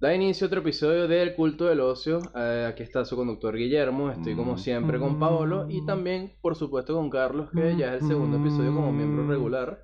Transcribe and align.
Da 0.00 0.14
inicio 0.14 0.44
a 0.44 0.46
otro 0.46 0.60
episodio 0.60 1.08
del 1.08 1.34
Culto 1.34 1.64
del 1.64 1.80
Ocio. 1.80 2.20
Eh, 2.36 2.66
aquí 2.68 2.84
está 2.84 3.04
su 3.04 3.16
conductor 3.16 3.56
Guillermo. 3.56 4.12
Estoy 4.12 4.36
como 4.36 4.56
siempre 4.56 5.00
con 5.00 5.18
Paolo 5.18 5.66
y 5.68 5.84
también, 5.84 6.36
por 6.40 6.54
supuesto, 6.54 6.94
con 6.94 7.10
Carlos, 7.10 7.50
que 7.50 7.76
ya 7.76 7.96
es 7.96 8.02
el 8.02 8.08
segundo 8.08 8.36
episodio 8.38 8.72
como 8.72 8.92
miembro 8.92 9.26
regular. 9.26 9.82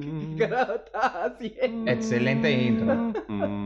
¿Qué 0.00 0.36
carajo 0.36 0.72
estás 0.72 1.12
haciendo? 1.14 1.92
Excelente 1.92 2.50
intro. 2.50 3.12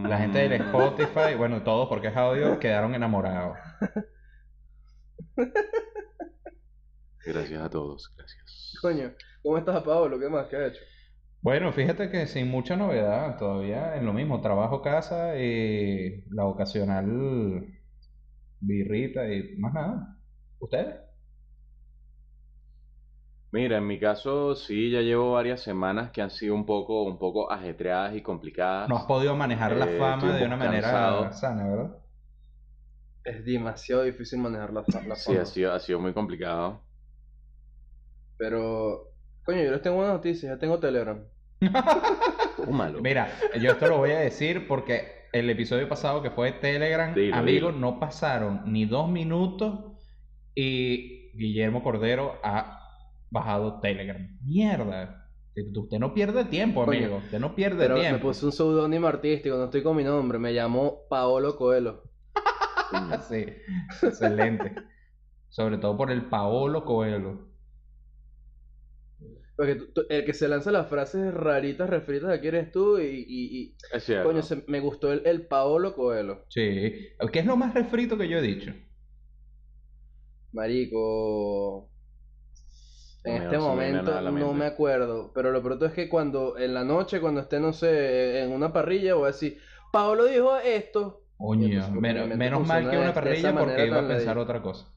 La 0.06 0.18
gente 0.18 0.40
del 0.40 0.60
Spotify, 0.60 1.34
bueno, 1.34 1.62
todos 1.62 1.88
porque 1.88 2.08
es 2.08 2.16
audio, 2.16 2.58
quedaron 2.58 2.94
enamorados. 2.94 3.56
Gracias 7.24 7.62
a 7.62 7.70
todos, 7.70 8.12
gracias. 8.14 8.74
Coño, 8.82 9.14
¿cómo 9.42 9.56
estás, 9.56 9.82
Paolo? 9.82 10.20
¿Qué 10.20 10.28
más? 10.28 10.46
¿Qué 10.48 10.56
has 10.56 10.72
hecho? 10.72 10.82
Bueno, 11.44 11.72
fíjate 11.72 12.10
que 12.10 12.26
sin 12.26 12.50
mucha 12.50 12.74
novedad, 12.76 13.36
todavía 13.38 13.96
en 13.96 14.06
lo 14.06 14.12
mismo, 14.14 14.40
trabajo, 14.40 14.80
casa 14.82 15.38
y 15.38 16.24
la 16.30 16.46
ocasional 16.46 17.66
birrita 18.60 19.32
y 19.32 19.56
más 19.58 19.74
nada. 19.74 20.18
¿Ustedes? 20.58 20.96
Mira, 23.52 23.78
en 23.78 23.86
mi 23.86 23.98
caso 23.98 24.54
sí, 24.54 24.90
ya 24.90 25.00
llevo 25.00 25.32
varias 25.32 25.62
semanas 25.62 26.10
que 26.10 26.20
han 26.20 26.30
sido 26.30 26.54
un 26.54 26.66
poco, 26.66 27.04
un 27.04 27.18
poco 27.18 27.50
ajetreadas 27.50 28.14
y 28.14 28.22
complicadas. 28.22 28.92
No 28.92 28.96
has 28.96 29.04
podido 29.04 29.36
manejar 29.36 29.76
la 29.76 29.86
Eh, 29.86 29.98
fama 29.98 30.32
de 30.36 30.44
una 30.46 30.56
manera 30.56 30.88
cansado. 30.92 31.32
sana, 31.32 31.68
¿verdad? 31.68 31.98
Es 33.22 33.44
demasiado 33.44 34.02
difícil 34.04 34.38
manejar 34.38 34.72
la, 34.72 34.82
fa- 34.82 35.02
la 35.06 35.14
Sí, 35.14 35.34
fama. 35.34 35.42
ha 35.42 35.46
sido, 35.46 35.72
ha 35.72 35.80
sido 35.80 35.98
muy 36.00 36.12
complicado. 36.12 36.86
Pero, 38.36 39.08
coño, 39.44 39.62
yo 39.64 39.70
les 39.72 39.82
tengo 39.82 39.98
una 39.98 40.12
noticia. 40.12 40.50
Ya 40.50 40.58
tengo 40.58 40.78
Telegram. 40.80 41.26
Mira, 43.02 43.28
yo 43.60 43.72
esto 43.72 43.86
lo 43.88 43.98
voy 43.98 44.10
a 44.12 44.18
decir 44.18 44.66
porque 44.66 45.24
el 45.32 45.50
episodio 45.50 45.88
pasado 45.88 46.22
que 46.22 46.30
fue 46.30 46.52
de 46.52 46.58
Telegram, 46.58 47.14
Dilo, 47.14 47.36
amigos, 47.36 47.74
dilo. 47.74 47.80
no 47.92 47.98
pasaron 48.00 48.62
ni 48.66 48.84
dos 48.84 49.08
minutos 49.08 49.80
y 50.54 51.30
Guillermo 51.36 51.82
Cordero 51.82 52.38
ha 52.42 52.80
bajado 53.30 53.80
Telegram. 53.80 54.38
Mierda. 54.42 55.20
Usted 55.56 55.98
no 55.98 56.14
pierde 56.14 56.44
tiempo, 56.46 56.82
amigo. 56.82 57.18
Usted 57.18 57.38
no 57.38 57.54
pierde 57.54 57.78
Pero 57.78 57.94
me 57.94 58.00
tiempo. 58.00 58.28
puse 58.28 58.46
un 58.46 58.52
seudónimo 58.52 59.06
artístico. 59.06 59.56
No 59.56 59.64
estoy 59.64 59.82
con 59.82 59.96
mi 59.96 60.02
nombre. 60.04 60.38
Me 60.38 60.52
llamo 60.52 61.00
Paolo 61.08 61.56
Coelho. 61.56 62.02
Sí, 63.28 63.44
excelente. 64.02 64.72
Sobre 65.48 65.78
todo 65.78 65.96
por 65.96 66.10
el 66.12 66.26
Paolo 66.26 66.84
Coelho. 66.84 67.48
Porque 69.56 69.76
tú- 69.76 69.92
tú- 69.94 70.06
el 70.08 70.24
que 70.24 70.34
se 70.34 70.48
lanza 70.48 70.72
las 70.72 70.88
frases 70.88 71.32
raritas 71.32 71.88
refritas 71.88 72.30
aquí 72.30 72.48
eres 72.48 72.72
tú 72.72 72.98
y, 72.98 73.04
y- 73.04 73.58
y- 73.58 73.76
Es 73.92 74.04
cierto. 74.04 74.28
coño, 74.28 74.42
se- 74.42 74.64
me 74.66 74.80
gustó 74.80 75.12
el, 75.12 75.22
el 75.26 75.46
Paolo 75.46 75.94
Coelho. 75.94 76.44
Sí. 76.48 76.92
¿Qué 77.32 77.38
es 77.38 77.46
lo 77.46 77.56
más 77.56 77.72
refrito 77.74 78.18
que 78.18 78.28
yo 78.28 78.38
he 78.38 78.42
dicho? 78.42 78.72
Marico. 80.52 81.90
En 83.24 83.36
No 83.38 83.42
este 83.44 83.56
no 83.56 83.62
momento 83.62 84.20
no 84.20 84.52
me 84.52 84.66
acuerdo. 84.66 85.32
Pero 85.34 85.50
lo 85.50 85.62
pronto 85.62 85.86
es 85.86 85.92
que 85.92 86.08
cuando 86.08 86.58
en 86.58 86.74
la 86.74 86.84
noche, 86.84 87.20
cuando 87.20 87.40
esté, 87.40 87.58
no 87.58 87.72
sé, 87.72 88.42
en 88.42 88.52
una 88.52 88.72
parrilla, 88.72 89.14
voy 89.14 89.24
a 89.24 89.26
decir, 89.28 89.58
Paolo 89.92 90.26
dijo 90.26 90.56
esto. 90.58 91.22
Coño, 91.36 91.66
entonces, 91.66 91.88
porque 91.94 92.00
men- 92.00 92.14
mi 92.14 92.20
mente 92.20 92.36
menos 92.36 92.66
mal 92.66 92.90
que 92.90 92.96
una 92.98 93.14
parrilla 93.14 93.54
porque 93.56 93.86
iba 93.86 93.98
a 94.00 94.08
pensar 94.08 94.38
otra 94.38 94.62
cosa. 94.62 94.93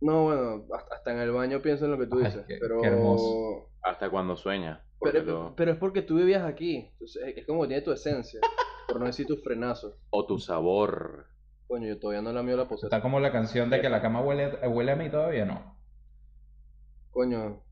No, 0.00 0.24
bueno, 0.24 0.64
hasta, 0.74 0.94
hasta 0.94 1.12
en 1.12 1.18
el 1.20 1.30
baño 1.32 1.60
pienso 1.60 1.84
en 1.84 1.90
lo 1.92 1.98
que 1.98 2.06
tú 2.06 2.18
Ay, 2.18 2.24
dices. 2.24 2.44
qué- 2.46 2.58
pero... 2.60 2.80
qué 2.80 2.88
hermoso. 2.88 3.68
Hasta 3.82 4.08
cuando 4.10 4.36
sueña. 4.36 4.82
Pero, 5.00 5.22
lo- 5.22 5.54
pero 5.56 5.72
es 5.72 5.78
porque 5.78 6.02
tú 6.02 6.16
vivías 6.16 6.42
aquí. 6.44 6.88
Entonces, 6.92 7.22
es- 7.36 7.46
como 7.46 7.62
que 7.62 7.68
tiene 7.68 7.82
tu 7.82 7.92
esencia. 7.92 8.40
por 8.88 8.98
no 9.00 9.06
decir 9.06 9.26
tus 9.26 9.42
frenazos. 9.42 9.94
O 10.10 10.26
tu 10.26 10.38
sabor. 10.38 11.26
Coño, 11.68 11.86
yo 11.86 11.98
todavía 12.00 12.22
no 12.22 12.32
la 12.32 12.42
mío 12.42 12.56
la 12.56 12.62
Está 12.62 12.74
poseta. 12.74 13.00
como 13.02 13.20
la 13.20 13.30
canción 13.30 13.70
de 13.70 13.80
que 13.80 13.88
la 13.88 14.02
cama 14.02 14.20
huele, 14.22 14.50
huele 14.68 14.92
a 14.92 14.96
mí 14.96 15.08
todavía, 15.10 15.44
no. 15.44 15.76
Coño, 17.10 17.62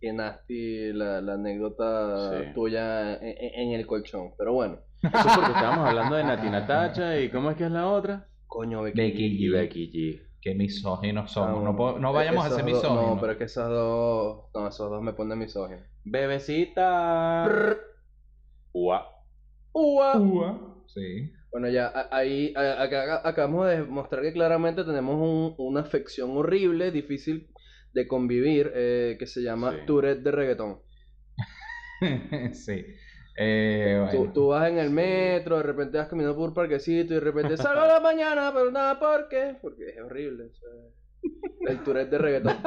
qué 0.00 0.12
nasty 0.12 0.92
la, 0.92 1.20
la 1.20 1.34
anécdota 1.34 2.30
Sí. 2.44 2.52
tuya 2.54 3.16
en, 3.16 3.72
el 3.72 3.86
colchón. 3.86 4.32
Pero 4.36 4.52
bueno. 4.52 4.80
Eso 5.02 5.16
es 5.16 5.34
porque 5.36 5.52
estábamos 5.52 5.88
hablando 5.88 6.16
de 6.16 6.24
Nati 6.24 6.50
Natacha 6.50 7.18
y 7.20 7.30
¿cómo 7.30 7.50
es 7.50 7.56
que 7.56 7.64
es 7.64 7.70
la 7.70 7.88
otra? 7.88 8.28
Coño, 8.46 8.82
Becky. 8.82 9.00
Becky 9.00 9.24
Y 9.26 9.48
G. 9.48 9.52
Becky 9.52 9.90
G. 9.92 10.27
Qué 10.48 10.54
misóginos 10.54 11.30
somos. 11.30 11.60
Ah, 11.60 11.72
no, 11.76 11.98
no 11.98 12.08
es- 12.08 12.14
vayamos 12.14 12.44
a 12.44 12.46
esos 12.46 12.56
ser 12.56 12.64
dos- 12.66 12.74
misóginos. 12.74 13.14
No, 13.14 13.20
pero 13.20 13.32
es 13.32 13.38
que 13.38 13.44
esas 13.44 13.68
dos. 13.68 14.44
No, 14.54 14.68
esos 14.68 14.90
dos 14.90 15.02
me 15.02 15.12
ponen 15.12 15.38
misóginos. 15.38 15.82
Bebecita. 16.04 17.44
Ua. 18.72 19.06
Ua. 19.72 20.16
Ua. 20.18 20.84
Sí. 20.86 21.32
Bueno, 21.52 21.68
ya 21.68 21.92
ahí 22.10 22.52
acá- 22.56 23.26
acabamos 23.26 23.66
de 23.68 23.80
demostrar 23.82 24.22
que 24.22 24.32
claramente 24.32 24.84
tenemos 24.84 25.16
un- 25.16 25.54
una 25.58 25.80
afección 25.80 26.30
horrible, 26.36 26.90
difícil 26.92 27.50
de 27.92 28.06
convivir, 28.06 28.70
eh, 28.74 29.16
que 29.18 29.26
se 29.26 29.40
llama 29.42 29.72
Sí. 29.72 29.78
Tourette 29.86 30.22
de 30.22 30.30
reggaetón. 30.30 30.78
sí. 32.52 32.84
Eh, 33.40 34.04
Tú, 34.10 34.16
bueno. 34.18 34.32
tú 34.32 34.48
vas 34.48 34.68
en 34.68 34.78
el 34.78 34.90
metro, 34.90 35.58
de 35.58 35.62
repente 35.62 35.96
vas 35.98 36.08
caminando 36.08 36.36
por 36.36 36.48
un 36.48 36.54
parquecito 36.54 37.12
y 37.12 37.16
de 37.16 37.20
repente 37.20 37.56
salgo 37.56 37.82
a 37.82 37.86
la 37.86 38.00
mañana, 38.00 38.50
pero 38.52 38.70
nada, 38.72 38.98
¿por 38.98 39.28
qué? 39.28 39.54
Porque 39.62 39.90
es 39.90 40.00
horrible. 40.00 40.44
o 40.46 40.54
sea, 40.54 41.70
el 41.72 41.84
Tourette 41.84 42.10
de 42.10 42.18
reggaetón. 42.18 42.56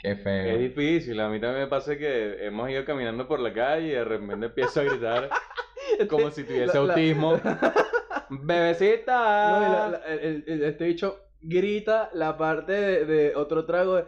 Qué 0.00 0.10
Es 0.12 0.22
feo. 0.22 0.58
difícil, 0.58 1.18
a 1.20 1.28
mí 1.28 1.40
también 1.40 1.62
me 1.64 1.66
pasa 1.68 1.96
que 1.96 2.44
hemos 2.46 2.70
ido 2.70 2.84
caminando 2.84 3.26
por 3.26 3.40
la 3.40 3.52
calle 3.52 3.86
y 3.88 3.90
de 3.92 4.04
repente 4.04 4.46
empiezo 4.46 4.80
a 4.80 4.84
gritar 4.84 5.30
como 6.10 6.30
si 6.30 6.44
tuviese 6.44 6.66
La- 6.66 6.84
la- 6.84 6.92
autismo. 6.94 7.40
¡Bebecita! 8.30 9.50
No, 9.50 9.58
y 9.58 9.70
la- 9.72 9.88
la- 9.90 10.14
el- 10.14 10.44
el- 10.46 10.62
este 10.64 10.84
bicho 10.84 11.20
grita 11.40 12.10
la 12.12 12.36
parte 12.36 12.72
de, 12.72 13.04
de 13.06 13.34
otro 13.36 13.64
trago 13.66 13.96
de 13.96 14.04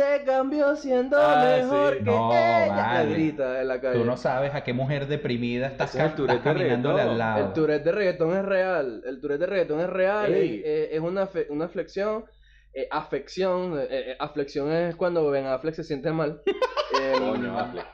Te 0.00 0.24
cambio 0.24 0.76
siendo 0.76 1.18
Ah, 1.20 1.56
mejor 1.58 1.92
sí. 1.92 1.98
que 1.98 2.04
No, 2.10 2.32
ella. 2.32 2.66
vale. 2.74 3.12
Grita 3.12 3.60
en 3.60 3.68
la 3.68 3.80
calle. 3.80 3.98
Tú 3.98 4.04
no 4.06 4.16
sabes 4.16 4.54
a 4.54 4.64
qué 4.64 4.72
mujer 4.72 5.06
deprimida 5.06 5.66
estás, 5.66 5.94
es 5.94 6.00
estás 6.02 6.18
reggaetón. 6.56 6.98
al 6.98 7.18
lado. 7.18 7.46
El 7.48 7.52
Tourette 7.52 7.84
de 7.84 7.92
reggaetón 7.92 8.36
es 8.36 8.44
real. 8.44 9.02
El 9.04 9.20
Tourette 9.20 9.40
de 9.40 9.46
reggaetón 9.46 9.80
es 9.80 9.90
real. 9.90 10.32
Ey. 10.32 10.60
Es, 10.60 10.64
eh, 10.64 10.88
es 10.92 11.00
una, 11.00 11.26
fe- 11.26 11.46
una 11.50 11.68
flexión. 11.68 12.24
eh, 12.72 12.86
afección. 12.90 13.78
eh, 13.78 13.86
eh, 13.90 14.16
aflexión 14.18 14.70
es 14.72 14.94
cuando 14.96 15.28
Ben 15.30 15.44
Affleck 15.46 15.74
se 15.74 15.84
siente 15.84 16.10
mal. 16.12 16.40
Em, 17.00 17.18
Coño, 17.18 17.58
Affleck. 17.58 17.86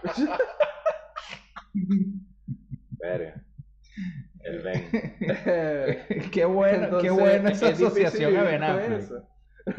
Verga. 2.98 3.42
El 4.44 4.62
Ben. 4.62 4.88
qué 6.30 6.44
buena, 6.44 6.90
qué 7.00 7.10
buena 7.10 7.50
esa 7.50 7.70
es 7.70 7.82
asociación 7.82 8.36
a 8.36 8.42
Ben 8.42 8.62
Affleck. 8.62 9.02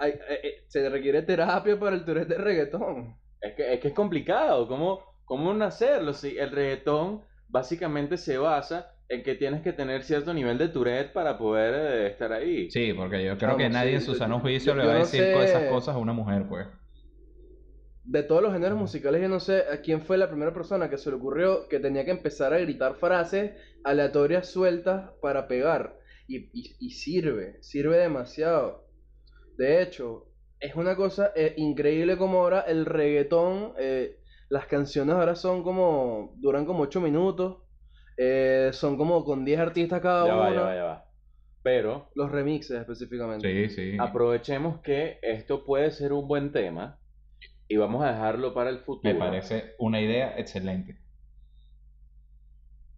ay, 0.00 0.14
ay, 0.28 0.50
se 0.68 0.88
requiere 0.88 1.22
terapia 1.22 1.78
para 1.78 1.96
el 1.96 2.04
Tourette 2.04 2.28
de 2.28 2.38
reggaetón. 2.38 3.16
Es 3.40 3.54
que, 3.54 3.74
es 3.74 3.80
que 3.80 3.88
es 3.88 3.94
complicado. 3.94 4.66
¿Cómo, 4.68 5.00
cómo 5.24 5.52
no 5.54 5.64
hacerlo? 5.64 6.12
Si 6.12 6.36
el 6.38 6.50
reggaetón 6.50 7.22
básicamente 7.48 8.16
se 8.16 8.38
basa 8.38 8.92
en 9.08 9.22
que 9.22 9.34
tienes 9.36 9.62
que 9.62 9.72
tener 9.72 10.02
cierto 10.02 10.34
nivel 10.34 10.58
de 10.58 10.68
Tourette 10.68 11.12
para 11.12 11.38
poder 11.38 11.74
eh, 11.74 12.06
estar 12.08 12.32
ahí. 12.32 12.70
Sí, 12.70 12.92
porque 12.92 13.24
yo 13.24 13.36
creo 13.38 13.56
que 13.56 13.68
nadie 13.68 13.90
sí, 13.90 13.96
en 13.96 14.02
su 14.02 14.14
sano 14.14 14.40
juicio 14.40 14.74
Yo- 14.74 14.80
le 14.80 14.86
va 14.86 14.92
a 14.92 14.94
no 14.94 15.00
decir 15.00 15.20
sé- 15.22 15.32
todas 15.32 15.50
esas 15.50 15.64
cosas 15.70 15.94
a 15.94 15.98
una 15.98 16.12
mujer, 16.12 16.44
pues. 16.48 16.66
De 18.04 18.22
todos 18.22 18.40
los 18.40 18.52
géneros 18.52 18.78
musicales, 18.78 19.20
yo 19.20 19.28
no 19.28 19.40
sé 19.40 19.64
a 19.72 19.80
quién 19.80 20.00
fue 20.00 20.16
la 20.16 20.28
primera 20.28 20.54
persona 20.54 20.88
que 20.88 20.96
se 20.96 21.10
le 21.10 21.16
ocurrió 21.16 21.68
que 21.68 21.80
tenía 21.80 22.04
que 22.04 22.12
empezar 22.12 22.52
a 22.54 22.58
gritar 22.58 22.94
frases 22.94 23.52
aleatorias 23.84 24.48
sueltas 24.48 25.10
para 25.20 25.48
pegar. 25.48 25.98
Y, 26.28 26.36
y- 26.52 26.76
y 26.80 26.90
sirve, 26.90 27.62
sirve 27.62 27.98
demasiado. 27.98 28.84
De 29.58 29.82
hecho, 29.82 30.28
es 30.60 30.74
una 30.76 30.96
cosa 30.96 31.32
eh, 31.36 31.54
increíble 31.56 32.16
como 32.18 32.40
ahora 32.40 32.60
el 32.62 32.86
reggaetón, 32.86 33.74
eh, 33.78 34.18
las 34.50 34.66
canciones 34.66 35.14
ahora 35.16 35.36
son 35.36 35.62
como, 35.62 36.34
duran 36.38 36.66
como 36.66 36.82
8 36.84 37.00
minutos, 37.00 37.58
eh, 38.16 38.70
son 38.72 38.96
como 38.96 39.24
con 39.24 39.44
10 39.44 39.60
artistas 39.60 40.00
cada 40.00 40.26
Ya 40.26 40.34
va, 40.34 40.48
ya 40.50 40.52
uno, 40.52 40.62
va, 40.62 40.74
ya 40.74 40.84
va. 40.84 41.10
Pero 41.62 42.10
los 42.14 42.30
remixes 42.30 42.78
específicamente. 42.80 43.68
Sí, 43.68 43.74
sí. 43.74 43.98
aprovechemos 44.00 44.80
que 44.80 45.18
esto 45.22 45.64
puede 45.64 45.90
ser 45.90 46.12
un 46.12 46.28
buen 46.28 46.52
tema 46.52 46.98
y 47.68 47.76
vamos 47.76 48.04
a 48.04 48.12
dejarlo 48.12 48.54
para 48.54 48.70
el 48.70 48.80
futuro. 48.80 49.14
Me 49.14 49.18
parece 49.18 49.74
una 49.78 50.00
idea 50.00 50.38
excelente. 50.38 50.98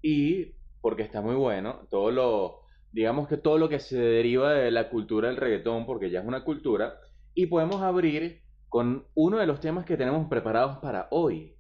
Y 0.03 0.55
porque 0.81 1.03
está 1.03 1.21
muy 1.21 1.35
bueno, 1.35 1.87
todo 1.91 2.11
lo, 2.11 2.63
digamos 2.93 3.29
que 3.29 3.37
todo 3.37 3.59
lo 3.59 3.69
que 3.69 3.81
se 3.81 3.99
deriva 3.99 4.53
de 4.53 4.71
la 4.71 4.89
cultura 4.89 5.29
del 5.29 5.37
reggaetón, 5.37 5.87
porque 5.87 6.11
ya 6.11 6.21
es 6.21 6.27
una 6.27 6.45
cultura, 6.45 6.99
y 7.35 7.47
podemos 7.47 7.83
abrir 7.83 8.43
con 8.69 9.07
uno 9.15 9.39
de 9.39 9.47
los 9.47 9.61
temas 9.61 9.85
que 9.85 9.97
tenemos 9.97 10.29
preparados 10.29 10.79
para 10.79 11.09
hoy, 11.11 11.57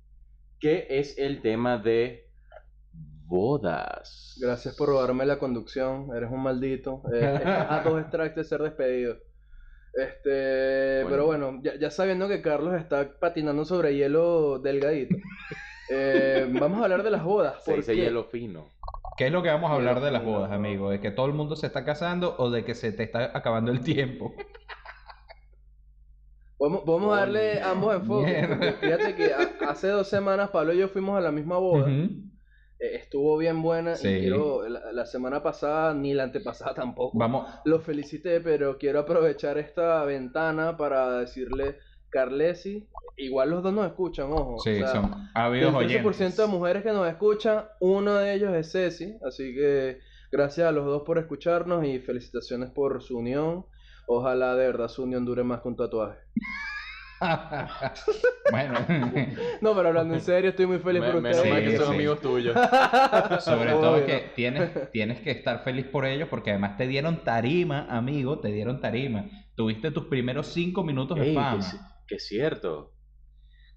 que 0.60 0.86
es 0.90 1.16
el 1.18 1.40
tema 1.40 1.78
de 1.78 2.28
bodas. 3.26 4.38
Gracias 4.40 4.74
por 4.76 4.88
robarme 4.88 5.26
la 5.26 5.38
conducción, 5.38 6.08
eres 6.16 6.30
un 6.30 6.42
maldito. 6.42 7.02
Eh, 7.12 7.24
a 7.44 7.82
dos 7.84 8.02
strikes 8.06 8.34
de 8.34 8.44
ser 8.44 8.62
despedido. 8.62 9.16
Este, 9.94 11.02
Bueno. 11.02 11.10
pero 11.10 11.26
bueno, 11.26 11.60
ya, 11.62 11.76
ya 11.76 11.90
sabiendo 11.90 12.28
que 12.28 12.42
Carlos 12.42 12.74
está 12.74 13.18
patinando 13.18 13.64
sobre 13.64 13.96
hielo 13.96 14.58
delgadito, 14.58 15.16
eh, 15.90 16.46
vamos 16.60 16.80
a 16.80 16.84
hablar 16.84 17.02
de 17.02 17.10
las 17.10 17.24
bodas. 17.24 17.64
Se 17.64 17.74
dice 17.74 17.96
hielo 17.96 18.24
fino. 18.24 18.77
¿Qué 19.18 19.26
es 19.26 19.32
lo 19.32 19.42
que 19.42 19.48
vamos 19.48 19.70
a 19.70 19.74
hablar 19.74 20.00
de 20.00 20.10
las 20.12 20.24
bodas, 20.24 20.52
amigo? 20.52 20.90
¿De 20.90 21.00
que 21.00 21.10
todo 21.10 21.26
el 21.26 21.32
mundo 21.32 21.56
se 21.56 21.66
está 21.66 21.84
casando 21.84 22.36
o 22.38 22.50
de 22.50 22.64
que 22.64 22.74
se 22.74 22.92
te 22.92 23.02
está 23.02 23.36
acabando 23.36 23.72
el 23.72 23.80
tiempo? 23.80 24.32
Vamos, 26.60 26.84
vamos 26.86 27.16
a 27.16 27.20
darle 27.20 27.60
ambos 27.60 27.94
enfoques. 27.96 28.76
Fíjate 28.80 29.14
que 29.14 29.32
a- 29.32 29.70
hace 29.70 29.88
dos 29.88 30.08
semanas 30.08 30.50
Pablo 30.50 30.72
y 30.72 30.78
yo 30.78 30.88
fuimos 30.88 31.16
a 31.16 31.20
la 31.20 31.30
misma 31.32 31.58
boda. 31.58 31.88
Eh, 31.90 32.20
estuvo 32.94 33.36
bien 33.36 33.60
buena 33.62 33.96
Sí. 33.96 34.08
y 34.08 34.20
quiero, 34.20 34.68
la, 34.68 34.92
la 34.92 35.06
semana 35.06 35.42
pasada 35.42 35.94
ni 35.94 36.14
la 36.14 36.24
antepasada 36.24 36.74
tampoco. 36.74 37.18
Vamos, 37.18 37.48
Lo 37.64 37.80
felicité, 37.80 38.40
pero 38.40 38.78
quiero 38.78 39.00
aprovechar 39.00 39.58
esta 39.58 40.04
ventana 40.04 40.76
para 40.76 41.18
decirle, 41.20 41.78
Carlesi, 42.10 42.88
igual 43.16 43.50
los 43.50 43.62
dos 43.62 43.72
nos 43.72 43.86
escuchan, 43.86 44.32
ojo. 44.32 44.58
sí, 44.58 44.70
o 44.70 44.74
sea, 44.78 44.88
son 44.88 45.12
habidos 45.34 45.72
del 45.78 45.86
oyentes. 45.86 46.20
13% 46.20 46.36
de 46.36 46.46
mujeres 46.48 46.82
que 46.82 46.92
nos 46.92 47.08
escuchan, 47.08 47.64
uno 47.80 48.14
de 48.14 48.34
ellos 48.34 48.54
es 48.54 48.70
Ceci, 48.72 49.16
así 49.26 49.54
que 49.54 49.98
gracias 50.32 50.68
a 50.68 50.72
los 50.72 50.84
dos 50.86 51.02
por 51.04 51.18
escucharnos 51.18 51.84
y 51.84 51.98
felicitaciones 52.00 52.70
por 52.70 53.02
su 53.02 53.18
unión. 53.18 53.66
Ojalá 54.06 54.54
de 54.56 54.66
verdad 54.66 54.88
su 54.88 55.02
unión 55.02 55.24
dure 55.26 55.42
más 55.44 55.60
que 55.60 55.68
un 55.68 55.76
tatuaje. 55.76 56.18
bueno, 58.50 58.74
No, 59.60 59.74
pero 59.74 59.88
hablando 59.88 60.14
en 60.14 60.20
serio, 60.20 60.50
estoy 60.50 60.66
muy 60.66 60.78
feliz 60.78 61.02
Me- 61.02 61.10
por 61.12 61.20
menos 61.20 61.38
ustedes. 61.38 61.70
que 61.70 61.76
son 61.76 61.86
sí. 61.88 61.94
amigos 61.94 62.20
tuyos. 62.20 62.54
sobre 63.40 63.72
todo 63.72 64.06
que 64.06 64.32
tienes, 64.34 64.90
tienes 64.92 65.20
que 65.20 65.32
estar 65.32 65.62
feliz 65.64 65.86
por 65.86 66.04
ellos 66.06 66.28
porque 66.28 66.50
además 66.50 66.76
te 66.76 66.86
dieron 66.86 67.24
tarima, 67.24 67.86
amigo, 67.90 68.38
te 68.38 68.48
dieron 68.52 68.80
tarima. 68.80 69.26
Tuviste 69.56 69.90
tus 69.90 70.04
primeros 70.06 70.46
cinco 70.46 70.84
minutos 70.84 71.18
de 71.18 71.28
Ey, 71.30 71.34
fama. 71.34 71.87
Que 72.08 72.16
es 72.16 72.26
cierto. 72.26 72.94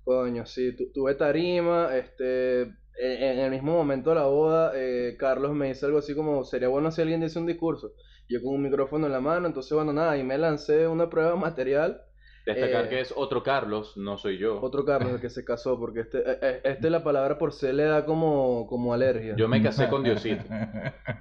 Coño, 0.03 0.45
sí, 0.45 0.75
tu- 0.75 0.91
tuve 0.91 1.15
tarima, 1.15 1.95
este, 1.95 2.61
en, 2.63 2.73
en 2.99 3.39
el 3.39 3.51
mismo 3.51 3.73
momento 3.73 4.09
de 4.09 4.15
la 4.15 4.25
boda, 4.25 4.71
eh, 4.75 5.15
Carlos 5.19 5.53
me 5.53 5.67
dice 5.67 5.85
algo 5.85 5.99
así 5.99 6.15
como, 6.15 6.43
sería 6.43 6.67
bueno 6.69 6.91
si 6.91 7.01
alguien 7.01 7.21
dice 7.21 7.39
un 7.39 7.45
discurso. 7.45 7.93
Yo 8.27 8.41
con 8.41 8.55
un 8.55 8.63
micrófono 8.63 9.05
en 9.05 9.11
la 9.13 9.19
mano, 9.21 9.47
entonces 9.47 9.73
bueno, 9.73 9.93
nada, 9.93 10.17
y 10.17 10.23
me 10.23 10.37
lancé 10.37 10.87
una 10.87 11.09
prueba 11.09 11.35
material, 11.35 12.01
Destacar 12.45 12.83
Eh, 12.83 12.89
que 12.89 12.99
es 13.01 13.13
otro 13.15 13.41
Carlos, 13.41 13.97
no 13.97 14.17
soy 14.17 14.37
yo. 14.37 14.59
otro 14.61 14.85
Carlos 14.85 15.13
el 15.15 15.19
que 15.21 15.29
se 15.29 15.43
casó, 15.43 15.77
porque 15.79 16.01
este, 16.01 16.19
eh, 16.19 16.37
eh, 16.41 16.61
este 16.63 16.89
la 16.89 17.03
palabra 17.03 17.37
por 17.37 17.51
C 17.53 17.73
le 17.73 17.83
da 17.83 18.05
como, 18.05 18.65
como 18.67 18.93
alergia. 18.93 19.35
Yo 19.37 19.47
me 19.47 19.61
casé 19.61 19.87
con 19.89 20.03
Diosito. 20.03 20.45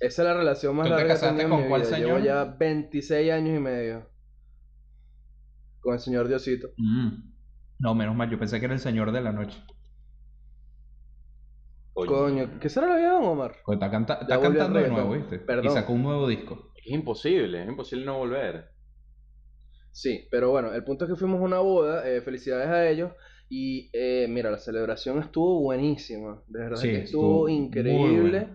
Esa 0.00 0.22
es 0.22 0.26
la 0.28 0.34
relación 0.34 0.74
más 0.74 0.88
¿Tú 0.88 0.88
te 0.94 0.96
larga 0.96 1.14
que 1.20 1.28
tenido 1.28 1.44
en 1.44 1.50
con 1.50 1.60
mi 1.62 1.68
cuál 1.68 1.82
vida. 1.82 1.90
señor? 1.90 2.08
Llevo 2.08 2.18
ya 2.18 2.44
26 2.44 3.30
años 3.32 3.56
y 3.56 3.60
medio 3.60 4.08
con 5.80 5.94
el 5.94 6.00
señor 6.00 6.28
Diosito. 6.28 6.68
Mm. 6.76 7.08
No, 7.78 7.94
menos 7.94 8.14
mal, 8.16 8.28
yo 8.30 8.38
pensé 8.38 8.58
que 8.58 8.66
era 8.66 8.74
el 8.74 8.80
señor 8.80 9.12
de 9.12 9.20
la 9.20 9.32
noche. 9.32 9.58
Coño, 11.94 12.58
¿qué 12.60 12.68
será 12.68 12.88
la 12.88 12.96
vida 12.96 13.08
de 13.08 13.14
Don 13.14 13.24
Omar? 13.24 13.56
Pues 13.64 13.76
está, 13.76 13.90
canta- 13.90 14.26
cantando 14.26 14.78
de 14.80 14.88
nuevo, 14.88 15.12
¿viste? 15.12 15.36
Y 15.36 15.38
Perdón. 15.46 15.72
sacó 15.74 15.92
un 15.92 16.02
nuevo 16.02 16.28
disco. 16.28 16.72
Es 16.84 16.92
imposible, 16.92 17.62
es 17.62 17.68
imposible 17.68 18.04
no 18.06 18.18
volver. 18.18 18.70
Sí, 19.92 20.26
pero 20.30 20.50
bueno, 20.50 20.72
el 20.72 20.84
punto 20.84 21.04
es 21.04 21.10
que 21.10 21.16
fuimos 21.16 21.40
a 21.40 21.44
una 21.44 21.58
boda, 21.58 22.08
eh, 22.08 22.20
felicidades 22.22 22.68
a 22.68 22.88
ellos, 22.88 23.12
y 23.48 23.90
eh, 23.92 24.26
mira, 24.28 24.50
la 24.50 24.58
celebración 24.58 25.18
estuvo 25.20 25.60
buenísima, 25.60 26.42
de 26.46 26.60
verdad 26.60 26.76
Sí, 26.76 26.88
que 26.88 26.98
estuvo 27.02 27.48
increíble, 27.48 28.48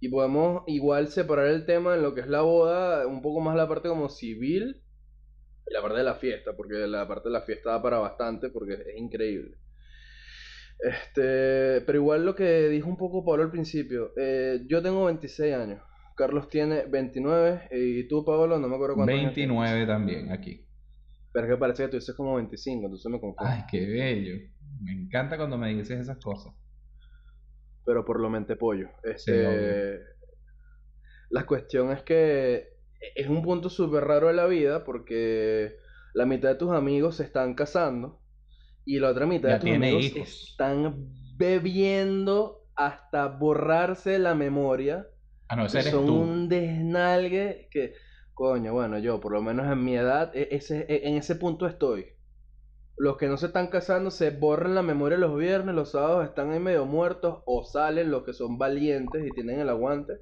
y 0.00 0.08
podemos 0.10 0.62
igual 0.66 1.08
separar 1.08 1.46
el 1.46 1.64
tema 1.64 1.94
en 1.94 2.02
lo 2.02 2.14
que 2.14 2.20
es 2.20 2.28
la 2.28 2.42
boda, 2.42 3.06
un 3.06 3.22
poco 3.22 3.40
más 3.40 3.56
la 3.56 3.68
parte 3.68 3.88
como 3.88 4.08
civil, 4.10 4.82
y 5.72 5.74
la 5.74 5.80
parte 5.82 5.98
de 5.98 6.04
la 6.04 6.14
fiesta, 6.16 6.52
porque 6.56 6.74
la 6.86 7.08
parte 7.08 7.28
de 7.28 7.32
la 7.32 7.40
fiesta 7.42 7.70
da 7.70 7.82
para 7.82 7.98
bastante, 7.98 8.50
porque 8.50 8.74
es 8.74 8.96
increíble. 8.98 9.56
Este, 10.78 11.80
pero 11.86 11.98
igual 11.98 12.24
lo 12.26 12.34
que 12.34 12.68
dijo 12.68 12.88
un 12.88 12.96
poco 12.96 13.24
Pablo 13.24 13.44
al 13.44 13.50
principio, 13.50 14.12
eh, 14.16 14.60
yo 14.68 14.82
tengo 14.82 15.04
26 15.06 15.54
años, 15.54 15.80
Carlos 16.16 16.48
tiene 16.48 16.84
29, 16.86 17.68
y 17.70 18.08
tú, 18.08 18.24
Pablo, 18.24 18.58
no 18.58 18.68
me 18.68 18.74
acuerdo 18.74 18.96
años 18.96 19.06
tienes. 19.06 19.34
29 19.36 19.86
también 19.86 20.32
aquí. 20.32 20.66
Pero 21.32 21.46
es 21.46 21.52
que 21.52 21.58
parece 21.58 21.84
que 21.84 21.88
tú 21.88 21.96
dices 21.96 22.14
como 22.14 22.34
25, 22.34 22.84
entonces 22.86 23.10
me 23.10 23.20
confundo. 23.20 23.50
Ay, 23.50 23.62
qué 23.70 23.86
bello. 23.86 24.34
Me 24.82 24.92
encanta 24.92 25.36
cuando 25.36 25.56
me 25.56 25.72
dices 25.74 26.00
esas 26.00 26.18
cosas. 26.18 26.52
Pero 27.86 28.04
por 28.04 28.20
lo 28.20 28.28
mente 28.28 28.56
pollo. 28.56 28.88
Sí, 29.02 29.10
Este, 29.10 29.46
obvio. 29.46 30.00
la 31.30 31.46
cuestión 31.46 31.90
es 31.92 32.02
que 32.02 32.71
es 33.14 33.28
un 33.28 33.42
punto 33.42 33.70
súper 33.70 34.04
raro 34.04 34.28
de 34.28 34.34
la 34.34 34.46
vida 34.46 34.84
porque 34.84 35.76
la 36.14 36.26
mitad 36.26 36.50
de 36.50 36.54
tus 36.56 36.72
amigos 36.72 37.16
se 37.16 37.24
están 37.24 37.54
casando 37.54 38.22
y 38.84 38.98
la 39.00 39.10
otra 39.10 39.26
mitad 39.26 39.48
Ya 39.48 39.54
de 39.54 39.60
tus 39.60 39.70
amigos 39.70 40.04
hijos. 40.04 40.50
están 40.50 40.94
bebiendo 41.36 42.66
hasta 42.74 43.26
borrarse 43.28 44.18
la 44.18 44.34
memoria. 44.34 45.08
Ah, 45.48 45.56
no, 45.56 45.66
ese 45.66 45.80
eres 45.80 45.90
son 45.90 46.06
tú. 46.06 46.14
un 46.14 46.48
desnalgue 46.48 47.68
que, 47.70 47.94
coño, 48.34 48.72
bueno, 48.72 48.98
yo 48.98 49.20
por 49.20 49.32
lo 49.32 49.42
menos 49.42 49.70
en 49.70 49.84
mi 49.84 49.96
edad, 49.96 50.34
e- 50.36 50.48
ese, 50.52 50.86
e- 50.88 51.08
en 51.08 51.16
ese 51.16 51.36
punto 51.36 51.66
estoy. 51.66 52.06
Los 52.96 53.16
que 53.18 53.28
no 53.28 53.36
se 53.36 53.46
están 53.46 53.68
casando 53.68 54.10
se 54.10 54.30
borran 54.30 54.74
la 54.74 54.82
memoria 54.82 55.18
los 55.18 55.36
viernes, 55.36 55.74
los 55.74 55.90
sábados 55.92 56.24
están 56.26 56.50
ahí 56.52 56.60
medio 56.60 56.86
muertos 56.86 57.42
o 57.46 57.64
salen 57.64 58.10
los 58.10 58.24
que 58.24 58.32
son 58.32 58.58
valientes 58.58 59.26
y 59.26 59.32
tienen 59.34 59.60
el 59.60 59.68
aguante. 59.68 60.14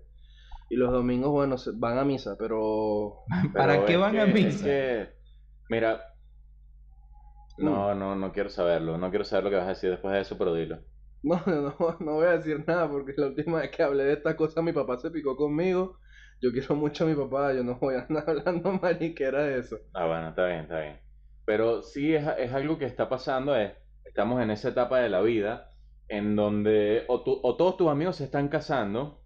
Y 0.71 0.77
los 0.77 0.91
domingos, 0.93 1.31
bueno, 1.31 1.59
se- 1.59 1.73
van 1.75 1.99
a 1.99 2.05
misa, 2.07 2.37
pero... 2.39 3.25
¿Para 3.57 3.85
Pero 3.85 3.85
qué 3.85 3.97
van 3.99 4.19
a 4.21 4.27
misa? 4.27 4.59
es 4.59 4.63
que, 4.63 5.15
mira, 5.71 6.03
no, 7.57 7.95
no, 7.95 8.17
no 8.17 8.33
quiero 8.33 8.49
saberlo. 8.51 8.99
No 8.99 9.11
quiero 9.11 9.25
saber 9.25 9.45
lo 9.45 9.51
que 9.51 9.57
vas 9.57 9.67
a 9.67 9.69
decir 9.71 9.91
después 9.91 10.13
de 10.15 10.21
eso, 10.21 10.37
pero 10.39 10.55
dilo. 10.55 10.81
No, 11.23 11.37
no, 11.47 11.97
no 12.01 12.15
voy 12.15 12.27
a 12.27 12.39
decir 12.39 12.65
nada 12.67 12.89
porque 12.91 13.13
la 13.17 13.27
última 13.29 13.61
vez 13.61 13.71
que 13.71 13.83
hablé 13.83 14.05
de 14.05 14.13
esta 14.15 14.37
cosa 14.37 14.63
mi 14.63 14.73
papá 14.73 14.97
se 14.99 15.11
picó 15.11 15.37
conmigo. 15.37 15.99
Yo 16.41 16.51
quiero 16.53 16.75
mucho 16.77 17.05
a 17.05 17.09
mi 17.09 17.15
papá, 17.15 17.53
yo 17.53 17.63
no 17.65 17.79
voy 17.79 17.95
a 17.97 18.01
andar 18.09 18.25
hablando 18.29 18.73
mariquera 18.73 19.45
de 19.45 19.59
eso. 19.61 19.77
Ah, 19.93 20.07
bueno, 20.07 20.29
está 20.31 20.47
bien, 20.47 20.61
está 20.61 20.81
bien. 20.81 21.01
Pero 21.45 21.83
sí 21.83 22.15
es, 22.15 22.25
es 22.39 22.53
algo 22.53 22.79
que 22.79 22.85
está 22.87 23.09
pasando, 23.09 23.57
es, 23.57 23.73
estamos 24.05 24.41
en 24.43 24.51
esa 24.51 24.69
etapa 24.69 24.99
de 25.01 25.09
la 25.09 25.21
vida 25.21 25.69
en 26.09 26.37
donde 26.37 27.05
o, 27.09 27.23
tú- 27.25 27.41
o 27.43 27.57
todos 27.57 27.77
tus 27.77 27.89
amigos 27.89 28.17
se 28.17 28.25
están 28.25 28.49
casando, 28.49 29.20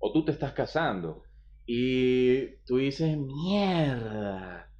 o 0.00 0.12
tú 0.12 0.24
te 0.24 0.32
estás 0.32 0.52
casando, 0.54 1.24
y 1.66 2.56
tú 2.66 2.78
dices, 2.78 3.16
mierda. 3.18 4.70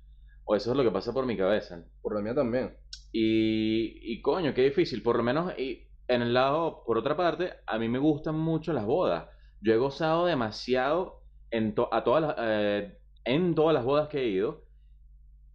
O 0.44 0.56
eso 0.56 0.70
es 0.72 0.76
lo 0.76 0.82
que 0.82 0.90
pasa 0.90 1.12
por 1.12 1.26
mi 1.26 1.36
cabeza. 1.36 1.84
Por 2.02 2.14
la 2.16 2.22
mía 2.22 2.34
también. 2.34 2.76
Y, 3.12 4.12
y 4.12 4.20
coño, 4.22 4.54
qué 4.54 4.62
difícil. 4.64 5.02
Por 5.02 5.16
lo 5.16 5.22
menos 5.22 5.56
y 5.58 5.88
en 6.08 6.22
el 6.22 6.34
lado, 6.34 6.82
por 6.86 6.98
otra 6.98 7.16
parte, 7.16 7.52
a 7.66 7.78
mí 7.78 7.88
me 7.88 7.98
gustan 7.98 8.36
mucho 8.38 8.72
las 8.72 8.86
bodas. 8.86 9.28
Yo 9.60 9.72
he 9.74 9.76
gozado 9.78 10.26
demasiado 10.26 11.22
en, 11.50 11.74
to- 11.74 11.92
a 11.94 12.04
todas 12.04 12.22
las, 12.22 12.34
eh, 12.38 12.98
en 13.24 13.54
todas 13.54 13.74
las 13.74 13.84
bodas 13.84 14.08
que 14.08 14.20
he 14.22 14.28
ido. 14.28 14.64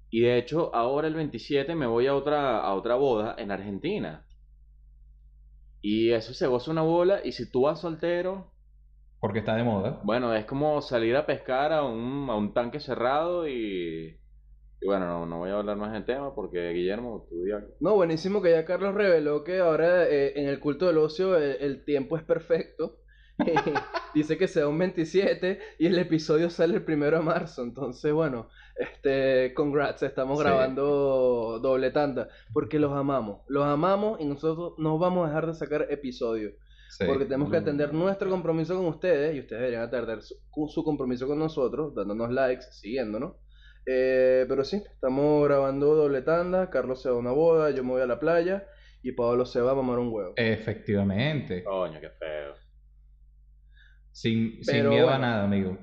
Y 0.09 0.21
de 0.21 0.39
hecho, 0.39 0.73
ahora 0.73 1.07
el 1.07 1.13
27 1.13 1.75
me 1.75 1.85
voy 1.85 2.07
a 2.07 2.15
otra, 2.15 2.59
a 2.61 2.73
otra 2.73 2.95
boda 2.95 3.35
en 3.37 3.51
Argentina. 3.51 4.25
Y 5.81 6.11
eso 6.11 6.33
se 6.33 6.47
goza 6.47 6.71
una 6.71 6.81
bola. 6.81 7.21
Y 7.25 7.31
si 7.31 7.49
tú 7.49 7.61
vas 7.61 7.79
soltero, 7.79 8.54
Porque 9.19 9.39
está 9.39 9.55
de 9.55 9.63
moda. 9.63 9.99
bueno, 10.03 10.33
es 10.33 10.45
como 10.45 10.81
salir 10.81 11.15
a 11.15 11.25
pescar 11.25 11.71
a 11.73 11.83
un, 11.83 12.27
a 12.29 12.35
un 12.35 12.53
tanque 12.53 12.79
cerrado 12.79 13.47
y... 13.47 14.19
Y 14.81 14.85
bueno, 14.87 15.07
no, 15.07 15.25
no 15.25 15.37
voy 15.39 15.49
a 15.49 15.57
hablar 15.57 15.77
más 15.77 15.93
del 15.93 16.05
tema 16.05 16.35
porque 16.35 16.69
Guillermo, 16.71 17.25
tú. 17.29 17.37
No, 17.79 17.95
buenísimo 17.95 18.41
que 18.41 18.51
ya 18.51 18.65
Carlos 18.65 18.93
reveló 18.93 19.43
que 19.43 19.59
ahora 19.59 20.03
eh, 20.07 20.33
en 20.35 20.47
el 20.47 20.59
culto 20.59 20.85
del 20.85 20.97
ocio 20.99 21.39
eh, 21.39 21.57
el, 21.61 21.83
tiempo 21.85 22.17
es 22.17 22.23
perfecto. 22.23 22.99
Eh, 23.45 23.53
dice 24.13 24.37
que 24.37 24.47
sea 24.47 24.65
un 24.69 24.77
27 24.79 25.59
y 25.79 25.87
el 25.87 25.99
episodio 25.99 26.49
sale 26.49 26.75
el 26.75 26.85
primero 26.85 27.17
de 27.17 27.23
marzo. 27.23 27.63
Entonces, 27.63 28.13
bueno, 28.13 28.47
este, 28.77 29.53
congrats, 29.53 30.03
estamos 30.03 30.37
Sí. 30.39 30.45
grabando 30.45 31.59
doble 31.61 31.91
tanda. 31.91 32.29
Porque 32.53 32.79
los 32.79 32.93
amamos, 32.93 33.41
los 33.49 33.65
amamos 33.65 34.21
y 34.21 34.25
nosotros 34.25 34.75
no 34.77 34.97
vamos 34.99 35.25
a 35.25 35.27
dejar 35.29 35.47
de 35.47 35.53
sacar 35.53 35.87
episodios. 35.89 36.53
Sí. 36.97 37.03
Porque 37.05 37.25
tenemos 37.25 37.51
que 37.51 37.57
atender 37.57 37.93
nuestro 37.93 38.29
compromiso 38.29 38.77
con 38.77 38.85
ustedes 38.85 39.35
y 39.35 39.39
ustedes 39.39 39.63
deberían 39.63 39.83
atender 39.83 40.21
su, 40.21 40.35
su 40.69 40.83
compromiso 40.83 41.27
con 41.27 41.37
nosotros, 41.37 41.93
dándonos 41.93 42.31
likes, 42.31 42.65
siguiéndonos. 42.71 43.33
Eh, 43.85 44.45
pero 44.47 44.63
sí, 44.63 44.81
estamos 44.93 45.43
grabando 45.45 45.93
doble 45.93 46.21
tanda. 46.21 46.69
Carlos 46.69 47.01
se 47.01 47.09
va 47.09 47.15
a 47.15 47.19
una 47.19 47.31
boda, 47.31 47.71
yo 47.71 47.83
me 47.83 47.91
voy 47.91 48.01
a 48.01 48.05
la 48.05 48.17
playa 48.17 48.65
y 49.03 49.11
Pablo 49.11 49.45
se 49.45 49.59
va 49.59 49.71
a 49.71 49.75
mamar 49.75 49.99
un 49.99 50.07
huevo. 50.13 50.33
Efectivamente. 50.37 51.65
Coño, 51.65 51.99
qué 51.99 52.09
feo. 52.11 52.53
Sin, 54.13 54.63
sin 54.63 54.87
miedo 54.87 55.09
a 55.09 55.17
nada, 55.17 55.43
amigo. 55.43 55.77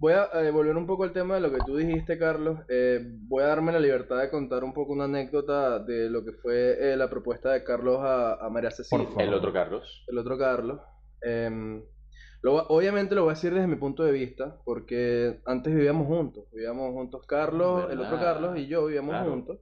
Voy 0.00 0.12
a 0.12 0.28
eh, 0.34 0.50
volver 0.52 0.76
un 0.76 0.86
poco 0.86 1.02
al 1.02 1.12
tema 1.12 1.34
de 1.34 1.40
lo 1.40 1.50
que 1.50 1.58
tú 1.66 1.76
dijiste, 1.76 2.18
Carlos. 2.18 2.60
Eh, 2.68 3.00
voy 3.26 3.42
a 3.42 3.46
darme 3.48 3.72
la 3.72 3.80
libertad 3.80 4.20
de 4.20 4.30
contar 4.30 4.62
un 4.62 4.72
poco 4.72 4.92
una 4.92 5.04
anécdota 5.04 5.80
de 5.80 6.08
lo 6.08 6.24
que 6.24 6.32
fue 6.32 6.92
eh, 6.92 6.96
la 6.96 7.10
propuesta 7.10 7.52
de 7.52 7.64
Carlos 7.64 7.98
a, 8.00 8.34
a 8.34 8.48
María 8.48 8.70
Cecilia. 8.70 9.04
Por 9.04 9.14
favor. 9.14 9.28
El 9.28 9.34
otro 9.34 9.52
Carlos. 9.52 10.04
el 10.06 10.18
otro 10.18 10.38
Carlos. 10.38 10.80
Em, 11.20 11.82
Lo 12.42 12.54
obviamente 12.68 13.16
lo 13.16 13.22
voy 13.22 13.32
a 13.32 13.34
decir 13.34 13.52
desde 13.52 13.66
mi 13.66 13.74
punto 13.74 14.04
de 14.04 14.12
vista, 14.12 14.60
porque 14.64 15.40
antes 15.44 15.74
vivíamos 15.74 16.06
juntos. 16.06 16.44
Vivíamos 16.52 16.92
juntos 16.92 17.26
Carlos, 17.26 17.90
el 17.90 18.00
otro. 18.00 18.18
Carlos 18.20 18.56
y 18.56 18.68
yo 18.68 18.86
vivíamos 18.86 19.10
Claro. 19.10 19.30
juntos. 19.32 19.58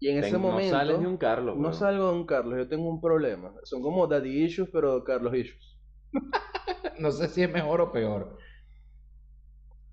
Y 0.00 0.08
en 0.08 0.24
ese 0.24 0.38
momento... 0.38 0.72
No 0.72 0.78
sales 0.78 1.00
de 1.00 1.06
un 1.06 1.16
Carlos. 1.18 1.56
No 1.58 1.72
salgo 1.74 2.06
de 2.08 2.12
un 2.14 2.26
Carlos, 2.26 2.56
yo 2.58 2.68
tengo 2.68 2.88
un 2.88 3.00
problema. 3.02 3.52
Son 3.64 3.82
como 3.82 4.06
daddy 4.06 4.44
issues, 4.44 4.70
pero 4.72 5.04
Carlos 5.04 5.34
issues. 5.34 5.78
No 6.98 7.10
sé 7.10 7.28
si 7.28 7.42
es 7.42 7.52
mejor 7.52 7.82
o 7.82 7.92
peor. 7.92 8.38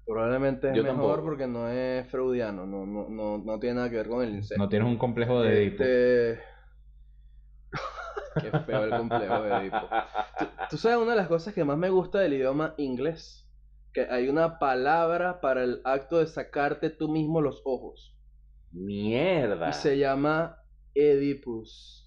Probablemente 0.06 0.70
es 0.70 0.76
Yo 0.76 0.84
mejor 0.84 0.98
tampoco. 0.98 1.24
porque 1.24 1.48
no 1.48 1.70
es 1.70 2.06
freudiano, 2.12 2.66
no, 2.66 2.86
no, 2.86 3.08
no, 3.10 3.38
no 3.38 3.60
tiene 3.60 3.76
nada 3.76 3.90
que 3.90 3.96
ver 3.98 4.08
con 4.10 4.24
el 4.24 4.36
incesto. 4.36 4.62
No 4.62 4.70
tienes 4.70 4.88
un 4.88 4.98
complejo 4.98 5.42
de 5.42 5.64
Edipo. 5.64 5.84
Este... 5.84 6.40
Qué 8.42 8.52
feo 8.66 8.84
el 8.84 8.90
complejo 8.90 9.42
de 9.44 9.50
Edipo. 9.58 9.78
¿Tú, 10.40 10.46
tú 10.72 10.78
sabes 10.78 10.98
una 10.98 11.12
de 11.12 11.18
las 11.18 11.28
cosas 11.28 11.54
que 11.54 11.64
más 11.64 11.78
me 11.78 11.90
gusta 11.90 12.20
del 12.20 12.34
idioma 12.34 12.74
inglés? 12.78 13.50
Que 13.94 14.02
hay 14.10 14.28
una 14.28 14.58
palabra 14.60 15.40
para 15.40 15.64
el 15.64 15.82
acto 15.86 16.18
de 16.20 16.28
sacarte 16.28 16.90
tú 16.90 17.10
mismo 17.10 17.42
los 17.42 17.62
ojos. 17.64 18.18
Mierda. 18.72 19.70
Y 19.70 19.74
se 19.74 19.98
llama 20.00 20.58
Edipus. 20.96 22.02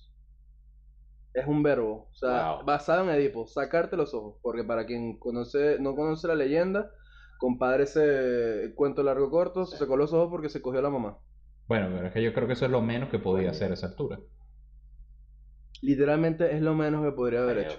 Es 1.33 1.47
un 1.47 1.63
verbo, 1.63 2.09
o 2.11 2.15
sea, 2.15 2.55
Wow. 2.57 2.65
basado 2.65 3.05
en 3.05 3.11
Edipo, 3.11 3.47
sacarte 3.47 3.97
los 3.97 4.13
ojos. 4.15 4.39
Porque 4.43 4.65
para 4.65 4.85
quien 4.87 5.19
conoce, 5.19 5.79
no 5.79 5.95
conoce 5.95 6.27
la 6.29 6.35
leyenda, 6.35 6.91
compadre 7.39 7.85
ese 7.85 8.73
cuento 8.75 9.03
largo 9.03 9.31
corto, 9.31 9.67
se 9.67 9.77
sacó 9.77 9.97
los 9.97 10.13
ojos 10.13 10.29
porque 10.31 10.49
se 10.49 10.63
cogió 10.63 10.81
a 10.81 10.83
la 10.83 10.91
mamá. 10.91 11.19
Bueno, 11.69 11.89
pero 11.93 12.07
es 12.09 12.13
que 12.13 12.23
yo 12.23 12.33
creo 12.33 12.47
que 12.47 12.53
eso 12.55 12.65
es 12.67 12.71
lo 12.71 12.81
menos 12.83 13.09
que 13.11 13.19
podía 13.19 13.51
hacer 13.51 13.71
a 13.71 13.75
esa 13.75 13.89
altura. 13.89 14.19
Literalmente 15.83 16.55
es 16.55 16.63
lo 16.63 16.75
menos 16.75 17.05
que 17.05 17.13
podría 17.13 17.43
haber 17.43 17.59
hecho. 17.59 17.79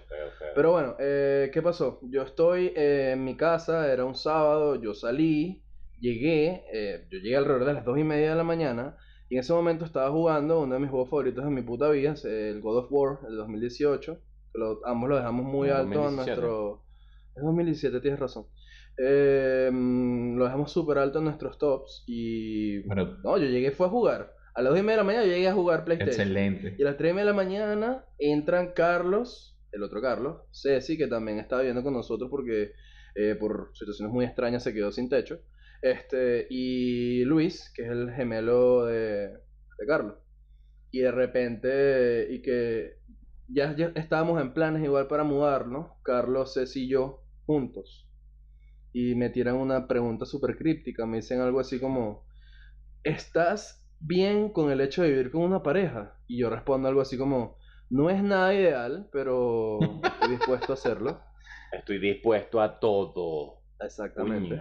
Pero 0.53 0.71
bueno, 0.71 0.95
eh, 0.99 1.49
¿qué 1.51 1.61
pasó? 1.61 1.99
Yo 2.03 2.21
estoy 2.23 2.71
eh, 2.75 3.11
en 3.13 3.23
mi 3.23 3.35
casa, 3.35 3.91
era 3.91 4.05
un 4.05 4.15
sábado, 4.15 4.75
yo 4.75 4.93
salí, 4.93 5.63
llegué, 5.99 6.63
eh, 6.73 7.07
yo 7.11 7.17
llegué 7.19 7.35
alrededor 7.35 7.65
de 7.65 7.73
las 7.73 7.85
dos 7.85 7.97
y 7.97 8.03
media 8.03 8.29
de 8.31 8.35
la 8.35 8.43
mañana 8.43 8.97
y 9.29 9.35
en 9.35 9.39
ese 9.41 9.53
momento 9.53 9.83
estaba 9.83 10.11
jugando 10.11 10.61
uno 10.61 10.75
de 10.75 10.79
mis 10.79 10.89
juegos 10.89 11.09
favoritos 11.09 11.43
de 11.43 11.49
mi 11.51 11.61
puta 11.63 11.89
vida, 11.89 12.13
es 12.13 12.23
el 12.25 12.61
God 12.61 12.77
of 12.77 12.87
War, 12.91 13.19
el 13.27 13.35
2018. 13.35 14.15
que 14.53 14.59
lo- 14.59 14.79
ambos 14.85 15.09
lo 15.09 15.17
dejamos 15.17 15.45
muy 15.45 15.69
alto 15.69 15.83
en 16.07 16.15
2017. 16.17 16.41
nuestro... 16.41 16.83
Es 17.35 17.43
2017, 17.43 17.99
tienes 18.01 18.19
razón. 18.19 18.45
Eh, 18.97 19.69
lo 19.71 20.43
dejamos 20.43 20.71
súper 20.71 20.97
alto 20.97 21.19
en 21.19 21.25
nuestros 21.25 21.57
tops 21.57 22.03
y... 22.07 22.81
No, 23.23 23.37
yo 23.37 23.45
llegué, 23.45 23.71
fue 23.71 23.87
a 23.87 23.89
jugar. 23.89 24.33
A 24.55 24.61
las 24.61 24.71
dos 24.71 24.79
y 24.79 24.81
media 24.81 24.93
de 24.93 24.97
la 24.97 25.03
mañana 25.03 25.25
yo 25.25 25.31
llegué 25.31 25.47
a 25.47 25.53
jugar 25.53 25.85
PlayStation. 25.85 26.27
excelente. 26.27 26.75
Y 26.79 26.81
a 26.81 26.85
las 26.85 26.97
3 26.97 27.15
de 27.15 27.25
la 27.25 27.33
mañana 27.33 28.05
entran 28.17 28.73
Carlos, 28.73 29.55
el 29.71 29.83
otro 29.83 30.01
Carlos, 30.01 30.41
Ceci, 30.51 30.97
que 30.97 31.07
también 31.07 31.37
estaba 31.37 31.61
viviendo 31.61 31.83
con 31.83 31.93
nosotros 31.93 32.29
porque 32.31 32.71
eh, 33.13 33.35
por 33.35 33.69
situaciones 33.75 34.11
muy 34.11 34.25
extrañas 34.25 34.63
se 34.63 34.73
quedó 34.73 34.91
sin 34.91 35.09
techo. 35.09 35.39
Este, 35.83 36.47
y 36.49 37.23
Luis, 37.25 37.71
que 37.75 37.83
es 37.83 37.89
el 37.89 38.11
gemelo 38.13 38.85
de, 38.85 39.27
de 39.27 39.85
Carlos. 39.87 40.15
Y 40.89 41.01
de 41.01 41.11
repente, 41.11 42.27
y 42.31 42.41
que 42.41 42.95
ya, 43.47 43.75
ya 43.75 43.91
estábamos 43.93 44.41
en 44.41 44.53
planes 44.53 44.83
igual 44.83 45.05
para 45.05 45.23
mudarnos, 45.23 45.91
Carlos, 46.01 46.55
Ceci 46.55 46.85
y 46.85 46.89
yo 46.89 47.21
juntos. 47.45 48.06
Y 48.99 49.13
me 49.13 49.29
tiran 49.29 49.57
una 49.57 49.87
pregunta 49.87 50.25
súper 50.25 50.57
críptica, 50.57 51.05
me 51.05 51.17
dicen 51.17 51.39
algo 51.39 51.59
así 51.59 51.79
como, 51.79 52.25
¿estás 53.03 53.87
bien 53.99 54.49
con 54.49 54.71
el 54.71 54.81
hecho 54.81 55.03
de 55.03 55.09
vivir 55.11 55.29
con 55.29 55.43
una 55.43 55.61
pareja? 55.61 56.19
Y 56.25 56.39
yo 56.39 56.49
respondo 56.49 56.87
algo 56.87 57.01
así 57.01 57.15
como, 57.15 57.59
no 57.91 58.09
es 58.09 58.23
nada 58.23 58.55
ideal, 58.55 59.07
pero 59.11 59.77
estoy 60.03 60.31
dispuesto 60.31 60.73
a 60.73 60.73
hacerlo. 60.73 61.21
Estoy 61.71 61.99
dispuesto 61.99 62.59
a 62.59 62.79
todo. 62.79 63.61
Exactamente. 63.79 64.59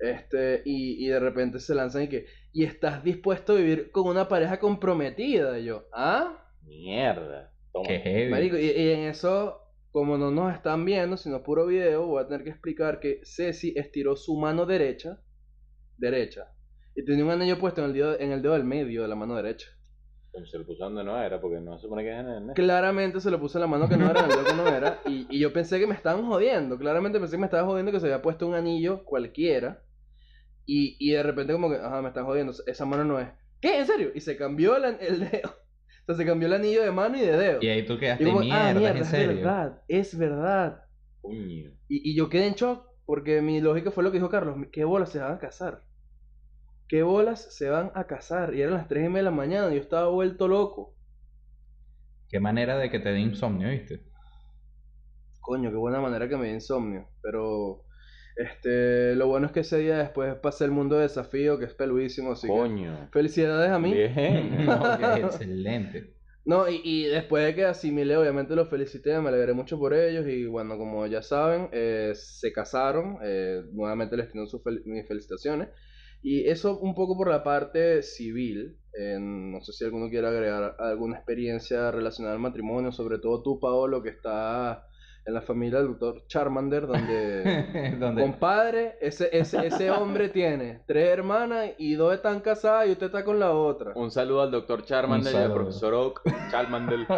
Este, 0.00 0.62
y, 0.64 1.06
y 1.06 1.08
de 1.08 1.20
repente 1.20 1.60
se 1.60 1.76
lanzan 1.76 2.02
y 2.02 2.08
que, 2.08 2.26
¿y 2.52 2.64
estás 2.64 3.04
dispuesto 3.04 3.52
a 3.52 3.56
vivir 3.56 3.92
con 3.92 4.08
una 4.08 4.26
pareja 4.26 4.58
comprometida? 4.58 5.60
Y 5.60 5.66
yo, 5.66 5.84
¿ah? 5.92 6.44
Mierda. 6.64 7.52
Toma. 7.72 7.86
Qué 7.86 8.00
heavy. 8.00 8.30
Marico, 8.32 8.56
y, 8.56 8.64
y 8.64 8.90
en 8.90 9.00
eso, 9.02 9.62
como 9.90 10.16
no 10.16 10.30
nos 10.30 10.54
están 10.54 10.84
viendo, 10.84 11.16
sino 11.16 11.42
puro 11.42 11.66
video, 11.66 12.06
voy 12.06 12.22
a 12.22 12.26
tener 12.28 12.44
que 12.44 12.50
explicar 12.50 13.00
que 13.00 13.20
Ceci 13.24 13.72
estiró 13.76 14.16
su 14.16 14.36
mano 14.36 14.66
derecha, 14.66 15.20
derecha, 15.98 16.52
y 16.94 17.04
tenía 17.04 17.24
un 17.24 17.30
anillo 17.30 17.58
puesto 17.58 17.80
en 17.80 17.88
el 17.88 17.92
dedo, 17.92 18.18
en 18.18 18.32
el 18.32 18.42
dedo 18.42 18.52
del 18.52 18.64
medio 18.64 19.02
de 19.02 19.08
la 19.08 19.16
mano 19.16 19.34
derecha. 19.36 19.68
Se 20.44 20.58
lo 20.58 20.64
puso 20.64 20.84
donde 20.84 21.02
no 21.02 21.20
era 21.20 21.40
porque 21.40 21.60
no 21.60 21.76
se 21.76 21.82
supone 21.82 22.04
que 22.04 22.12
es 22.12 22.20
en 22.20 22.28
el... 22.28 22.54
Claramente 22.54 23.20
se 23.20 23.32
lo 23.32 23.40
puse 23.40 23.58
en 23.58 23.62
la 23.62 23.66
mano 23.66 23.88
que 23.88 23.96
no 23.96 24.08
era, 24.08 24.20
en 24.20 24.30
el 24.30 24.36
dedo 24.36 24.44
que 24.44 24.54
no 24.54 24.68
era, 24.68 25.00
y, 25.06 25.26
y 25.28 25.40
yo 25.40 25.52
pensé 25.52 25.80
que 25.80 25.88
me 25.88 25.94
estaban 25.94 26.24
jodiendo, 26.24 26.78
claramente 26.78 27.18
pensé 27.18 27.32
que 27.36 27.40
me 27.40 27.46
estaban 27.46 27.66
jodiendo 27.66 27.90
que 27.90 27.98
se 27.98 28.06
había 28.06 28.22
puesto 28.22 28.46
un 28.46 28.54
anillo 28.54 29.04
cualquiera, 29.04 29.82
y, 30.66 30.96
y 31.00 31.12
de 31.14 31.22
repente 31.24 31.52
como 31.52 31.68
que, 31.68 31.76
ajá, 31.76 32.00
me 32.00 32.08
están 32.08 32.26
jodiendo, 32.26 32.52
esa 32.64 32.84
mano 32.84 33.04
no 33.04 33.18
es. 33.18 33.28
¿Qué? 33.60 33.80
¿En 33.80 33.86
serio? 33.86 34.12
Y 34.14 34.20
se 34.20 34.36
cambió 34.36 34.76
el, 34.76 34.96
el 35.00 35.30
dedo. 35.30 35.52
Sea, 36.14 36.24
se 36.24 36.26
cambió 36.26 36.46
el 36.48 36.54
anillo 36.54 36.82
de 36.82 36.90
mano 36.90 37.16
y 37.16 37.20
de 37.20 37.36
dedo. 37.36 37.58
Y 37.60 37.68
ahí 37.68 37.84
tú 37.86 37.98
quedaste 37.98 38.24
como, 38.24 38.40
mierda, 38.40 38.70
ah, 38.70 38.74
mierda, 38.74 38.98
en 38.98 39.04
es 39.04 39.08
serio. 39.08 39.36
verdad, 39.36 39.82
es 39.88 40.18
verdad. 40.18 40.84
Y, 41.28 41.66
y 41.88 42.14
yo 42.16 42.28
quedé 42.28 42.46
en 42.46 42.54
shock 42.54 42.86
porque 43.06 43.42
mi 43.42 43.60
lógica 43.60 43.90
fue 43.90 44.04
lo 44.04 44.10
que 44.12 44.18
dijo 44.18 44.30
Carlos, 44.30 44.56
¿qué 44.72 44.84
bolas 44.84 45.10
se 45.10 45.18
van 45.18 45.32
a 45.32 45.38
casar? 45.38 45.84
¿Qué 46.88 47.02
bolas 47.02 47.54
se 47.56 47.68
van 47.68 47.92
a 47.94 48.06
casar? 48.06 48.54
Y 48.54 48.62
eran 48.62 48.74
las 48.74 48.88
3 48.88 49.04
y 49.06 49.08
media 49.08 49.18
de 49.18 49.22
la 49.24 49.30
mañana 49.30 49.70
y 49.70 49.76
yo 49.76 49.80
estaba 49.80 50.08
vuelto 50.08 50.48
loco. 50.48 50.94
Qué 52.28 52.40
manera 52.40 52.78
de 52.78 52.90
que 52.90 53.00
te 53.00 53.10
dé 53.10 53.20
insomnio, 53.20 53.68
¿viste? 53.68 54.02
Coño, 55.40 55.70
qué 55.70 55.76
buena 55.76 56.00
manera 56.00 56.28
que 56.28 56.36
me 56.36 56.46
dio 56.46 56.54
insomnio. 56.54 57.08
Pero, 57.22 57.84
este, 58.36 59.14
lo 59.16 59.26
bueno 59.28 59.46
es 59.46 59.52
que 59.52 59.60
ese 59.60 59.78
día 59.78 59.98
después 59.98 60.34
pasé 60.36 60.64
el 60.64 60.70
mundo 60.70 60.96
de 60.96 61.02
desafío, 61.02 61.58
que 61.58 61.66
es 61.66 61.74
peludísimo, 61.74 62.32
así 62.32 62.46
que 62.46 62.52
Coño. 62.54 63.08
felicidades 63.12 63.70
a 63.70 63.78
mí. 63.78 63.92
Bien. 63.92 64.70
Excelente. 65.24 66.14
No, 66.44 66.68
y, 66.68 66.80
y 66.82 67.04
después 67.04 67.44
de 67.44 67.54
que 67.54 67.64
asimilé, 67.66 68.16
obviamente 68.16 68.56
los 68.56 68.68
felicité, 68.70 69.18
me 69.20 69.28
alegré 69.28 69.52
mucho 69.52 69.78
por 69.78 69.92
ellos 69.92 70.26
y 70.26 70.46
bueno, 70.46 70.78
como 70.78 71.06
ya 71.06 71.22
saben, 71.22 71.68
eh, 71.72 72.12
se 72.14 72.50
casaron, 72.52 73.18
eh, 73.22 73.62
nuevamente 73.72 74.16
les 74.16 74.30
tengo 74.32 74.46
sus 74.46 74.62
fel- 74.62 74.82
mis 74.86 75.06
felicitaciones. 75.06 75.68
Y 76.22 76.48
eso 76.48 76.78
un 76.80 76.94
poco 76.94 77.16
por 77.16 77.28
la 77.28 77.42
parte 77.44 78.02
civil, 78.02 78.78
eh, 78.98 79.18
no 79.20 79.60
sé 79.60 79.72
si 79.72 79.84
alguno 79.84 80.08
quiere 80.10 80.26
agregar 80.28 80.76
alguna 80.78 81.16
experiencia 81.16 81.90
relacionada 81.90 82.34
al 82.34 82.40
matrimonio, 82.42 82.90
sobre 82.92 83.18
todo 83.18 83.42
tú, 83.42 83.60
Paolo, 83.60 84.02
que 84.02 84.10
está 84.10 84.82
en 85.30 85.34
la 85.34 85.42
familia 85.42 85.78
del 85.78 85.88
doctor 85.88 86.26
Charmander, 86.26 86.86
donde... 86.86 87.96
Donde 87.98 88.22
Compadre, 88.22 88.98
ese, 89.00 89.30
ese, 89.32 89.66
ese 89.66 89.90
hombre 89.90 90.28
tiene 90.28 90.82
tres 90.86 91.08
hermanas 91.08 91.70
y 91.78 91.94
dos 91.94 92.14
están 92.14 92.40
casadas 92.40 92.88
y 92.88 92.92
usted 92.92 93.06
está 93.06 93.24
con 93.24 93.38
la 93.40 93.52
otra. 93.52 93.92
Un 93.94 94.10
saludo 94.10 94.42
al 94.42 94.50
doctor 94.50 94.84
Charmander 94.84 95.32
y 95.32 95.36
al 95.36 95.54
profesor 95.54 95.94
Oak. 95.94 96.22
Charmander. 96.50 97.00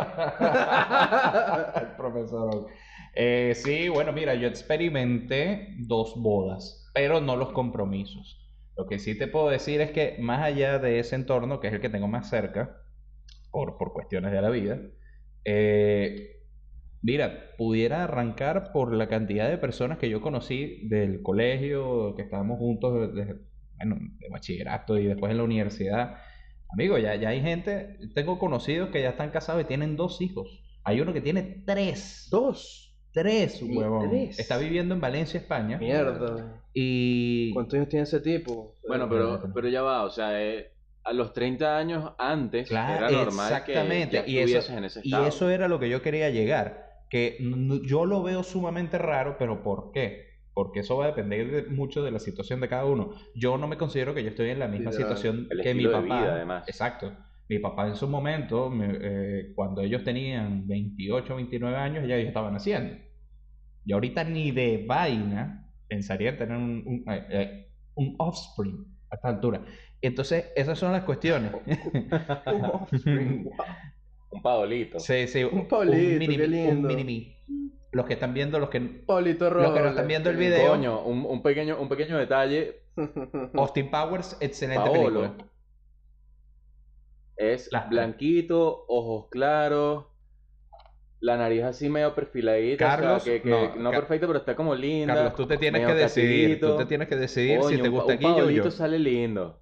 El 1.80 1.96
profesor 1.96 2.54
Oak. 2.54 2.70
Eh, 3.14 3.52
sí, 3.54 3.88
bueno, 3.88 4.12
mira, 4.12 4.34
yo 4.34 4.46
experimenté 4.48 5.74
dos 5.78 6.14
bodas, 6.16 6.90
pero 6.94 7.20
no 7.20 7.36
los 7.36 7.52
compromisos. 7.52 8.38
Lo 8.76 8.86
que 8.86 8.98
sí 8.98 9.18
te 9.18 9.26
puedo 9.26 9.48
decir 9.50 9.80
es 9.80 9.90
que 9.90 10.16
más 10.20 10.42
allá 10.42 10.78
de 10.78 10.98
ese 10.98 11.14
entorno, 11.14 11.60
que 11.60 11.68
es 11.68 11.74
el 11.74 11.80
que 11.80 11.90
tengo 11.90 12.08
más 12.08 12.30
cerca, 12.30 12.76
por, 13.50 13.76
por 13.76 13.92
cuestiones 13.92 14.32
de 14.32 14.42
la 14.42 14.50
vida, 14.50 14.80
eh, 15.44 16.41
mira, 17.02 17.50
pudiera 17.58 18.04
arrancar 18.04 18.72
por 18.72 18.94
la 18.94 19.08
cantidad 19.08 19.48
de 19.48 19.58
personas 19.58 19.98
que 19.98 20.08
yo 20.08 20.20
conocí 20.20 20.86
del 20.88 21.22
colegio, 21.22 22.14
que 22.14 22.22
estábamos 22.22 22.58
juntos 22.58 23.14
desde, 23.14 23.34
bueno, 23.76 23.96
de 24.18 24.28
bachillerato 24.30 24.98
y 24.98 25.06
después 25.06 25.30
en 25.32 25.38
la 25.38 25.44
universidad. 25.44 26.16
Amigo, 26.72 26.96
ya, 26.98 27.14
ya 27.16 27.30
hay 27.30 27.40
gente, 27.42 27.98
tengo 28.14 28.38
conocidos 28.38 28.90
que 28.90 29.02
ya 29.02 29.10
están 29.10 29.30
casados 29.30 29.62
y 29.62 29.66
tienen 29.66 29.96
dos 29.96 30.20
hijos. 30.22 30.64
Hay 30.84 31.00
uno 31.00 31.12
que 31.12 31.20
tiene 31.20 31.42
tres. 31.66 32.28
Dos. 32.30 32.88
Tres, 33.12 33.60
huevón. 33.62 34.08
tres. 34.08 34.38
Está 34.38 34.56
viviendo 34.56 34.94
en 34.94 35.00
Valencia, 35.02 35.38
España. 35.38 35.76
Mierda. 35.76 36.62
Y... 36.72 37.52
¿Cuántos 37.52 37.74
años 37.74 37.88
tiene 37.90 38.04
ese 38.04 38.20
tipo? 38.20 38.76
Bueno, 38.88 39.06
pero, 39.06 39.38
pero 39.54 39.68
ya 39.68 39.82
va, 39.82 40.04
o 40.04 40.10
sea, 40.10 40.42
eh, 40.42 40.72
a 41.04 41.12
los 41.12 41.34
30 41.34 41.76
años 41.76 42.12
antes 42.16 42.68
Claro, 42.68 43.06
era 43.06 43.10
normal 43.10 43.48
que 43.64 43.72
exactamente. 43.72 44.16
ya 44.16 44.26
Y 44.26 44.38
eso- 44.38 44.72
en 44.72 44.84
ese 44.84 45.00
Y 45.04 45.08
estado. 45.08 45.26
eso 45.26 45.50
era 45.50 45.68
lo 45.68 45.78
que 45.78 45.90
yo 45.90 46.00
quería 46.00 46.30
llegar. 46.30 46.81
Que 47.12 47.36
yo 47.84 48.06
lo 48.06 48.22
veo 48.22 48.42
sumamente 48.42 48.96
raro, 48.96 49.36
pero 49.38 49.62
¿por 49.62 49.92
qué? 49.92 50.28
Porque 50.54 50.80
eso 50.80 50.96
va 50.96 51.04
a 51.04 51.08
depender 51.08 51.50
de- 51.50 51.70
mucho 51.70 52.02
de 52.02 52.10
la 52.10 52.18
situación 52.18 52.58
de 52.60 52.68
cada 52.70 52.86
uno. 52.86 53.10
Yo 53.34 53.58
no 53.58 53.68
me 53.68 53.76
considero 53.76 54.14
que 54.14 54.22
yo 54.22 54.30
estoy 54.30 54.48
en 54.48 54.58
la 54.60 54.66
misma 54.66 54.92
situación 54.92 55.46
que 55.50 55.56
mi 55.56 55.60
estilo 55.62 55.90
de 55.90 55.94
papá. 56.08 56.20
vida, 56.22 56.34
además. 56.36 56.68
Exacto. 56.68 57.12
Mi 57.50 57.58
papá 57.58 57.86
en 57.88 57.96
su 57.96 58.08
momento, 58.08 58.70
me- 58.70 58.96
eh, 58.98 59.52
cuando 59.54 59.82
ellos 59.82 60.02
tenían 60.04 60.66
28, 60.66 61.36
29 61.36 61.76
años, 61.76 62.08
ya 62.08 62.16
ellos 62.16 62.28
estaban 62.28 62.54
haciendo. 62.56 62.96
Y 63.84 63.92
ahorita 63.92 64.24
ni 64.24 64.50
de 64.52 64.84
vaina 64.88 65.70
pensaría 65.88 66.30
en 66.30 66.38
tener 66.38 66.56
un, 66.56 66.82
un, 66.86 67.04
eh, 67.12 67.26
eh, 67.30 67.72
un 67.94 68.14
offspring 68.18 68.86
a 69.10 69.16
esta 69.16 69.28
altura. 69.28 69.62
Entonces, 70.00 70.50
esas 70.56 70.78
son 70.78 70.92
las 70.92 71.02
cuestiones. 71.04 71.52
Un 72.46 72.64
offspring, 72.64 73.44
wow. 73.56 73.66
Un 74.32 74.42
paolito. 74.42 74.98
Sí, 74.98 75.26
sí, 75.28 75.44
Un 75.44 75.68
Pablito, 75.68 76.18
mini 76.18 76.36
qué 76.36 76.46
lindo. 76.48 76.88
Un 76.88 76.94
mini 76.96 77.36
me. 77.48 77.76
los 77.92 78.06
que 78.06 78.14
están 78.14 78.32
viendo, 78.34 78.58
los 78.58 78.70
que, 78.70 78.80
Paulito 78.80 79.50
Robles. 79.50 79.68
los 79.68 79.76
que 79.78 79.82
no 79.84 79.88
están 79.90 80.08
viendo 80.08 80.30
el 80.30 80.36
video, 80.36 80.70
Coño, 80.70 81.02
un, 81.04 81.24
un 81.26 81.42
pequeño, 81.42 81.78
un 81.80 81.88
pequeño 81.88 82.16
detalle. 82.18 82.82
Austin 83.54 83.90
Powers, 83.90 84.36
excelente 84.40 84.84
Paolo 84.90 85.20
película. 85.20 85.34
es 87.36 87.68
Las- 87.72 87.88
blanquito, 87.88 88.84
ojos 88.88 89.28
claros, 89.30 90.06
la 91.20 91.36
nariz 91.36 91.62
así 91.62 91.88
medio 91.88 92.14
perfiladita, 92.14 92.84
Carlos, 92.84 93.22
o 93.22 93.24
sea, 93.24 93.34
que, 93.34 93.42
que 93.42 93.48
no, 93.50 93.76
no, 93.76 93.90
perfecta, 93.90 94.26
pero 94.26 94.38
está 94.40 94.56
como 94.56 94.74
linda. 94.74 95.14
Carlos, 95.14 95.34
tú 95.36 95.46
te 95.46 95.56
tienes 95.58 95.86
que 95.86 95.94
decidir, 95.94 96.60
tú 96.60 96.76
te 96.76 96.86
tienes 96.86 97.08
que 97.08 97.16
decidir 97.16 97.58
si 97.62 97.76
Coño, 97.76 97.82
te 97.82 97.88
un 97.88 97.94
gusta 97.94 98.06
pa- 98.08 98.12
un 98.14 98.18
Guillo 98.18 98.32
o 98.32 98.36
Paolito 98.38 98.64
yo. 98.64 98.70
sale 98.70 98.98
lindo. 98.98 99.61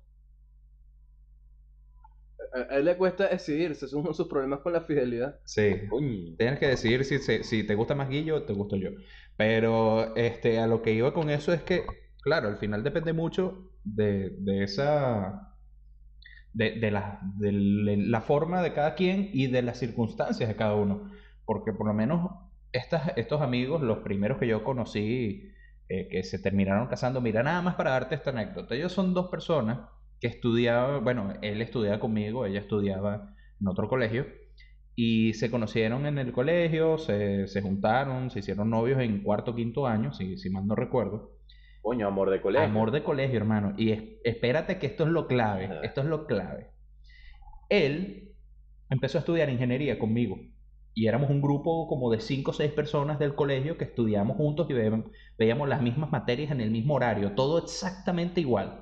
A 2.53 2.77
él 2.77 2.85
le 2.85 2.97
cuesta 2.97 3.29
decidirse, 3.29 3.87
son 3.89 4.13
sus 4.15 4.29
problemas 4.29 4.61
con 4.61 4.73
la 4.73 4.81
fidelidad. 4.81 5.39
Sí. 5.45 5.83
Coño. 5.89 6.35
Tienes 6.37 6.59
que 6.59 6.69
decidir 6.69 7.05
si, 7.05 7.19
si, 7.19 7.45
si 7.45 7.65
te 7.65 7.75
gusta 7.75 7.95
más 7.95 8.09
Guillo 8.09 8.37
o 8.37 8.43
te 8.43 8.53
gusto 8.53 8.77
yo. 8.77 8.91
Pero 9.37 10.15
este, 10.17 10.59
a 10.59 10.67
lo 10.67 10.83
que 10.83 10.93
iba 10.93 11.15
con 11.15 11.31
eso 11.31 11.53
es 11.53 11.63
que, 11.63 11.85
claro, 12.23 12.49
al 12.49 12.59
final 12.59 12.83
depende 12.83 13.13
mucho 13.13 13.71
de, 13.85 14.31
de 14.39 14.65
esa. 14.65 15.47
De, 16.53 16.81
de 16.81 16.91
la, 16.91 17.21
de 17.37 17.53
la 17.53 18.21
forma 18.21 18.61
de 18.61 18.73
cada 18.73 18.97
quien 18.97 19.31
y 19.33 19.47
de 19.47 19.63
las 19.63 19.79
circunstancias 19.79 20.49
de 20.49 20.57
cada 20.57 20.75
uno. 20.75 21.11
Porque 21.45 21.73
por 21.73 21.87
lo 21.87 21.95
menos 21.95 22.29
estas, 22.73 23.13
estos 23.17 23.41
amigos, 23.41 23.83
los 23.83 23.99
primeros 23.99 24.39
que 24.39 24.49
yo 24.49 24.65
conocí, 24.65 25.49
eh, 25.89 26.09
que 26.09 26.23
se 26.25 26.41
terminaron 26.41 26.89
casando, 26.89 27.21
mira, 27.21 27.43
nada 27.43 27.63
más 27.63 27.77
para 27.77 27.93
darte 27.93 28.17
esta 28.17 28.31
anécdota. 28.31 28.75
Ellos 28.75 28.93
son 28.93 29.15
dos 29.15 29.29
personas 29.31 29.89
que 30.21 30.29
estudiaban, 30.29 31.03
bueno, 31.05 31.33
él 31.43 31.63
estudiaba 31.63 32.01
conmigo, 32.01 32.47
ella 32.47 32.61
estudiaba 32.61 33.35
en 33.61 33.69
otro 33.69 33.89
colegio. 33.89 34.27
Y 34.97 35.33
se 35.35 35.51
conocieron 35.51 36.05
en 36.07 36.19
el 36.19 36.33
colegio, 36.33 36.99
se, 36.99 37.47
se 37.47 37.63
juntaron, 37.63 38.31
se 38.31 38.41
hicieron 38.41 38.69
novios 38.71 39.01
en 39.01 39.23
cuarto 39.23 39.53
o 39.53 39.55
quinto 39.55 39.87
año, 39.87 40.13
si, 40.13 40.37
si 40.37 40.51
mal 40.51 40.67
no 40.67 40.75
recuerdo. 40.75 41.31
Coño, 41.83 42.07
amor 42.09 42.31
de 42.31 42.43
colegio. 42.43 42.67
Amor 42.67 42.91
de 42.91 43.03
colegio, 43.03 43.39
hermano. 43.39 43.73
Y 43.79 43.93
es- 43.93 44.03
espérate 44.25 44.79
que 44.79 44.87
esto 44.87 45.05
es 45.05 45.11
lo 45.11 45.27
clave, 45.27 45.65
Ajá. 45.67 45.81
esto 45.83 46.01
es 46.03 46.07
lo 46.07 46.27
clave. 46.27 46.73
Él 47.69 48.33
empezó 48.91 49.19
a 49.19 49.21
estudiar 49.21 49.49
ingeniería 49.51 49.99
conmigo. 49.99 50.39
Y 50.93 51.07
éramos 51.07 51.31
un 51.31 51.41
grupo 51.41 51.87
como 51.89 52.11
de 52.11 52.21
cinco 52.21 52.51
o 52.51 52.55
seis 52.55 52.73
personas 52.73 53.19
del 53.19 53.35
colegio 53.35 53.79
que 53.79 53.85
estudiamos 53.85 54.37
juntos 54.37 54.69
y 54.69 54.75
ve- 54.75 55.05
veíamos 55.39 55.69
las 55.69 55.81
mismas 55.83 56.11
materias 56.11 56.51
en 56.51 56.61
el 56.61 56.71
mismo 56.71 56.95
horario, 56.95 57.33
todo 57.35 57.59
exactamente 57.59 58.41
igual. 58.41 58.80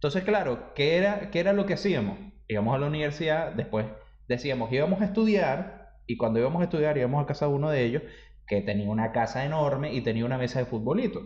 Entonces, 0.00 0.24
claro, 0.24 0.72
¿qué 0.74 0.96
era, 0.96 1.30
qué 1.30 1.40
era 1.40 1.52
lo 1.52 1.66
que 1.66 1.74
hacíamos? 1.74 2.18
Íbamos 2.48 2.74
a 2.74 2.78
la 2.78 2.86
universidad, 2.86 3.52
después 3.52 3.84
decíamos, 4.28 4.72
íbamos 4.72 5.02
a 5.02 5.04
estudiar, 5.04 5.90
y 6.06 6.16
cuando 6.16 6.40
íbamos 6.40 6.62
a 6.62 6.64
estudiar 6.64 6.96
íbamos 6.96 7.22
a 7.22 7.26
casa 7.26 7.46
de 7.46 7.52
uno 7.52 7.68
de 7.68 7.84
ellos, 7.84 8.02
que 8.46 8.62
tenía 8.62 8.88
una 8.88 9.12
casa 9.12 9.44
enorme 9.44 9.92
y 9.92 10.00
tenía 10.00 10.24
una 10.24 10.38
mesa 10.38 10.58
de 10.58 10.64
futbolito. 10.64 11.20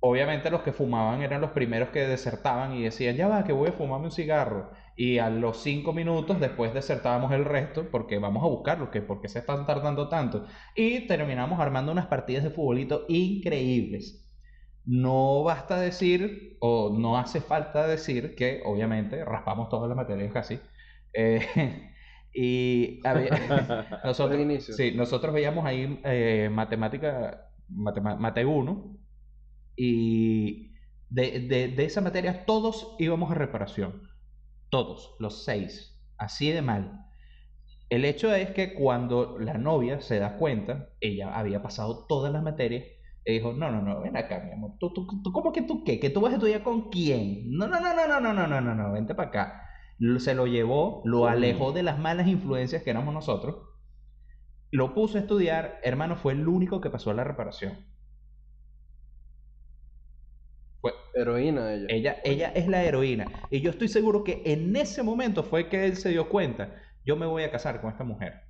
Obviamente 0.00 0.50
los 0.50 0.60
que 0.60 0.74
fumaban 0.74 1.22
eran 1.22 1.40
los 1.40 1.52
primeros 1.52 1.88
que 1.88 2.06
desertaban 2.06 2.74
y 2.74 2.82
decían, 2.82 3.16
ya 3.16 3.26
va, 3.26 3.44
que 3.44 3.54
voy 3.54 3.70
a 3.70 3.72
fumarme 3.72 4.04
un 4.04 4.12
cigarro. 4.12 4.72
Y 4.94 5.16
a 5.16 5.30
los 5.30 5.62
cinco 5.62 5.94
minutos 5.94 6.40
después 6.40 6.74
desertábamos 6.74 7.32
el 7.32 7.46
resto 7.46 7.90
porque 7.90 8.18
vamos 8.18 8.44
a 8.44 8.48
buscarlo, 8.48 8.90
que 8.90 9.00
por 9.00 9.22
qué 9.22 9.28
se 9.28 9.38
están 9.38 9.64
tardando 9.64 10.10
tanto. 10.10 10.44
Y 10.76 11.06
terminamos 11.06 11.58
armando 11.58 11.90
unas 11.90 12.06
partidas 12.06 12.44
de 12.44 12.50
futbolito 12.50 13.06
increíbles. 13.08 14.23
No 14.86 15.42
basta 15.44 15.80
decir, 15.80 16.56
o 16.60 16.94
no 16.98 17.16
hace 17.18 17.40
falta 17.40 17.86
decir 17.86 18.34
que 18.34 18.62
obviamente 18.66 19.24
raspamos 19.24 19.68
todas 19.70 19.88
las 19.88 19.96
materias 19.96 20.32
casi. 20.32 20.60
Eh, 21.14 21.40
y 22.34 23.00
había- 23.06 23.30
nosotros, 24.04 24.46
sí, 24.68 24.92
nosotros 24.94 25.32
veíamos 25.34 25.64
ahí 25.64 26.00
eh, 26.04 26.50
matemática, 26.52 27.50
matema- 27.68 28.16
mate 28.16 28.44
1 28.44 28.98
y 29.76 30.74
de, 31.08 31.40
de, 31.48 31.68
de 31.68 31.84
esa 31.84 32.00
materia 32.02 32.44
todos 32.46 32.96
íbamos 32.98 33.30
a 33.30 33.34
reparación. 33.34 34.02
Todos, 34.70 35.16
los 35.20 35.44
seis. 35.44 36.02
Así 36.18 36.50
de 36.50 36.62
mal. 36.62 37.06
El 37.88 38.04
hecho 38.04 38.34
es 38.34 38.50
que 38.50 38.74
cuando 38.74 39.38
la 39.38 39.54
novia 39.54 40.00
se 40.00 40.18
da 40.18 40.36
cuenta, 40.38 40.90
ella 41.00 41.34
había 41.38 41.62
pasado 41.62 42.06
todas 42.06 42.32
las 42.32 42.42
materias, 42.42 42.84
y 43.24 43.32
dijo, 43.32 43.52
no, 43.52 43.70
no, 43.70 43.80
no, 43.80 44.02
ven 44.02 44.16
acá, 44.16 44.42
mi 44.44 44.52
amor. 44.52 44.72
¿Tú, 44.78 44.92
tú, 44.92 45.06
tú, 45.22 45.32
¿Cómo 45.32 45.52
que 45.52 45.62
tú 45.62 45.82
qué? 45.82 45.98
¿Que 45.98 46.10
tú 46.10 46.20
vas 46.20 46.32
a 46.32 46.36
estudiar 46.36 46.62
con 46.62 46.90
quién? 46.90 47.50
No, 47.50 47.66
no, 47.66 47.80
no, 47.80 47.94
no, 47.94 48.06
no, 48.06 48.20
no, 48.20 48.32
no, 48.34 48.46
no, 48.46 48.60
no, 48.60 48.74
no, 48.74 48.92
vente 48.92 49.14
para 49.14 49.28
acá. 49.28 49.62
Se 50.18 50.34
lo 50.34 50.46
llevó, 50.46 51.02
lo 51.04 51.26
alejó 51.26 51.72
de 51.72 51.82
las 51.82 51.98
malas 51.98 52.26
influencias 52.26 52.82
que 52.82 52.90
éramos 52.90 53.14
nosotros, 53.14 53.56
lo 54.70 54.92
puso 54.92 55.18
a 55.18 55.20
estudiar, 55.20 55.78
hermano, 55.84 56.16
fue 56.16 56.32
el 56.32 56.48
único 56.48 56.80
que 56.80 56.90
pasó 56.90 57.10
a 57.10 57.14
la 57.14 57.24
reparación. 57.24 57.78
Heroína 61.14 61.72
ella. 61.72 61.86
Ella, 61.88 62.16
ella 62.24 62.48
es 62.54 62.66
la 62.66 62.82
heroína. 62.82 63.26
Y 63.50 63.60
yo 63.60 63.70
estoy 63.70 63.88
seguro 63.88 64.24
que 64.24 64.42
en 64.44 64.74
ese 64.76 65.02
momento 65.02 65.44
fue 65.44 65.68
que 65.68 65.86
él 65.86 65.96
se 65.96 66.10
dio 66.10 66.28
cuenta, 66.28 66.74
yo 67.04 67.16
me 67.16 67.26
voy 67.26 67.44
a 67.44 67.50
casar 67.50 67.80
con 67.80 67.90
esta 67.90 68.04
mujer. 68.04 68.43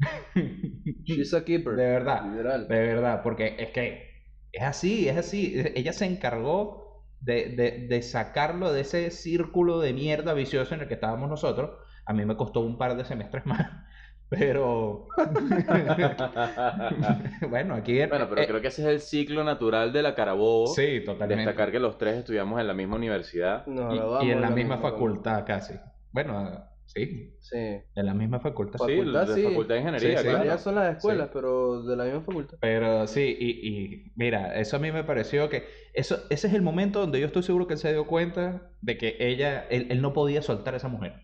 She's 1.04 1.34
a 1.34 1.44
keeper. 1.44 1.76
De 1.76 1.84
verdad, 1.84 2.24
Literal. 2.30 2.68
de 2.68 2.80
verdad, 2.80 3.22
porque 3.22 3.56
es 3.58 3.70
que 3.70 4.10
es 4.52 4.62
así, 4.62 5.08
es 5.08 5.16
así. 5.16 5.62
Ella 5.74 5.92
se 5.92 6.06
encargó 6.06 7.04
de, 7.20 7.50
de, 7.50 7.86
de 7.88 8.02
sacarlo 8.02 8.72
de 8.72 8.80
ese 8.80 9.10
círculo 9.10 9.80
de 9.80 9.92
mierda 9.92 10.34
vicioso 10.34 10.74
en 10.74 10.80
el 10.80 10.88
que 10.88 10.94
estábamos 10.94 11.28
nosotros. 11.28 11.70
A 12.06 12.12
mí 12.12 12.24
me 12.24 12.36
costó 12.36 12.60
un 12.60 12.78
par 12.78 12.96
de 12.96 13.04
semestres 13.04 13.46
más, 13.46 13.66
pero 14.28 15.06
bueno, 17.48 17.74
aquí... 17.74 18.04
Bueno, 18.06 18.28
pero 18.28 18.42
eh, 18.42 18.46
creo 18.46 18.60
que 18.60 18.68
ese 18.68 18.82
es 18.82 18.88
el 18.88 19.00
ciclo 19.00 19.44
natural 19.44 19.92
de 19.92 20.02
la 20.02 20.14
Carabobo. 20.14 20.68
Sí, 20.68 21.02
totalmente. 21.04 21.44
Destacar 21.44 21.70
que 21.70 21.78
los 21.78 21.98
tres 21.98 22.16
estudiamos 22.16 22.60
en 22.60 22.66
la 22.66 22.74
misma 22.74 22.96
universidad. 22.96 23.64
Y, 23.66 24.30
en 24.30 24.40
la 24.40 24.50
misma 24.50 24.50
misma 24.50 24.78
facultad 24.78 25.44
casi. 25.46 25.74
Bueno, 26.12 26.64
sí, 26.94 27.36
Sí. 27.40 27.56
en 27.56 28.06
la 28.06 28.14
misma 28.14 28.40
facultad. 28.40 28.78
Sí, 28.86 28.96
Facultad, 28.98 29.26
de 29.28 29.34
sí. 29.34 29.42
Facultad 29.42 29.74
de 29.74 29.80
Ingeniería, 29.80 30.18
Sí, 30.18 30.24
sí. 30.24 30.28
claro. 30.28 30.44
Ya 30.44 30.58
son 30.58 30.74
las 30.76 30.96
escuelas, 30.96 31.26
Sí. 31.28 31.30
pero 31.34 31.82
de 31.82 31.96
la 31.96 32.04
misma 32.04 32.20
facultad. 32.22 32.58
Pero 32.60 33.06
sí, 33.06 33.36
y, 33.38 33.50
y 33.68 34.12
mira, 34.16 34.58
eso 34.58 34.76
a 34.76 34.80
mí 34.80 34.90
me 34.92 35.04
pareció 35.04 35.48
que 35.48 35.64
eso, 35.94 36.18
ese 36.30 36.46
es 36.48 36.54
el 36.54 36.62
momento 36.62 37.00
donde 37.00 37.20
yo 37.20 37.26
estoy 37.26 37.42
seguro 37.42 37.66
que 37.66 37.74
él 37.74 37.78
se 37.80 37.92
dio 37.92 38.06
cuenta 38.06 38.72
de 38.80 38.98
que 38.98 39.16
ella, 39.20 39.66
él, 39.70 39.86
él 39.90 40.02
no 40.02 40.12
podía 40.12 40.42
soltar 40.42 40.74
a 40.74 40.76
esa 40.78 40.88
mujer. 40.88 41.14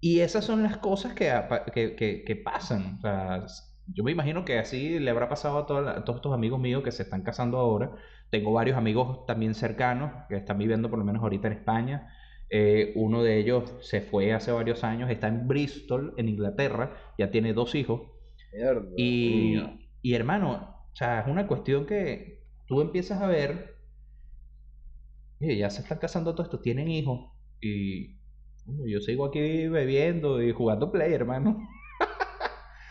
Y 0.00 0.20
esas 0.20 0.44
son 0.44 0.62
las 0.62 0.78
cosas 0.78 1.14
que, 1.14 1.30
que, 1.72 1.94
que, 1.96 2.24
que 2.24 2.36
pasan. 2.36 2.96
O 2.98 3.00
sea, 3.00 3.46
yo 3.86 4.02
me 4.04 4.10
imagino 4.12 4.44
que 4.44 4.58
así 4.58 4.98
le 4.98 5.10
habrá 5.10 5.28
pasado 5.28 5.58
a, 5.58 5.66
toda 5.66 5.80
la- 5.82 5.90
a 5.92 6.04
todos 6.04 6.16
estos 6.18 6.34
amigos 6.34 6.58
míos 6.60 6.82
que 6.82 6.90
se 6.92 7.04
están 7.04 7.22
casando 7.22 7.58
ahora. 7.58 7.92
Tengo 8.30 8.52
varios 8.52 8.76
amigos 8.76 9.26
también 9.26 9.54
cercanos 9.54 10.12
que 10.28 10.36
están 10.36 10.58
viviendo 10.58 10.90
por 10.90 10.98
lo 10.98 11.04
menos 11.04 11.22
ahorita 11.22 11.46
en 11.48 11.54
España. 11.54 12.08
Eh, 12.54 12.92
uno 12.96 13.22
de 13.22 13.38
ellos 13.38 13.72
se 13.80 14.02
fue 14.02 14.34
hace 14.34 14.52
varios 14.52 14.84
años, 14.84 15.10
está 15.10 15.26
en 15.26 15.48
Bristol, 15.48 16.12
en 16.18 16.28
Inglaterra, 16.28 16.94
ya 17.16 17.30
tiene 17.30 17.54
dos 17.54 17.74
hijos. 17.74 18.02
Mierda. 18.52 18.90
Y, 18.98 19.56
y 20.02 20.12
hermano, 20.12 20.52
o 20.92 20.94
sea, 20.94 21.20
es 21.20 21.28
una 21.28 21.46
cuestión 21.46 21.86
que 21.86 22.44
tú 22.66 22.82
empiezas 22.82 23.22
a 23.22 23.26
ver, 23.26 23.78
ya 25.40 25.70
se 25.70 25.80
están 25.80 25.98
casando 25.98 26.34
todos 26.34 26.48
estos, 26.48 26.60
tienen 26.60 26.88
hijos, 26.88 27.32
y 27.62 28.18
yo 28.86 29.00
sigo 29.00 29.24
aquí 29.24 29.68
bebiendo 29.68 30.42
y 30.42 30.52
jugando 30.52 30.92
play, 30.92 31.14
hermano. 31.14 31.58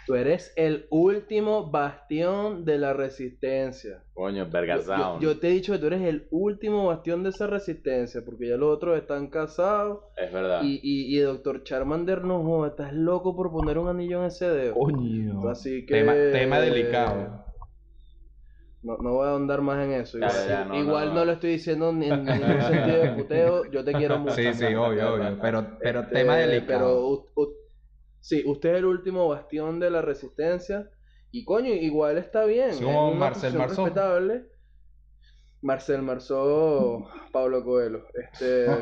Tú 0.06 0.16
eres 0.16 0.52
el 0.56 0.88
último 0.90 1.70
bastión 1.70 2.66
de 2.66 2.80
la 2.80 2.92
resistencia. 2.94 4.04
Coño, 4.14 4.46
Yo, 4.46 4.52
verga 4.52 5.20
yo- 5.20 5.40
te 5.40 5.48
he 5.48 5.52
dicho 5.52 5.74
que 5.74 5.80
tú 5.80 5.86
eres 5.88 6.02
el 6.02 6.28
último 6.32 6.88
bastión 6.88 7.24
de 7.24 7.30
esa 7.30 7.46
resistencia, 7.48 8.22
porque 8.26 8.50
ya 8.50 8.58
los 8.58 8.76
otros 8.76 8.98
están 8.98 9.30
casados. 9.30 10.00
Es 10.18 10.34
verdad. 10.34 10.62
Y, 10.64 10.80
y, 10.84 11.16
y 11.16 11.20
Doctor 11.20 11.64
Charmander, 11.64 12.24
no, 12.24 12.66
estás 12.66 12.94
loco 12.94 13.36
por 13.36 13.52
poner 13.52 13.78
un 13.78 13.88
anillo 13.90 14.20
en 14.22 14.26
ese 14.26 14.50
dedo. 14.50 14.74
Coño. 14.74 15.48
Así 15.48 15.86
que. 15.86 15.94
Tema, 15.94 16.14
tema 16.14 16.60
delicado. 16.60 17.46
No, 18.84 18.98
no 18.98 19.14
voy 19.14 19.28
a 19.28 19.32
ahondar 19.32 19.62
más 19.62 19.86
en 19.86 19.92
eso. 19.92 20.18
Ya, 20.18 20.26
Igual, 20.30 20.48
ya, 20.50 20.66
no, 20.66 20.76
igual 20.76 21.06
no, 21.10 21.14
no, 21.14 21.20
no. 21.20 21.26
lo 21.26 21.32
estoy 21.34 21.52
diciendo 21.52 21.94
ni 21.94 22.08
en 22.10 22.26
ningún 22.26 22.62
sentido 22.64 23.02
de 23.04 23.12
puteo. 23.12 23.72
Yo 23.72 23.84
te 23.84 23.94
quiero 23.94 24.18
mucho. 24.20 24.34
Sí, 24.34 24.52
sí, 24.56 24.66
obvio, 24.66 25.14
obvio. 25.14 25.38
Pero, 25.40 25.78
pero 25.80 26.00
Este, 26.02 26.16
tema 26.16 26.36
delicado. 26.38 27.28
Pero, 27.36 27.52
sí, 28.22 28.44
usted 28.46 28.70
es 28.72 28.78
el 28.78 28.86
último 28.86 29.28
bastión 29.28 29.80
de 29.80 29.90
la 29.90 30.02
resistencia. 30.02 30.90
Y 31.32 31.44
coño, 31.44 31.74
igual 31.74 32.18
está 32.18 32.46
bien. 32.46 32.74
Sí, 32.74 32.80
es 32.80 32.86
como 32.86 33.10
una 33.10 33.20
Marcel 33.20 33.54
Marceau. 33.56 33.86
respetable. 33.86 34.46
Marcel 35.62 36.02
Marceau, 36.02 37.08
Pablo 37.32 37.64
Coelho. 37.64 38.06
Este. 38.14 38.66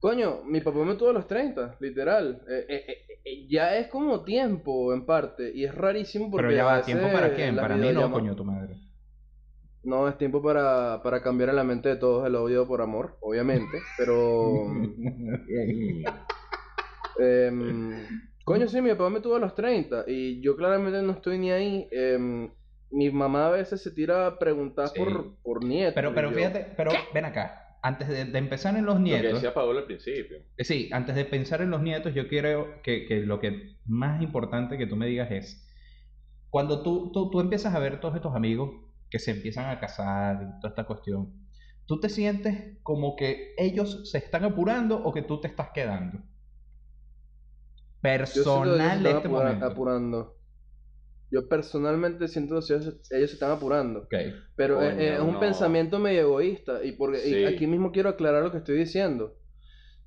Coño, 0.00 0.42
mi 0.46 0.62
papá 0.62 0.78
me 0.78 0.94
tuvo 0.94 1.10
a 1.10 1.12
los 1.12 1.26
30, 1.26 1.76
literal. 1.80 2.42
Eh, 2.48 2.64
eh, 2.68 2.86
eh, 3.22 3.46
ya 3.50 3.76
es 3.76 3.88
como 3.88 4.24
tiempo, 4.24 4.94
en 4.94 5.04
parte. 5.04 5.52
Y 5.54 5.64
es 5.64 5.74
rarísimo 5.74 6.30
porque 6.30 6.46
Pero 6.46 6.56
ya 6.56 6.62
a 6.62 6.78
va, 6.78 6.82
¿tiempo 6.82 7.12
para 7.12 7.34
quién? 7.34 7.54
Para 7.54 7.76
mí 7.76 7.92
no, 7.92 8.10
coño, 8.10 8.34
tu 8.34 8.44
madre. 8.44 8.76
No, 9.82 10.08
es 10.08 10.16
tiempo 10.16 10.40
para, 10.42 11.02
para 11.02 11.22
cambiar 11.22 11.50
en 11.50 11.56
la 11.56 11.64
mente 11.64 11.90
de 11.90 11.96
todos 11.96 12.26
el 12.26 12.34
odio 12.34 12.66
por 12.66 12.80
amor, 12.80 13.18
obviamente. 13.20 13.78
Pero. 13.98 14.72
em, 17.20 18.06
Coño, 18.44 18.66
sí, 18.68 18.80
mi 18.80 18.90
papá 18.90 19.10
me 19.10 19.20
tuvo 19.20 19.36
a 19.36 19.38
los 19.38 19.54
30 19.54 20.04
y 20.06 20.40
yo 20.40 20.56
claramente 20.56 21.02
no 21.02 21.12
estoy 21.12 21.38
ni 21.38 21.50
ahí. 21.50 21.88
Em, 21.92 22.50
mi 22.90 23.10
mamá 23.10 23.46
a 23.46 23.50
veces 23.50 23.80
se 23.82 23.90
tira 23.92 24.26
a 24.26 24.38
preguntar 24.38 24.88
Sí. 24.88 24.98
por, 24.98 25.36
por 25.42 25.64
nietos. 25.64 25.94
Pero, 25.94 26.14
pero 26.14 26.32
fíjate, 26.32 26.66
pero 26.76 26.90
ven 27.14 27.24
acá. 27.26 27.78
Antes 27.82 28.08
de, 28.08 28.24
de 28.26 28.38
empezar 28.38 28.76
en 28.76 28.84
los 28.84 28.96
Lo 28.98 29.04
que 29.04 29.10
nietos, 29.10 29.34
decía 29.34 29.54
Paolo 29.54 29.78
al 29.78 29.84
principio. 29.86 30.38
eh, 30.56 30.64
sí, 30.64 30.90
antes 30.92 31.14
de 31.14 31.24
pensar 31.24 31.62
en 31.62 31.70
los 31.70 31.80
nietos, 31.80 32.12
yo 32.14 32.28
quiero 32.28 32.82
que, 32.82 33.06
que 33.06 33.20
lo 33.20 33.40
que 33.40 33.76
más 33.86 34.20
importante 34.22 34.76
que 34.76 34.86
tú 34.86 34.96
me 34.96 35.06
digas 35.06 35.30
es, 35.30 35.66
cuando 36.50 36.82
tú, 36.82 37.10
tú, 37.12 37.30
tú 37.30 37.40
empiezas 37.40 37.74
a 37.74 37.78
ver 37.78 38.00
todos 38.00 38.16
estos 38.16 38.34
amigos 38.34 38.70
que 39.08 39.18
se 39.18 39.30
empiezan 39.30 39.70
a 39.70 39.80
casar 39.80 40.42
y 40.42 40.60
toda 40.60 40.70
esta 40.70 40.84
cuestión, 40.84 41.32
¿tú 41.86 42.00
te 42.00 42.08
sientes 42.08 42.78
como 42.82 43.16
que 43.16 43.54
ellos 43.56 44.10
se 44.10 44.18
están 44.18 44.44
apurando 44.44 45.02
o 45.02 45.12
que 45.12 45.22
tú 45.22 45.40
te 45.40 45.48
estás 45.48 45.70
quedando? 45.72 46.18
Yo 48.32 48.44
siento 48.44 48.70
que 48.70 48.76
ellos 48.78 48.92
se 48.92 48.98
Personal 48.98 48.98
están 48.98 49.16
este 49.16 49.28
apura- 49.28 49.58
apurando. 49.66 50.36
Yo 51.30 51.48
personalmente 51.48 52.28
siento 52.28 52.60
que 52.60 52.74
ellos, 52.74 53.00
ellos 53.10 53.30
se 53.30 53.34
están 53.34 53.52
apurando. 53.52 54.08
Pero 54.56 54.82
eh, 54.82 54.88
Coño, 54.88 54.98
eh, 54.98 55.14
es 55.14 55.20
un 55.20 55.32
no. 55.32 55.40
pensamiento 55.40 55.98
medio 55.98 56.22
egoísta. 56.22 56.84
Y, 56.84 56.92
porque, 56.92 57.28
y 57.28 57.44
aquí 57.44 57.66
mismo 57.66 57.92
quiero 57.92 58.10
aclarar 58.10 58.42
lo 58.42 58.50
que 58.52 58.58
estoy 58.58 58.78
diciendo. 58.78 59.36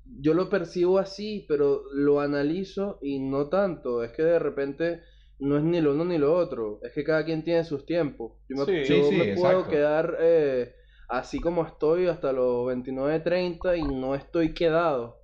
Yo 0.04 0.34
lo 0.34 0.50
percibo 0.50 0.98
así, 0.98 1.46
pero 1.48 1.82
lo 1.92 2.20
analizo 2.20 2.98
y 3.02 3.20
no 3.20 3.48
tanto. 3.48 4.04
Es 4.04 4.12
que 4.12 4.22
de 4.22 4.38
repente 4.38 5.02
no 5.38 5.56
es 5.58 5.64
ni 5.64 5.80
lo 5.80 5.92
uno 5.94 6.04
ni 6.04 6.18
lo 6.18 6.34
otro. 6.36 6.80
Es 6.82 6.92
que 6.92 7.04
cada 7.04 7.24
quien 7.24 7.44
tiene 7.44 7.64
sus 7.64 7.86
tiempos. 7.86 8.34
Yo 8.48 8.56
me, 8.56 8.64
Sí, 8.64 8.84
yo 8.84 9.10
sí, 9.10 9.14
me 9.14 9.26
puedo 9.26 9.60
exacto. 9.60 9.70
quedar 9.70 10.16
eh, 10.20 10.74
así 11.08 11.40
como 11.40 11.64
estoy 11.66 12.06
hasta 12.08 12.32
los 12.32 12.66
29, 12.66 13.20
30 13.20 13.76
y 13.76 13.82
no 13.82 14.14
estoy 14.14 14.54
quedado. 14.54 15.23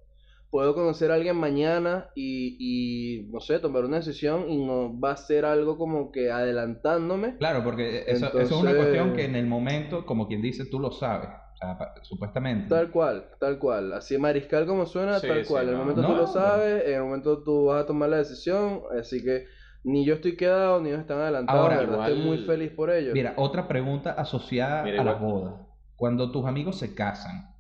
Puedo 0.51 0.75
conocer 0.75 1.13
a 1.13 1.15
alguien 1.15 1.37
mañana 1.37 2.11
y, 2.17 2.57
y, 2.59 3.31
no 3.33 3.41
sé, 3.41 3.61
tomar 3.61 3.85
una 3.85 3.99
decisión 3.99 4.51
y 4.51 4.65
no 4.65 4.99
va 4.99 5.13
a 5.13 5.17
ser 5.17 5.45
algo 5.45 5.79
como 5.79 6.11
que 6.11 6.31
adelantándome. 6.33 7.37
Claro, 7.39 7.63
porque 7.63 8.05
eso, 8.09 8.27
eso 8.27 8.41
es 8.41 8.51
una 8.53 8.75
cuestión 8.75 9.13
que 9.15 9.25
en 9.27 9.37
el 9.37 9.47
momento, 9.47 10.05
como 10.05 10.27
quien 10.27 10.43
dice, 10.43 10.65
tú 10.67 10.81
lo 10.81 10.91
sabes. 10.91 11.29
O 11.29 11.57
sea, 11.57 11.79
pa- 11.79 11.95
supuestamente. 12.03 12.69
Tal 12.69 12.91
cual, 12.91 13.27
tal 13.39 13.59
cual. 13.59 13.93
Así 13.93 14.19
mariscal 14.19 14.67
como 14.67 14.87
suena, 14.87 15.21
Sí, 15.21 15.29
tal 15.29 15.45
sí, 15.45 15.53
cual. 15.53 15.65
En 15.65 15.69
el 15.69 15.75
no. 15.75 15.81
momento 15.81 16.03
tú 16.03 16.09
No, 16.09 16.17
lo 16.17 16.27
sabes, 16.27 16.85
en 16.87 16.95
el 16.95 17.03
momento 17.03 17.43
tú 17.45 17.67
vas 17.67 17.85
a 17.85 17.87
tomar 17.87 18.09
la 18.09 18.17
decisión, 18.17 18.81
así 18.99 19.23
que 19.23 19.45
ni 19.85 20.05
yo 20.05 20.15
estoy 20.15 20.37
quedado, 20.37 20.81
ni 20.81 20.89
ellos 20.89 21.03
están 21.03 21.19
adelantados. 21.21 21.61
Ahora, 21.63 21.77
la 21.77 21.83
verdad, 21.91 22.09
estoy 22.11 22.25
muy 22.27 22.39
feliz 22.39 22.71
por 22.73 22.91
ellos. 22.91 23.15
Mira, 23.15 23.35
otra 23.37 23.69
pregunta 23.69 24.13
asociada 24.13 24.83
Mira, 24.83 25.03
a 25.03 25.05
las 25.05 25.17
igual- 25.21 25.33
bodas. 25.33 25.55
Cuando 25.97 26.33
tus 26.33 26.45
amigos 26.47 26.77
se 26.79 26.95
casan, 26.95 27.55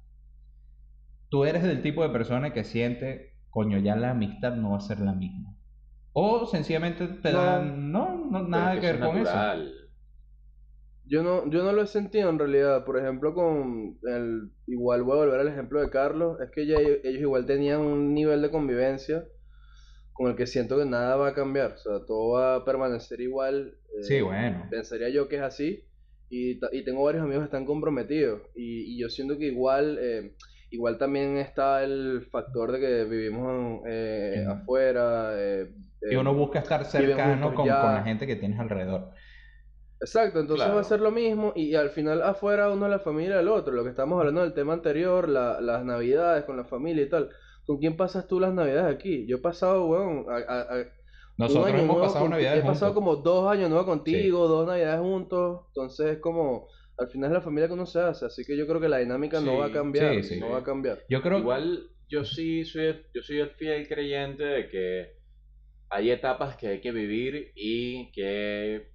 tú 1.31 1.45
eres 1.45 1.63
del 1.63 1.83
tipo 1.83 2.03
de 2.03 2.11
persona 2.11 2.53
que 2.53 2.65
siente, 2.65 3.35
coño, 3.51 3.79
ya 3.79 3.97
la 3.97 4.11
amistad 4.11 4.57
no 4.57 4.73
va 4.73 4.79
a 4.79 4.81
ser 4.81 5.01
la 5.01 5.13
misma. 5.15 5.57
O 6.13 6.47
sencillamente 6.47 7.07
te 7.07 7.33
No. 7.33 7.39
dan, 7.39 7.93
no, 7.93 8.27
no, 8.31 8.43
nada 8.49 8.81
que 8.81 8.87
ver 8.93 9.01
con 9.01 9.19
eso. 9.19 9.31
Yo 11.05 11.23
no, 11.25 11.51
yo 11.51 11.65
no 11.65 11.73
lo 11.73 11.83
he 11.83 11.87
sentido 11.87 12.31
en 12.31 12.39
realidad. 12.39 12.85
Por 12.85 12.99
ejemplo, 12.99 13.35
con 13.35 13.99
el, 14.05 14.51
igual 14.67 15.03
voy 15.03 15.15
a 15.15 15.25
volver 15.25 15.41
al 15.41 15.49
ejemplo 15.49 15.81
de 15.81 15.91
Carlos, 15.91 16.41
es 16.41 16.51
que 16.51 16.67
ya 16.67 16.77
ellos, 16.79 17.01
igual 17.05 17.47
tenían 17.47 17.81
un 17.81 18.15
nivel 18.15 18.43
de 18.43 18.51
convivencia 18.51 19.25
con 20.13 20.31
el 20.31 20.37
que 20.37 20.47
siento 20.47 20.79
que 20.79 20.85
nada 20.87 21.17
va 21.17 21.29
a 21.29 21.35
cambiar. 21.35 21.73
O 21.73 21.79
sea, 21.79 22.07
todo 22.07 22.33
va 22.35 22.57
a 22.57 22.65
permanecer 22.65 23.21
igual. 23.21 23.75
eh, 23.99 24.03
Sí, 24.05 24.21
bueno. 24.21 24.67
Pensaría 24.71 25.09
yo 25.11 25.29
que 25.29 25.37
es 25.37 25.43
así. 25.43 25.85
Y, 26.29 26.61
y 26.73 26.85
tengo 26.85 27.03
varios 27.05 27.25
amigos 27.25 27.43
que 27.43 27.47
están 27.47 27.67
comprometidos. 27.67 28.43
Y, 28.55 28.95
y 28.95 29.01
yo 29.01 29.09
siento 29.09 29.37
que 29.39 29.47
igual, 29.47 29.99
eh, 30.01 30.35
igual 30.71 30.99
también 30.99 31.37
está 31.37 31.83
el 31.83 32.27
factor 32.31 32.73
de 32.73 32.81
que 32.81 33.05
vivimos 33.05 33.83
eh, 33.87 34.45
afuera. 34.49 35.33
eh, 35.35 35.71
Y 36.11 36.15
uno 36.17 36.31
eh, 36.31 36.35
busca 36.35 36.61
estar 36.61 36.85
cercano 36.85 37.55
con, 37.55 37.67
la 37.69 38.03
gente 38.05 38.27
que 38.27 38.37
tienes 38.37 38.59
alrededor. 38.59 39.11
Exacto, 40.01 40.41
entonces 40.41 40.65
Claro. 40.65 40.77
va 40.77 40.81
a 40.81 40.85
ser 40.85 41.01
lo 41.01 41.11
mismo 41.11 41.53
y, 41.55 41.65
y 41.71 41.75
al 41.75 41.91
final 41.91 42.23
afuera 42.23 42.71
uno 42.71 42.87
es 42.87 42.91
la 42.91 43.01
familia 43.01 43.37
del 43.37 43.49
otro, 43.49 43.75
lo 43.75 43.85
que 43.85 43.91
estamos 43.91 44.19
hablando 44.19 44.41
del 44.41 44.55
tema 44.55 44.73
anterior, 44.73 45.29
la- 45.29 45.61
las 45.61 45.85
navidades 45.85 46.45
con 46.45 46.57
la 46.57 46.65
familia 46.65 47.05
y 47.05 47.09
tal. 47.11 47.29
¿Con 47.67 47.79
quién 47.79 47.97
pasas 47.97 48.27
tú 48.27 48.41
las 48.41 48.55
navidades 48.55 48.95
aquí? 48.97 49.27
Yo 49.29 49.37
he 49.37 49.41
pasado, 49.41 49.87
weón, 49.87 50.25
a- 50.31 50.37
a- 50.53 50.61
a- 50.63 50.77
un 50.79 50.87
Nosotros 51.37 51.67
año 51.67 51.75
hemos 51.79 51.87
nuevo 51.89 52.03
pasado 52.03 52.21
con- 52.25 52.31
navidades 52.31 52.65
He 52.65 52.67
pasado 52.67 52.93
juntos. 52.95 53.13
como 53.15 53.23
dos 53.23 53.53
años 53.53 53.69
nuevos 53.69 53.87
contigo, 53.87 54.49
dos 54.49 54.67
navidades 54.67 55.01
juntos, 55.01 55.61
entonces 55.69 56.07
es 56.13 56.19
como, 56.19 56.69
al 57.01 57.09
final 57.11 57.31
es 57.31 57.35
la 57.35 57.41
familia 57.43 57.69
que 57.69 57.75
uno 57.75 57.87
se 57.87 58.01
hace, 58.01 58.27
así 58.27 58.45
que 58.45 58.57
yo 58.57 58.67
creo 58.67 58.81
que 58.81 58.89
la 58.89 58.99
dinámica 58.99 59.41
no 59.41 59.53
Sí, 59.53 59.59
va 59.59 59.67
a 59.67 59.73
cambiar, 59.73 60.15
sí, 60.15 60.23
sí. 60.23 60.41
no 60.41 60.51
va 60.51 60.59
a 60.59 60.65
cambiar. 60.65 61.01
Yo 61.09 61.23
creo 61.23 61.39
Igual 61.39 61.91
yo 62.09 62.25
sí 62.25 62.65
soy, 62.65 63.07
yo 63.15 63.23
soy 63.23 63.41
el 63.41 63.51
fiel 63.51 63.89
creyente 63.89 64.45
de 64.45 64.69
que 64.69 65.13
hay 65.91 66.11
etapas 66.11 66.57
que 66.57 66.69
hay 66.69 66.81
que 66.81 66.93
vivir 66.93 67.53
y 67.55 68.13
que 68.13 68.93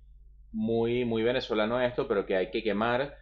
muy, 0.52 1.06
muy 1.06 1.24
venezolano 1.24 1.82
esto, 1.82 2.08
pero 2.08 2.26
que 2.26 2.36
hay 2.36 2.52
que 2.52 2.64
quemar 2.64 3.16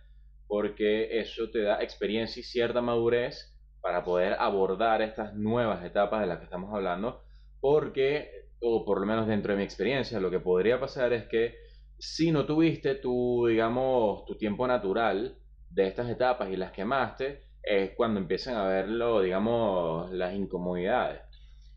porque 0.48 1.20
eso 1.20 1.50
te 1.52 1.62
da 1.64 1.82
experiencia 1.84 2.40
y 2.42 2.44
cierta 2.44 2.82
madurez 2.82 3.56
para 3.82 4.04
poder 4.04 4.34
abordar 4.40 5.02
estas 5.02 5.34
nuevas 5.36 5.84
etapas 5.86 6.22
de 6.22 6.28
las 6.28 6.40
que 6.40 6.46
estamos 6.46 6.74
hablando, 6.74 7.24
porque, 7.60 8.30
o 8.62 8.86
por 8.86 9.00
lo 9.00 9.06
menos 9.08 9.28
dentro 9.28 9.54
de 9.54 9.58
mi 9.60 9.64
experiencia, 9.64 10.20
lo 10.20 10.32
que 10.32 10.40
podría 10.40 10.80
pasar 10.80 11.14
es 11.14 11.26
que 11.28 11.56
si 11.98 12.32
no 12.32 12.46
tuviste 12.46 12.96
tu, 12.96 13.46
digamos, 13.48 14.26
tu 14.26 14.36
tiempo 14.38 14.68
natural 14.68 15.38
de 15.70 15.88
estas 15.88 16.10
etapas 16.10 16.50
y 16.50 16.58
las 16.58 16.72
quemaste, 16.72 17.44
es 17.64 17.92
cuando 17.96 18.20
empiezan 18.20 18.56
a 18.58 18.68
verlo, 18.68 19.22
digamos, 19.22 20.12
las 20.12 20.34
incomodidades. 20.34 21.22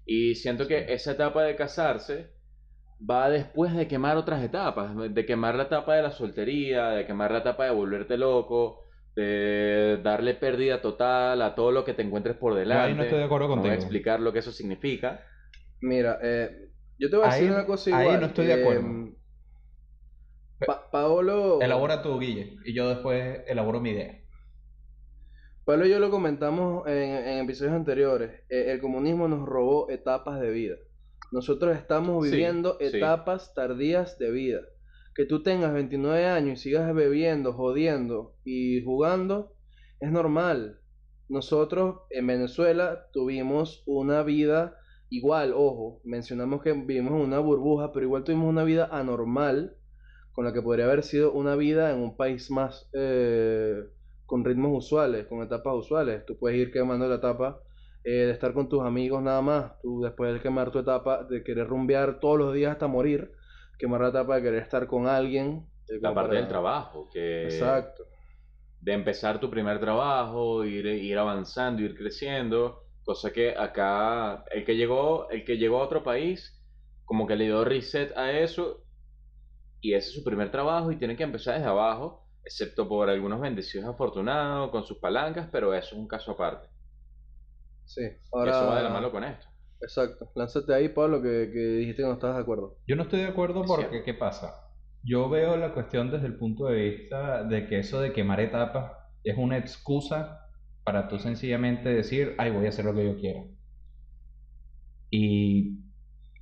Y 0.04 0.34
siento 0.34 0.66
que 0.66 0.92
esa 0.92 1.12
etapa 1.12 1.42
de 1.44 1.56
casarse 1.56 2.30
va 3.08 3.28
después 3.30 3.74
de 3.74 3.86
quemar 3.88 4.16
otras 4.16 4.42
etapas, 4.42 4.90
de 4.96 5.26
quemar 5.26 5.54
la 5.54 5.64
etapa 5.64 5.94
de 5.96 6.02
la 6.02 6.10
soltería, 6.10 6.88
de 6.90 7.06
quemar 7.06 7.30
la 7.30 7.38
etapa 7.38 7.64
de 7.64 7.70
volverte 7.70 8.16
loco, 8.16 8.80
de 9.14 9.98
darle 10.02 10.34
pérdida 10.34 10.80
total 10.82 11.40
a 11.42 11.54
todo 11.54 11.72
lo 11.72 11.84
que 11.84 11.94
te 11.94 12.02
encuentres 12.02 12.36
por 12.36 12.52
yo 12.52 12.58
delante. 12.58 12.88
ahí 12.90 12.94
no 12.94 13.02
estoy 13.04 13.18
de 13.18 13.24
acuerdo 13.24 13.46
No 13.48 13.56
voy 13.56 13.62
contigo. 13.62 13.72
a 13.72 13.76
explicar 13.76 14.20
lo 14.20 14.32
que 14.32 14.40
eso 14.40 14.52
significa. 14.52 15.24
Mira, 15.80 16.18
eh, 16.22 16.50
yo 16.98 17.10
te 17.10 17.16
voy 17.16 17.26
a 17.26 17.28
decir 17.30 17.44
Ahí- 17.48 17.50
una 17.54 17.66
cosa 17.66 17.90
ahí 17.96 18.02
igual. 18.02 18.20
no 18.20 18.26
estoy 18.26 18.46
de 18.46 18.54
acuerdo. 18.54 18.80
em, 18.86 19.14
Pa- 20.64 20.90
Paolo... 20.90 21.60
Elabora 21.60 22.02
tu 22.02 22.18
Guille 22.18 22.56
y 22.64 22.72
yo 22.74 22.88
después 22.88 23.40
elaboro 23.46 23.80
mi 23.80 23.90
idea. 23.90 24.20
Pablo 25.64 25.86
y 25.86 25.90
yo 25.90 25.98
lo 25.98 26.10
comentamos 26.10 26.86
en, 26.86 26.94
en 27.10 27.44
episodios 27.44 27.74
anteriores. 27.74 28.42
eh, 28.48 28.66
el 28.72 28.80
comunismo 28.80 29.26
nos 29.28 29.46
robó 29.46 29.90
etapas 29.90 30.40
de 30.40 30.50
vida. 30.50 30.76
Nosotros 31.32 31.76
estamos 31.76 32.22
viviendo 32.24 32.76
sí. 32.78 32.96
etapas 32.98 33.52
tardías 33.54 34.18
de 34.18 34.30
vida. 34.30 34.60
Que 35.14 35.24
tú 35.24 35.42
tengas 35.42 35.72
29 35.72 36.26
años 36.26 36.60
y 36.60 36.62
sigas 36.62 36.94
bebiendo, 36.94 37.52
jodiendo 37.52 38.36
y 38.44 38.84
jugando, 38.84 39.54
es 39.98 40.12
normal. 40.12 40.80
Nosotros 41.28 42.02
en 42.10 42.26
Venezuela 42.28 43.06
tuvimos 43.12 43.82
una 43.86 44.22
vida 44.22 44.76
igual, 45.08 45.52
ojo, 45.54 46.00
mencionamos 46.04 46.62
que 46.62 46.72
vivimos 46.72 47.12
en 47.14 47.26
una 47.26 47.38
burbuja, 47.40 47.92
pero 47.92 48.04
igual 48.06 48.22
tuvimos 48.24 48.48
una 48.48 48.62
vida 48.62 48.88
anormal, 48.92 49.76
con 50.36 50.46
la 50.46 50.54
que 50.54 50.62
podría 50.62 50.86
haber 50.86 51.04
sido 51.04 51.32
una 51.32 51.56
vida 51.56 51.92
en 51.92 52.00
un 52.00 52.16
país 52.16 52.50
más 52.52 52.90
eh, 52.94 53.82
con 54.26 54.44
ritmos 54.44 54.84
usuales, 54.86 55.26
con 55.28 55.42
etapas 55.42 55.74
usuales. 55.76 56.26
Tú 56.26 56.38
puedes 56.38 56.58
ir 56.58 56.72
quemando 56.72 57.08
la 57.08 57.16
etapa 57.16 57.62
eh, 58.04 58.12
de 58.12 58.32
estar 58.32 58.54
con 58.54 58.68
tus 58.68 58.82
amigos 58.84 59.22
nada 59.22 59.42
más. 59.42 59.72
Tú 59.82 60.02
después 60.02 60.34
de 60.34 60.40
quemar 60.42 60.70
tu 60.72 60.80
etapa 60.80 61.24
de 61.24 61.44
querer 61.44 61.68
rumbear 61.68 62.20
todos 62.20 62.38
los 62.38 62.54
días 62.54 62.72
hasta 62.72 62.86
morir, 62.88 63.32
quemar 63.78 64.02
la 64.02 64.10
etapa 64.10 64.36
de 64.36 64.42
querer 64.42 64.62
estar 64.64 64.86
con 64.86 65.08
alguien. 65.08 65.66
eh, 65.88 65.98
La 66.02 66.14
parte 66.14 66.30
para- 66.30 66.40
del 66.40 66.48
trabajo, 66.48 67.08
que 67.12 67.44
Exacto. 67.44 68.04
de 68.80 68.92
empezar 68.92 69.40
tu 69.40 69.50
primer 69.50 69.80
trabajo, 69.80 70.64
ir, 70.64 70.86
ir 70.86 71.18
avanzando, 71.18 71.82
ir 71.82 71.96
creciendo, 71.96 72.84
cosa 73.04 73.32
que 73.32 73.50
acá 73.56 74.44
el 74.50 74.64
que 74.64 74.76
llegó, 74.76 75.28
el 75.30 75.44
que 75.44 75.56
llegó 75.58 75.80
a 75.80 75.84
otro 75.84 76.02
país, 76.04 76.62
como 77.04 77.26
que 77.26 77.36
le 77.36 77.44
dio 77.46 77.64
reset 77.64 78.16
a 78.16 78.32
eso 78.32 78.85
y 79.80 79.94
ese 79.94 80.08
es 80.10 80.14
su 80.14 80.24
primer 80.24 80.50
trabajo 80.50 80.92
y 80.92 80.98
tiene 80.98 81.16
que 81.16 81.24
empezar 81.24 81.54
desde 81.56 81.68
abajo, 81.68 82.28
excepto 82.44 82.88
por 82.88 83.08
algunos 83.10 83.40
bendecidos 83.40 83.86
afortunados 83.86 84.70
con 84.70 84.84
sus 84.84 84.98
palancas, 84.98 85.48
pero 85.52 85.74
eso 85.74 85.94
es 85.96 86.00
un 86.00 86.08
caso 86.08 86.32
aparte. 86.32 86.68
Sí. 87.84 88.02
Y 88.42 88.48
Ahora, 88.48 88.50
eso 88.50 88.66
va 88.66 88.76
de 88.76 88.82
la 88.82 88.90
mano 88.90 89.10
con 89.10 89.24
esto. 89.24 89.46
exacto. 89.80 90.30
Lánzate 90.34 90.74
ahí, 90.74 90.88
Pablo, 90.90 91.22
que, 91.22 91.50
que 91.52 91.58
dijiste 91.78 92.02
que 92.02 92.08
no 92.08 92.14
estabas 92.14 92.36
de 92.36 92.42
acuerdo. 92.42 92.78
Yo 92.86 92.96
no 92.96 93.02
estoy 93.04 93.20
de 93.20 93.26
acuerdo 93.26 93.62
Es 93.62 93.66
porque, 93.66 93.88
cierto. 93.90 94.04
¿qué 94.04 94.14
pasa? 94.14 94.54
Yo 95.02 95.28
veo 95.28 95.56
la 95.56 95.72
cuestión 95.74 96.10
desde 96.10 96.26
el 96.26 96.36
punto 96.38 96.66
de 96.66 96.76
vista 96.90 97.44
de 97.44 97.66
que 97.66 97.78
eso 97.78 98.00
de 98.00 98.12
quemar 98.12 98.40
etapas 98.40 98.92
es 99.24 99.36
una 99.38 99.58
excusa 99.58 100.40
para 100.84 101.08
tú 101.08 101.18
sencillamente 101.18 101.88
decir, 101.90 102.34
ay, 102.38 102.50
voy 102.50 102.66
a 102.66 102.70
hacer 102.70 102.84
lo 102.84 102.94
que 102.94 103.04
yo 103.04 103.16
quiera. 103.18 103.42
Y 105.10 105.78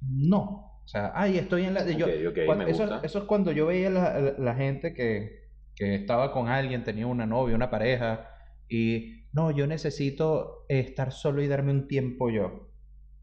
no. 0.01 0.63
O 0.85 0.88
sea, 0.88 1.12
ay, 1.14 1.38
estoy 1.38 1.64
en 1.64 1.75
la... 1.75 1.85
yo- 1.90 2.07
Ok, 2.07 2.12
ok, 2.29 2.38
cuan- 2.47 2.59
me 2.61 2.70
eso, 2.70 3.01
es 3.03 3.14
cuando 3.27 3.53
yo 3.53 3.66
veía 3.66 3.90
la, 3.90 4.20
la- 4.20 4.35
la 4.38 4.55
gente 4.55 4.92
que, 4.94 5.49
que 5.75 5.94
estaba 5.97 6.33
con 6.33 6.49
alguien, 6.49 6.85
tenía 6.85 7.07
una 7.07 7.27
novia, 7.27 7.57
una 7.57 7.70
pareja, 7.70 8.29
y 8.68 9.27
no, 9.33 9.51
yo 9.51 9.66
necesito 9.66 10.64
estar 10.68 11.12
solo 11.12 11.42
y 11.42 11.49
darme 11.49 11.73
un 11.73 11.88
tiempo 11.88 12.31
yo. 12.31 12.70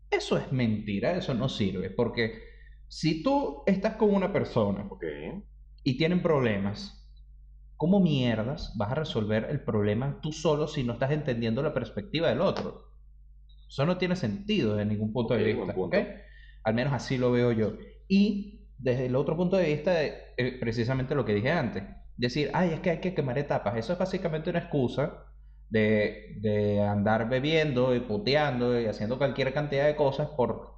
Eso 0.09 0.37
es 0.37 0.51
mentira, 0.51 1.15
eso 1.17 1.33
no 1.33 1.49
sirve, 1.49 1.89
porque 1.89 2.41
si 2.87 3.23
tú 3.23 3.63
estás 3.65 3.95
con 3.95 4.13
una 4.13 4.33
persona 4.33 4.89
y 5.83 5.97
tienen 5.97 6.21
problemas, 6.21 7.11
¿cómo 7.77 7.99
mierdas 7.99 8.73
vas 8.77 8.91
a 8.91 8.95
resolver 8.95 9.47
el 9.49 9.63
problema 9.63 10.19
tú 10.21 10.31
solo 10.31 10.67
si 10.67 10.83
no 10.83 10.93
estás 10.93 11.11
entendiendo 11.11 11.63
la 11.63 11.73
perspectiva 11.73 12.29
del 12.29 12.41
otro? 12.41 12.85
Eso 13.69 13.85
no 13.85 13.97
tiene 13.97 14.15
sentido 14.15 14.75
desde 14.75 14.89
ningún 14.91 15.13
punto 15.13 15.33
de 15.33 15.43
vista, 15.43 15.73
punto. 15.73 15.97
¿ok? 15.97 16.05
Al 16.63 16.73
menos 16.73 16.93
así 16.93 17.17
lo 17.17 17.31
veo 17.31 17.51
yo. 17.51 17.73
Y 18.07 18.69
desde 18.77 19.05
el 19.07 19.15
otro 19.15 19.35
punto 19.37 19.57
de 19.57 19.65
vista, 19.73 20.03
eh, 20.03 20.57
precisamente 20.59 21.15
lo 21.15 21.25
que 21.25 21.33
dije 21.33 21.51
antes, 21.51 21.83
decir, 22.17 22.49
ay, 22.53 22.71
es 22.73 22.79
que 22.81 22.91
hay 22.91 22.99
que 22.99 23.13
quemar 23.13 23.37
etapas, 23.37 23.77
eso 23.77 23.93
es 23.93 23.99
básicamente 23.99 24.49
una 24.49 24.59
excusa 24.59 25.25
de, 25.69 26.37
de 26.41 26.81
andar 26.81 27.29
bebiendo 27.29 27.95
y 27.95 28.01
puteando 28.01 28.79
y 28.79 28.85
haciendo 28.87 29.17
cualquier 29.17 29.53
cantidad 29.53 29.85
de 29.85 29.95
cosas 29.95 30.29
por, 30.29 30.71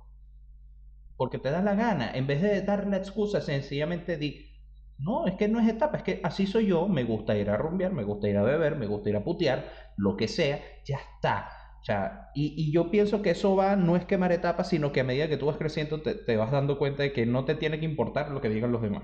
porque 1.15 1.39
te 1.39 1.52
da 1.52 1.62
la 1.62 1.76
gana. 1.76 2.12
En 2.13 2.28
vez 2.28 2.41
de 2.41 2.62
dar 2.62 2.88
la 2.88 2.98
excusa, 2.98 3.41
sencillamente 3.41 4.17
di, 4.17 4.50
no, 4.98 5.28
es 5.28 5.36
que 5.36 5.48
no 5.48 5.60
es 5.60 5.67
etapa, 5.67 5.98
es 5.98 6.04
que 6.04 6.22
así 6.24 6.48
soy 6.48 6.67
yo, 6.67 6.88
me 6.88 7.04
gusta 7.04 7.36
ir 7.36 7.50
a 7.50 7.58
rumbear, 7.58 7.93
me 7.93 8.04
gusta 8.04 8.30
ir 8.30 8.38
a 8.38 8.43
beber, 8.43 8.76
me 8.76 8.88
gusta 8.88 9.10
ir 9.10 9.15
a 9.15 9.24
putear, 9.24 9.72
lo 9.98 10.15
que 10.17 10.28
sea, 10.28 10.60
ya 10.86 10.98
está. 10.98 11.50
O 11.84 11.86
sea, 11.86 12.32
y, 12.34 12.56
y 12.58 12.72
yo 12.74 12.91
pienso 12.91 13.22
que 13.22 13.32
eso 13.32 13.56
va, 13.58 13.76
no 13.76 13.98
es 13.98 14.06
quemar 14.06 14.32
etapas, 14.32 14.69
sino 14.69 14.91
que 14.93 15.02
a 15.02 15.04
medida 15.04 15.28
que 15.28 15.38
tú 15.38 15.48
vas 15.48 15.58
creciendo 15.58 16.02
te, 16.02 16.15
te 16.15 16.38
vas 16.38 16.52
dando 16.52 16.78
cuenta 16.80 17.04
de 17.04 17.13
que 17.13 17.26
no 17.26 17.46
te 17.46 17.56
tiene 17.56 17.80
que 17.80 17.86
importar 17.86 18.32
lo 18.32 18.41
que 18.41 18.50
digan 18.50 18.72
los 18.72 18.82
demás. 18.82 19.04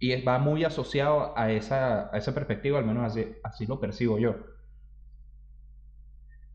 Y 0.00 0.12
es- 0.12 0.26
va 0.26 0.38
muy 0.38 0.64
asociado 0.64 1.36
a 1.38 1.52
esa, 1.52 2.14
a 2.14 2.18
esa 2.18 2.34
perspectiva, 2.34 2.78
al 2.80 2.86
menos 2.86 3.04
así, 3.06 3.26
así 3.44 3.66
lo 3.66 3.80
percibo 3.80 4.18
yo. 4.18 4.36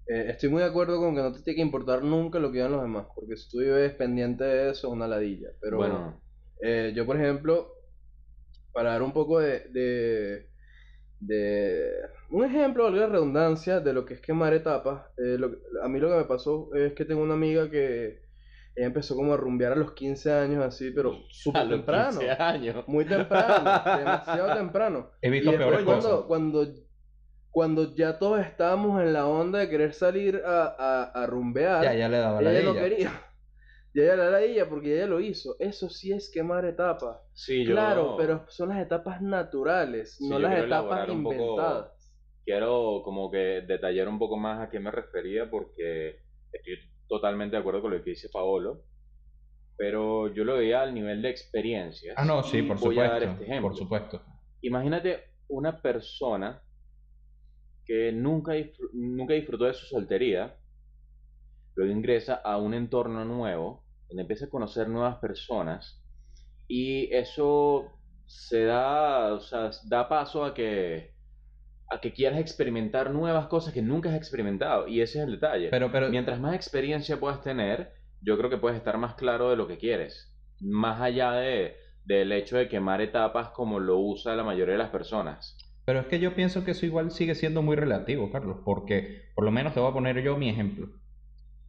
Eh, 0.07 0.25
estoy 0.29 0.49
muy 0.49 0.61
de 0.61 0.67
acuerdo 0.67 0.99
con 0.99 1.15
que 1.15 1.21
no 1.21 1.31
te 1.33 1.41
tiene 1.41 1.55
que 1.57 1.61
importar 1.63 2.03
nunca 2.03 2.37
lo 2.39 2.49
que 2.51 2.57
digan 2.59 2.71
los 2.73 2.81
demás, 2.83 3.07
porque 3.15 3.35
si 3.37 3.49
tú 3.49 3.59
vives 3.59 3.93
pendiente 3.95 4.43
de 4.43 4.69
eso 4.71 4.87
es 4.87 4.93
una 4.93 5.07
ladilla. 5.07 5.49
Pero 5.59 5.79
Bueno, 5.79 6.21
eh, 6.61 6.93
yo, 6.95 7.05
por 7.05 7.17
ejemplo, 7.17 7.71
para 8.71 8.91
dar 8.91 9.03
un 9.03 9.13
poco 9.13 9.39
de, 9.39 9.61
de, 9.69 10.49
de- 11.19 11.91
un 12.29 12.43
ejemplo, 12.45 12.83
valga 12.85 13.01
la 13.01 13.07
redundancia, 13.13 13.79
de 13.79 13.93
lo 13.93 14.05
que 14.05 14.15
es 14.15 14.21
quemar 14.21 14.53
etapas, 14.53 15.03
eh, 15.17 15.37
lo 15.37 15.51
que- 15.51 15.57
a 15.83 15.87
mí 15.87 15.99
lo 15.99 16.09
que 16.09 16.15
me 16.17 16.23
pasó 16.25 16.69
es 16.73 16.93
que 16.93 17.05
tengo 17.05 17.21
una 17.23 17.33
amiga 17.35 17.69
que 17.69 18.23
ella 18.75 18.87
empezó 18.87 19.15
como 19.15 19.33
a 19.33 19.37
rumbear 19.37 19.71
a 19.71 19.75
los 19.75 19.93
15 19.93 20.31
años 20.33 20.63
así, 20.63 20.91
pero 20.91 21.13
súper 21.29 21.69
temprano, 21.69 22.19
15 22.19 22.31
años. 22.31 22.83
muy 22.87 23.05
temprano, 23.05 23.63
demasiado 23.99 24.53
temprano. 24.55 25.11
He 25.21 25.29
visto 25.29 25.51
peores 25.51 25.83
cuando, 25.83 26.09
cosas. 26.09 26.25
cuando, 26.27 26.67
cuando 27.51 27.95
ya 27.95 28.19
todos 28.19 28.41
estábamos 28.41 29.01
en 29.01 29.13
la 29.13 29.27
onda 29.27 29.59
de 29.59 29.69
querer 29.69 29.93
salir 29.93 30.41
a, 30.45 30.65
a, 30.77 31.03
a 31.23 31.25
rumbear, 31.25 31.83
Ya, 31.83 31.93
ya 31.93 32.09
le 32.09 32.17
daba 32.17 32.41
la 32.41 32.51
ella 32.51 32.73
no 32.73 32.73
quería. 32.73 33.11
Y 33.95 34.01
ella 34.01 34.17
la 34.17 34.41
ella 34.41 34.67
porque 34.67 34.93
ella 34.93 35.07
lo 35.07 35.21
hizo. 35.21 35.55
Eso 35.57 35.89
sí 35.89 36.11
es 36.11 36.29
quemar 36.29 36.65
etapas. 36.65 37.17
Sí, 37.33 37.63
yo 37.63 37.71
Claro, 37.75 38.15
pero 38.17 38.43
son 38.49 38.67
las 38.69 38.79
etapas 38.85 39.21
naturales, 39.21 40.17
Sí, 40.17 40.27
no 40.27 40.37
las 40.37 40.65
etapas 40.65 40.99
poco- 41.07 41.13
inventadas. 41.13 42.13
quiero 42.43 43.01
como 43.05 43.31
que 43.31 43.61
detallar 43.65 44.09
un 44.09 44.19
poco 44.19 44.35
más 44.35 44.59
a 44.59 44.69
qué 44.69 44.81
me 44.81 44.91
refería 44.91 45.49
porque 45.49 46.19
estoy 46.51 46.77
totalmente 47.07 47.55
de 47.55 47.61
acuerdo 47.61 47.81
con 47.83 47.91
lo 47.93 48.03
que 48.03 48.09
dice 48.09 48.27
Paolo, 48.33 48.83
pero 49.77 50.27
yo 50.33 50.43
lo 50.43 50.57
veía 50.57 50.81
al 50.81 50.93
nivel 50.93 51.21
de 51.21 51.29
experiencias. 51.29 52.15
Ah, 52.17 52.25
no, 52.25 52.43
sí, 52.43 52.63
por 52.63 52.77
voy 52.77 52.99
a 52.99 53.03
dar 53.03 53.11
supuesto. 53.21 53.31
este 53.31 53.43
ejemplo. 53.45 53.69
Por 53.69 53.77
supuesto. 53.77 54.21
Imagínate 54.61 55.23
una 55.47 55.81
persona 55.81 56.61
que 57.85 58.11
nunca, 58.11 58.51
nunca 58.91 59.35
disfrutó 59.35 59.63
de 59.65 59.73
su 59.73 59.85
soltería, 59.85 60.57
luego 61.75 61.93
ingresa 61.93 62.35
a 62.35 62.57
un 62.57 62.73
entorno 62.73 63.23
nuevo, 63.23 63.84
donde 64.07 64.21
empieza 64.21 64.45
a 64.45 64.49
conocer 64.49 64.87
nuevas 64.89 65.17
personas, 65.17 66.01
y 66.67 67.13
eso 67.13 67.91
se 68.25 68.65
da, 68.65 69.33
o 69.33 69.39
sea, 69.39 69.69
da 69.85 70.09
paso 70.09 70.45
a 70.45 70.53
que, 70.53 71.13
a 71.89 72.01
que 72.01 72.13
quieras 72.13 72.39
experimentar 72.39 73.11
nuevas 73.11 73.47
cosas 73.47 73.73
que 73.73 73.81
nunca 73.81 74.09
has 74.09 74.15
experimentado, 74.15 74.87
y 74.87 75.01
ese 75.01 75.19
es 75.19 75.25
el 75.25 75.31
detalle. 75.33 75.69
Pero, 75.69 75.91
pero, 75.91 76.09
Mientras 76.09 76.39
más 76.39 76.55
experiencia 76.55 77.19
puedas 77.19 77.41
tener, 77.41 77.93
yo 78.21 78.37
creo 78.37 78.49
que 78.49 78.57
puedes 78.57 78.77
estar 78.77 78.97
más 78.97 79.15
claro 79.15 79.49
de 79.49 79.55
lo 79.55 79.67
que 79.67 79.77
quieres. 79.77 80.35
Más 80.59 81.01
allá 81.01 81.33
de, 81.33 81.75
del 82.05 82.31
hecho 82.31 82.57
de 82.57 82.67
quemar 82.67 83.01
etapas 83.01 83.49
como 83.49 83.79
lo 83.79 83.99
usa 83.99 84.35
la 84.35 84.43
mayoría 84.43 84.73
de 84.73 84.79
las 84.79 84.89
personas. 84.89 85.57
pero 85.85 85.99
es 85.99 86.07
que 86.07 86.19
yo 86.19 86.33
pienso 86.33 86.63
que 86.63 86.71
eso 86.71 86.85
igual 86.85 87.11
sigue 87.11 87.35
siendo 87.35 87.61
muy 87.61 87.75
relativo, 87.75 88.31
Carlos, 88.31 88.57
porque 88.65 89.29
por 89.35 89.45
lo 89.45 89.51
menos 89.51 89.73
te 89.73 89.79
voy 89.79 89.89
a 89.89 89.93
poner 89.93 90.21
yo 90.23 90.37
mi 90.37 90.49
ejemplo. 90.49 90.87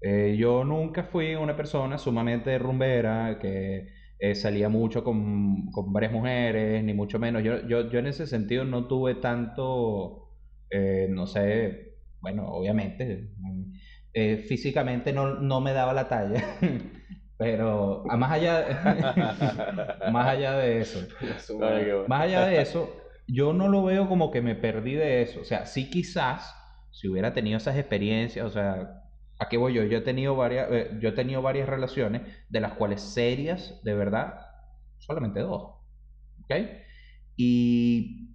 Eh, 0.00 0.36
yo 0.38 0.64
nunca 0.64 1.04
fui 1.04 1.34
una 1.34 1.56
persona 1.56 1.98
sumamente 1.98 2.58
rumbera 2.58 3.38
que 3.40 3.88
eh, 4.18 4.34
salía 4.34 4.68
mucho 4.68 5.04
con, 5.04 5.70
con 5.70 5.92
varias 5.92 6.12
mujeres, 6.12 6.82
ni 6.82 6.94
mucho 6.94 7.18
menos. 7.18 7.42
Yo, 7.42 7.66
yo, 7.66 7.90
yo 7.90 7.98
en 7.98 8.06
ese 8.06 8.26
sentido 8.26 8.64
no 8.64 8.86
tuve 8.86 9.16
tanto, 9.16 10.30
eh, 10.70 11.06
no 11.10 11.26
sé, 11.26 11.98
bueno, 12.20 12.46
obviamente, 12.48 13.34
eh, 14.14 14.38
físicamente 14.38 15.12
no, 15.12 15.34
no 15.34 15.60
me 15.60 15.72
daba 15.72 15.92
la 15.92 16.08
talla, 16.08 16.42
pero 17.38 18.04
a 18.10 18.16
más 18.16 18.32
allá, 18.32 18.64
más 20.12 20.26
allá 20.28 20.56
de 20.56 20.80
eso. 20.80 21.06
Más 22.08 22.22
allá 22.22 22.46
de 22.46 22.62
eso, 22.62 22.90
yo 23.28 23.52
no 23.52 23.68
lo 23.68 23.84
veo 23.84 24.08
como 24.08 24.30
que 24.30 24.40
me 24.40 24.54
perdí 24.54 24.94
de 24.94 25.22
eso. 25.22 25.40
O 25.40 25.44
sea, 25.44 25.66
sí 25.66 25.90
quizás, 25.90 26.54
si 26.90 27.08
hubiera 27.08 27.34
tenido 27.34 27.58
esas 27.58 27.76
experiencias, 27.76 28.46
o 28.46 28.50
sea, 28.50 29.05
¿a 29.38 29.48
qué 29.48 29.56
voy 29.56 29.74
yo? 29.74 29.84
Yo 29.84 29.98
he 29.98 30.02
tenido 30.02 30.36
varias, 30.36 30.68
eh, 30.70 30.98
yo 31.00 31.10
he 31.10 31.12
tenido 31.12 31.42
varias 31.42 31.68
relaciones, 31.68 32.22
de 32.48 32.60
las 32.60 32.74
cuales 32.74 33.00
serias, 33.02 33.80
de 33.84 33.94
verdad, 33.94 34.40
solamente 34.98 35.40
dos. 35.40 35.74
¿Ok? 36.44 36.54
Y 37.36 38.34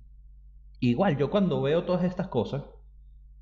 igual, 0.79 1.17
yo 1.17 1.29
cuando 1.31 1.61
veo 1.61 1.83
todas 1.85 2.03
estas 2.05 2.27
cosas, 2.27 2.63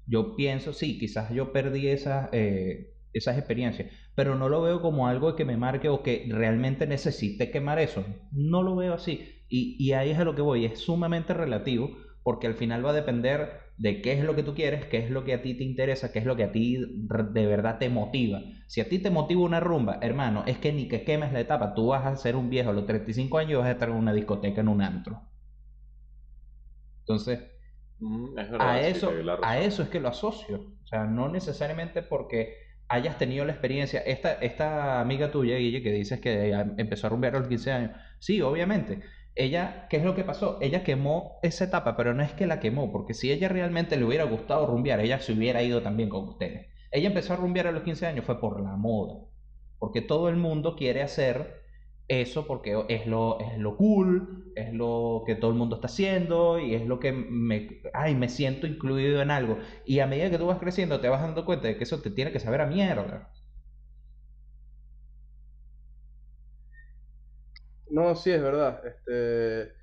yo 0.05 0.35
pienso, 0.35 0.73
sí, 0.73 0.97
quizás 0.99 1.31
yo 1.31 1.53
perdí 1.53 1.87
esas, 1.87 2.29
eh, 2.33 2.95
esas 3.13 3.37
experiencias, 3.37 3.91
pero 4.15 4.35
no 4.35 4.49
lo 4.49 4.61
veo 4.61 4.81
como 4.81 5.07
algo 5.07 5.35
que 5.35 5.45
me 5.45 5.57
marque 5.57 5.89
o 5.89 6.03
que 6.03 6.27
realmente 6.31 6.87
necesite 6.87 7.51
quemar 7.51 7.79
eso. 7.79 8.05
No 8.31 8.63
lo 8.63 8.75
veo 8.75 8.93
así. 8.93 9.43
Y, 9.49 9.77
y 9.79 9.93
ahí 9.93 10.11
es 10.11 10.19
a 10.19 10.25
lo 10.25 10.35
que 10.35 10.41
voy, 10.41 10.65
es 10.65 10.79
sumamente 10.79 11.33
relativo, 11.33 11.95
porque 12.29 12.45
al 12.45 12.53
final 12.53 12.85
va 12.85 12.91
a 12.91 12.93
depender 12.93 13.71
de 13.77 14.03
qué 14.03 14.13
es 14.13 14.23
lo 14.23 14.35
que 14.35 14.43
tú 14.43 14.53
quieres, 14.53 14.85
qué 14.85 14.97
es 14.99 15.09
lo 15.09 15.23
que 15.23 15.33
a 15.33 15.41
ti 15.41 15.55
te 15.55 15.63
interesa, 15.63 16.11
qué 16.11 16.19
es 16.19 16.25
lo 16.25 16.35
que 16.35 16.43
a 16.43 16.51
ti 16.51 16.77
de 16.77 17.45
verdad 17.47 17.79
te 17.79 17.89
motiva. 17.89 18.39
Si 18.67 18.81
a 18.81 18.87
ti 18.87 18.99
te 18.99 19.09
motiva 19.09 19.41
una 19.41 19.59
rumba, 19.59 19.97
hermano, 20.03 20.43
es 20.45 20.59
que 20.59 20.71
ni 20.71 20.87
que 20.87 21.03
quemes 21.03 21.33
la 21.33 21.39
etapa, 21.39 21.73
tú 21.73 21.87
vas 21.87 22.05
a 22.05 22.15
ser 22.15 22.35
un 22.35 22.51
viejo 22.51 22.69
a 22.69 22.73
los 22.73 22.85
35 22.85 23.39
años 23.39 23.53
y 23.53 23.55
vas 23.55 23.65
a 23.65 23.71
estar 23.71 23.89
en 23.89 23.95
una 23.95 24.13
discoteca, 24.13 24.61
en 24.61 24.67
un 24.67 24.83
antro. 24.83 25.23
Entonces, 26.99 27.39
Mm, 27.99 28.39
es 28.39 28.49
verdad, 28.49 28.69
a 28.69 28.81
eso, 28.87 29.11
a 29.43 29.59
eso 29.59 29.83
es 29.83 29.89
que 29.89 29.99
lo 29.99 30.07
asocio. 30.07 30.57
O 30.83 30.87
sea, 30.87 31.05
no 31.05 31.27
necesariamente 31.29 32.01
porque 32.01 32.55
hayas 32.87 33.17
tenido 33.17 33.45
la 33.45 33.51
experiencia. 33.51 33.99
Esta, 34.01 34.33
esta 34.33 35.01
amiga 35.01 35.31
tuya, 35.31 35.57
Guille, 35.57 35.83
que 35.83 35.91
dices 35.91 36.19
que 36.21 36.51
empezó 36.77 37.07
a 37.07 37.09
rumbear 37.09 37.35
a 37.35 37.39
los 37.39 37.47
15 37.49 37.71
años. 37.71 37.91
Sí, 38.19 38.41
obviamente. 38.41 39.01
Ella, 39.39 39.87
¿qué 39.89 39.97
es 39.97 40.03
lo 40.03 40.15
que 40.15 40.23
pasó? 40.25 40.57
Ella 40.61 40.83
quemó 40.83 41.39
esa 41.43 41.63
etapa, 41.63 41.95
pero 41.95 42.13
no 42.13 42.21
es 42.23 42.33
que 42.33 42.45
la 42.45 42.59
quemó, 42.59 42.91
porque 42.91 43.13
si 43.13 43.31
ella 43.31 43.47
realmente 43.47 43.95
le 43.97 44.03
hubiera 44.05 44.25
gustado 44.25 44.67
rumbear, 44.67 44.99
ella 44.99 45.19
se 45.19 45.31
hubiera 45.33 45.63
ido 45.63 45.81
también 45.81 46.09
con 46.09 46.27
ustedes. 46.27 46.67
Ella 46.91 47.07
empezó 47.07 47.33
a 47.33 47.37
rumbear 47.37 47.67
a 47.67 47.71
los 47.71 47.83
15 47.83 48.05
años, 48.05 48.25
fue 48.25 48.39
por 48.41 48.61
la 48.61 48.75
moda. 48.75 49.25
Porque 49.77 50.01
todo 50.01 50.27
el 50.29 50.35
mundo 50.35 50.75
quiere 50.75 51.01
hacer 51.01 51.61
eso 52.09 52.47
porque 52.47 52.83
es 52.89 53.07
lo, 53.07 53.39
es 53.39 53.57
lo 53.57 53.77
cool, 53.77 54.51
es 54.55 54.73
lo 54.73 55.23
que 55.25 55.35
todo 55.35 55.51
el 55.51 55.57
mundo 55.57 55.75
está 55.75 55.87
haciendo 55.87 56.59
y 56.59 56.75
es 56.75 56.85
lo 56.85 56.99
que 56.99 57.11
me, 57.13 57.81
ay, 57.93 58.15
me 58.15 58.27
siento 58.29 58.67
incluido 58.67 59.21
en 59.21 59.31
algo. 59.31 59.57
Y 59.85 59.99
a 59.99 60.07
medida 60.07 60.29
que 60.29 60.37
tú 60.39 60.47
vas 60.47 60.59
creciendo 60.59 60.99
te 60.99 61.07
vas 61.09 61.21
dando 61.21 61.45
cuenta 61.45 61.67
de 61.69 61.77
que 61.77 61.83
eso 61.85 62.01
te 62.01 62.11
tiene 62.11 62.31
que 62.33 62.39
saber 62.41 62.59
a 62.61 62.65
mierda. 62.67 63.31
No, 67.89 68.15
sí, 68.15 68.31
es 68.31 68.41
verdad. 68.41 68.81
Este, 68.85 69.73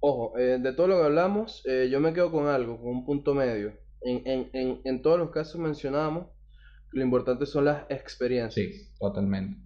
ojo, 0.00 0.36
eh, 0.38 0.58
de 0.60 0.72
todo 0.72 0.86
lo 0.88 0.96
que 0.98 1.04
hablamos, 1.04 1.62
eh, 1.66 1.88
yo 1.90 2.00
me 2.00 2.12
quedo 2.12 2.30
con 2.30 2.46
algo, 2.46 2.78
con 2.78 2.88
un 2.88 3.04
punto 3.06 3.34
medio. 3.34 3.72
En, 4.02 4.26
en, 4.26 4.50
en, 4.52 4.80
en 4.84 5.02
todos 5.02 5.18
los 5.18 5.30
casos 5.30 5.60
mencionamos, 5.60 6.28
lo 6.92 7.02
importante 7.02 7.46
son 7.46 7.64
las 7.66 7.90
experiencias. 7.90 8.66
Sí, 8.66 8.92
totalmente. 8.98 9.60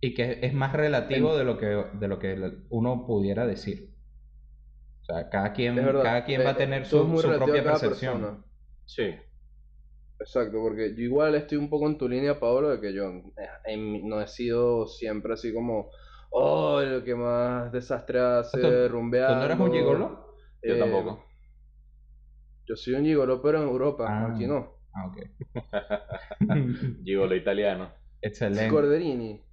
Y 0.00 0.14
que 0.14 0.38
es 0.42 0.54
más 0.54 0.72
relativo 0.72 1.36
de 1.36 1.44
lo 1.44 1.58
que, 1.58 1.66
de 1.66 2.08
lo 2.08 2.18
que 2.18 2.52
uno 2.70 3.06
pudiera 3.06 3.46
decir. 3.46 3.90
O 5.02 5.04
sea, 5.04 5.28
cada 5.28 5.52
quien, 5.52 5.76
cada 5.76 6.24
quien 6.24 6.40
va 6.40 6.50
a 6.50 6.52
eh, 6.52 6.54
tener 6.54 6.86
su, 6.86 7.04
muy 7.04 7.20
su 7.22 7.28
propia 7.28 7.64
percepción. 7.64 8.20
persona. 8.20 8.44
Sí. 8.86 9.14
Exacto, 10.20 10.58
porque 10.60 10.94
yo 10.94 11.02
igual 11.02 11.34
estoy 11.34 11.58
un 11.58 11.70
poco 11.70 11.86
en 11.88 11.96
tu 11.98 12.08
línea, 12.08 12.38
Pablo, 12.38 12.68
de 12.70 12.80
que 12.80 12.92
yo 12.92 13.08
eh, 13.08 13.22
en 13.66 13.92
mi- 13.92 14.02
no 14.02 14.20
he 14.20 14.28
sido 14.28 14.86
siempre 14.86 15.32
así 15.32 15.52
como, 15.52 15.90
oh, 16.30 16.80
el 16.80 17.04
que 17.04 17.14
más 17.14 17.70
desastre 17.72 18.20
hace, 18.20 18.60
¿Tú- 18.60 18.68
¿Tú 18.90 19.02
no 19.02 19.44
eres 19.44 19.58
un 19.58 19.72
gigolo? 19.72 20.34
Yo 20.62 20.74
Eh, 20.74 20.78
tampoco. 20.78 21.24
Yo 22.66 22.76
soy 22.76 22.94
un 22.94 23.04
gigolo, 23.04 23.40
pero 23.42 23.58
en 23.62 23.68
Europa, 23.68 24.06
Ah. 24.08 24.32
aquí 24.32 24.46
no. 24.46 24.76
Ah, 24.94 25.06
ok. 25.06 25.16
Gigolo 27.04 27.34
italiano. 27.34 27.90
Excelente. 28.20 28.68
Corderini. 28.68 29.44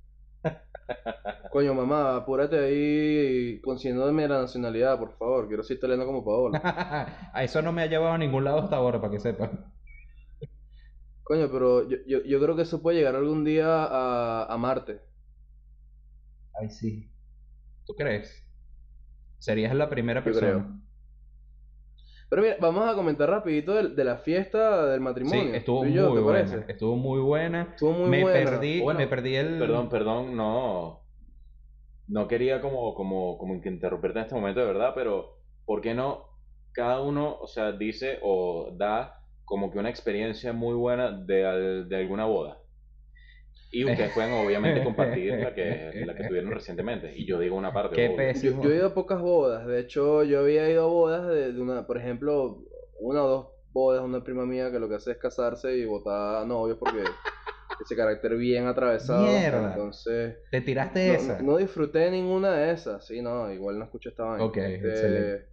Coño, 1.52 1.74
mamá, 1.74 2.16
apúrate 2.18 2.58
ahí 2.60 3.60
consiguiéndome 3.62 4.28
la 4.28 4.42
nacionalidad, 4.42 4.98
por 5.00 5.18
favor. 5.18 5.48
Quiero 5.48 5.64
ser 5.64 5.78
italiano 5.78 6.06
como 6.06 6.24
Paola. 6.24 6.62
a 7.34 7.44
eso 7.44 7.62
no 7.62 7.72
me 7.72 7.82
ha 7.84 7.88
llevado 7.88 8.14
a 8.14 8.18
ningún 8.18 8.44
lado 8.44 8.60
hasta 8.60 8.76
ahora, 8.76 9.00
para 9.02 9.12
que 9.12 9.20
sepan. 9.20 9.74
Coño, 11.24 11.50
pero 11.52 11.88
yo, 11.90 11.98
yo, 12.08 12.24
yo 12.24 12.40
creo 12.40 12.56
que 12.56 12.62
eso 12.62 12.82
puede 12.82 12.98
llegar 12.98 13.16
algún 13.16 13.44
día 13.44 13.66
a, 13.84 14.46
a 14.46 14.58
Marte. 14.58 15.02
Ay, 16.60 16.70
sí. 16.70 17.10
¿Tú 17.86 17.96
crees? 17.96 18.48
Serías 19.40 19.74
la 19.76 19.90
primera 19.90 20.24
Yo 20.24 20.24
persona. 20.24 20.40
creo. 20.40 20.82
Pero 22.30 22.42
mira, 22.42 22.58
vamos 22.60 22.88
a 22.90 22.96
comentar 22.96 23.30
rapidito 23.30 23.74
de, 23.74 23.90
de 23.90 24.04
la 24.04 24.18
fiesta 24.18 24.86
del 24.88 25.02
Sí, 25.02 25.06
matrimonio. 25.06 25.54
estuvo 25.54 25.80
Tú 25.82 25.86
muy 25.86 25.94
yo, 25.94 26.14
¿te 26.14 26.20
buena. 26.20 26.26
parece? 26.40 26.72
Estuvo 26.72 26.96
muy 26.96 27.20
buena. 27.20 27.74
Estuvo 27.74 27.92
muy 27.94 28.10
me 28.10 28.22
buena. 28.22 28.50
perdí, 28.52 28.82
Bueno, 28.82 29.00
me 29.00 29.08
perdí 29.08 29.36
el. 29.36 29.60
Perdón, 29.60 29.90
perdón, 29.90 30.36
no. 30.36 31.02
No 32.08 32.28
quería 32.28 32.62
como, 32.62 32.94
como, 32.96 33.38
como 33.38 33.54
interrumpirte 33.56 34.20
en 34.20 34.24
este 34.26 34.36
momento, 34.36 34.60
de 34.62 34.66
verdad, 34.68 34.94
pero 34.96 35.40
¿por 35.66 35.82
qué 35.82 35.94
no 35.94 36.26
cada 36.74 37.02
uno, 37.02 37.38
o 37.40 37.48
sea, 37.48 37.72
dice 37.74 38.20
o 38.24 38.72
da 38.78 39.16
como 39.46 39.72
que 39.72 39.80
una 39.80 39.90
experiencia 39.90 40.54
muy 40.54 40.76
buena 40.76 41.12
de, 41.12 41.46
al- 41.46 41.90
de 41.90 41.96
alguna 41.98 42.26
boda? 42.26 42.60
Y 43.72 43.84
ustedes 43.86 44.12
pueden 44.14 44.32
obviamente 44.34 44.84
compartir 44.84 45.34
la 45.34 45.54
que, 45.54 45.92
la 46.06 46.16
que 46.16 46.24
tuvieron 46.26 46.52
recientemente. 46.52 47.14
Y 47.16 47.26
yo 47.26 47.40
digo 47.40 47.56
una 47.56 47.74
parte. 47.74 47.96
Qué 47.96 48.10
pésimo. 48.12 48.64
Yo, 48.64 48.70
yo 48.70 48.74
he 48.76 48.78
ido 48.78 48.88
a 48.88 48.94
pocas 48.94 49.22
bodas. 49.22 49.68
De 49.68 49.80
hecho, 49.80 50.24
yo 50.24 50.40
había 50.40 50.70
ido 50.70 50.84
a 50.86 50.88
bodas 50.88 51.28
de, 51.28 51.52
de 51.54 51.62
una, 51.62 51.86
por 51.86 51.98
ejemplo, 51.98 52.64
una 53.00 53.24
o 53.24 53.28
dos 53.28 53.48
bodas, 53.74 54.04
una 54.04 54.24
prima 54.24 54.46
mía 54.46 54.72
que 54.72 54.80
lo 54.80 54.88
que 54.90 54.96
hace 54.96 55.12
es 55.12 55.18
casarse 55.18 55.76
y 55.78 55.86
botar 55.86 56.38
a 56.42 56.46
novios 56.46 56.78
porque 56.80 57.04
ese 57.84 57.96
carácter 57.96 58.36
bien 58.38 58.68
atravesado. 58.68 59.24
Mierda. 59.28 59.72
Entonces, 59.74 60.38
¿Te 60.50 60.62
tiraste 60.62 61.08
no, 61.10 61.14
esa? 61.14 61.42
no 61.42 61.58
disfruté 61.58 62.10
ninguna 62.10 62.54
de 62.54 62.72
esas. 62.72 63.06
Sí, 63.06 63.22
no, 63.22 63.52
igual 63.52 63.78
no 63.78 63.86
escucho 63.86 64.10
esta 64.10 64.24
vaina. 64.24 64.46
Ok, 64.46 64.58
Este, 64.58 64.90
excelente. 64.90 65.46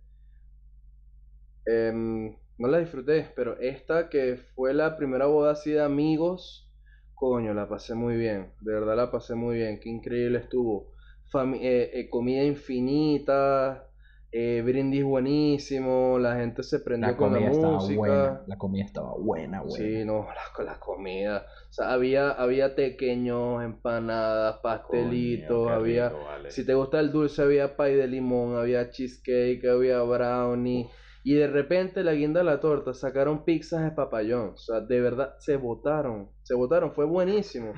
em, 1.66 2.36
no 2.58 2.68
la 2.68 2.78
disfruté, 2.78 3.32
pero 3.34 3.58
esta 3.58 4.08
que 4.08 4.36
fue 4.54 4.72
la 4.74 4.96
primera 4.96 5.26
boda 5.26 5.52
así 5.52 5.72
de 5.72 5.82
amigos, 5.82 6.70
coño, 7.14 7.54
la 7.54 7.68
pasé 7.68 7.94
muy 7.94 8.16
bien. 8.16 8.52
De 8.60 8.72
verdad 8.74 8.96
la 8.96 9.10
pasé 9.10 9.34
muy 9.34 9.56
bien. 9.56 9.80
Qué 9.80 9.88
increíble 9.88 10.38
estuvo. 10.38 10.92
Fami- 11.32 11.60
eh, 11.62 11.90
eh, 12.00 12.08
comida 12.10 12.42
infinita, 12.44 13.88
eh, 14.32 14.62
brindis 14.64 15.04
buenísimo, 15.04 16.18
la 16.18 16.36
gente 16.36 16.62
se 16.62 16.80
prendió 16.80 17.12
La 17.12 17.16
con 17.16 17.32
la 17.32 17.38
comida 17.38 17.50
estaba 17.50 17.82
música. 17.82 17.92
buena. 17.94 18.42
La 18.48 18.58
comida 18.58 18.84
estaba 18.84 19.14
buena, 19.16 19.62
buena. 19.62 19.86
Sí, 19.86 20.04
no, 20.04 20.26
la, 20.58 20.64
la 20.64 20.78
comida. 20.80 21.46
O 21.70 21.72
sea, 21.72 21.92
había, 21.92 22.30
había 22.30 22.74
tequeños, 22.74 23.62
empanadas, 23.64 24.58
pastelitos, 24.62 25.56
Coño, 25.66 25.72
había... 25.72 26.08
rico, 26.08 26.22
vale. 26.24 26.48
Si 26.48 26.64
te 26.66 26.74
gusta 26.74 27.00
el 27.00 27.10
dulce, 27.12 27.42
había 27.42 27.76
pay 27.76 27.94
de 27.94 28.06
limón, 28.06 28.56
había 28.56 28.90
cheesecake, 28.90 29.64
había 29.66 30.02
brownie. 30.02 30.90
Y 31.26 31.34
de 31.34 31.46
repente 31.46 32.04
la 32.04 32.12
guinda 32.12 32.40
de 32.40 32.44
la 32.44 32.60
torta 32.60 32.92
sacaron 32.92 33.46
pizzas 33.46 33.82
de 33.82 33.92
papayón. 33.92 34.50
O 34.50 34.56
sea, 34.58 34.80
de 34.80 35.00
verdad, 35.00 35.36
se 35.38 35.56
botaron. 35.56 36.28
Se 36.42 36.54
botaron, 36.54 36.92
fue 36.92 37.06
buenísimo. 37.06 37.72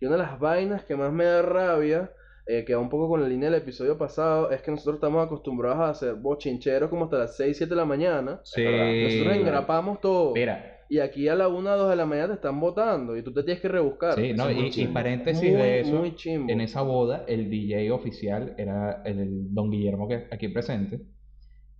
Y 0.00 0.06
una 0.06 0.16
de 0.16 0.22
las 0.22 0.40
vainas 0.40 0.84
que 0.84 0.96
más 0.96 1.12
me 1.12 1.24
da 1.24 1.42
rabia, 1.42 2.10
eh, 2.44 2.64
que 2.64 2.74
va 2.74 2.80
un 2.80 2.90
poco 2.90 3.08
con 3.08 3.22
la 3.22 3.28
línea 3.28 3.50
del 3.50 3.60
episodio 3.60 3.96
pasado, 3.96 4.50
es 4.50 4.62
que 4.62 4.72
nosotros 4.72 4.96
estamos 4.96 5.24
acostumbrados 5.24 5.78
a 5.78 5.90
hacer 5.90 6.14
bochincheros 6.14 6.90
como 6.90 7.04
hasta 7.04 7.18
las 7.18 7.36
6, 7.36 7.56
7 7.56 7.70
de 7.70 7.76
la 7.76 7.84
mañana. 7.84 8.40
Sí. 8.42 8.64
Nosotros 8.64 9.36
engrapamos 9.36 10.00
todo. 10.00 10.34
Mira, 10.34 10.82
Y 10.88 10.98
aquí 10.98 11.28
a 11.28 11.36
la 11.36 11.46
1, 11.46 11.76
2 11.76 11.90
de 11.90 11.96
la 11.96 12.06
mañana 12.06 12.28
te 12.28 12.34
están 12.34 12.58
botando 12.58 13.16
y 13.16 13.22
tú 13.22 13.32
te 13.32 13.44
tienes 13.44 13.62
que 13.62 13.68
rebuscar. 13.68 14.16
sí, 14.16 14.32
no, 14.32 14.50
y, 14.50 14.86
paréntesis 14.88 15.52
Muy, 15.52 15.62
de 15.62 15.80
eso. 15.80 16.02
En 16.24 16.60
esa 16.60 16.82
boda, 16.82 17.24
el 17.28 17.48
DJ 17.48 17.92
oficial 17.92 18.54
era 18.58 19.02
el 19.04 19.54
don 19.54 19.70
Guillermo 19.70 20.08
que 20.08 20.26
aquí 20.32 20.48
presente. 20.48 21.00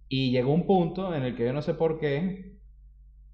Y 0.09 0.31
llegó 0.31 0.53
un 0.53 0.67
punto 0.67 1.15
en 1.15 1.23
el 1.25 1.37
que 1.37 1.45
yo 1.45 1.53
no 1.53 1.63
sé 1.63 1.75
por 1.75 1.99
qué, 2.01 2.59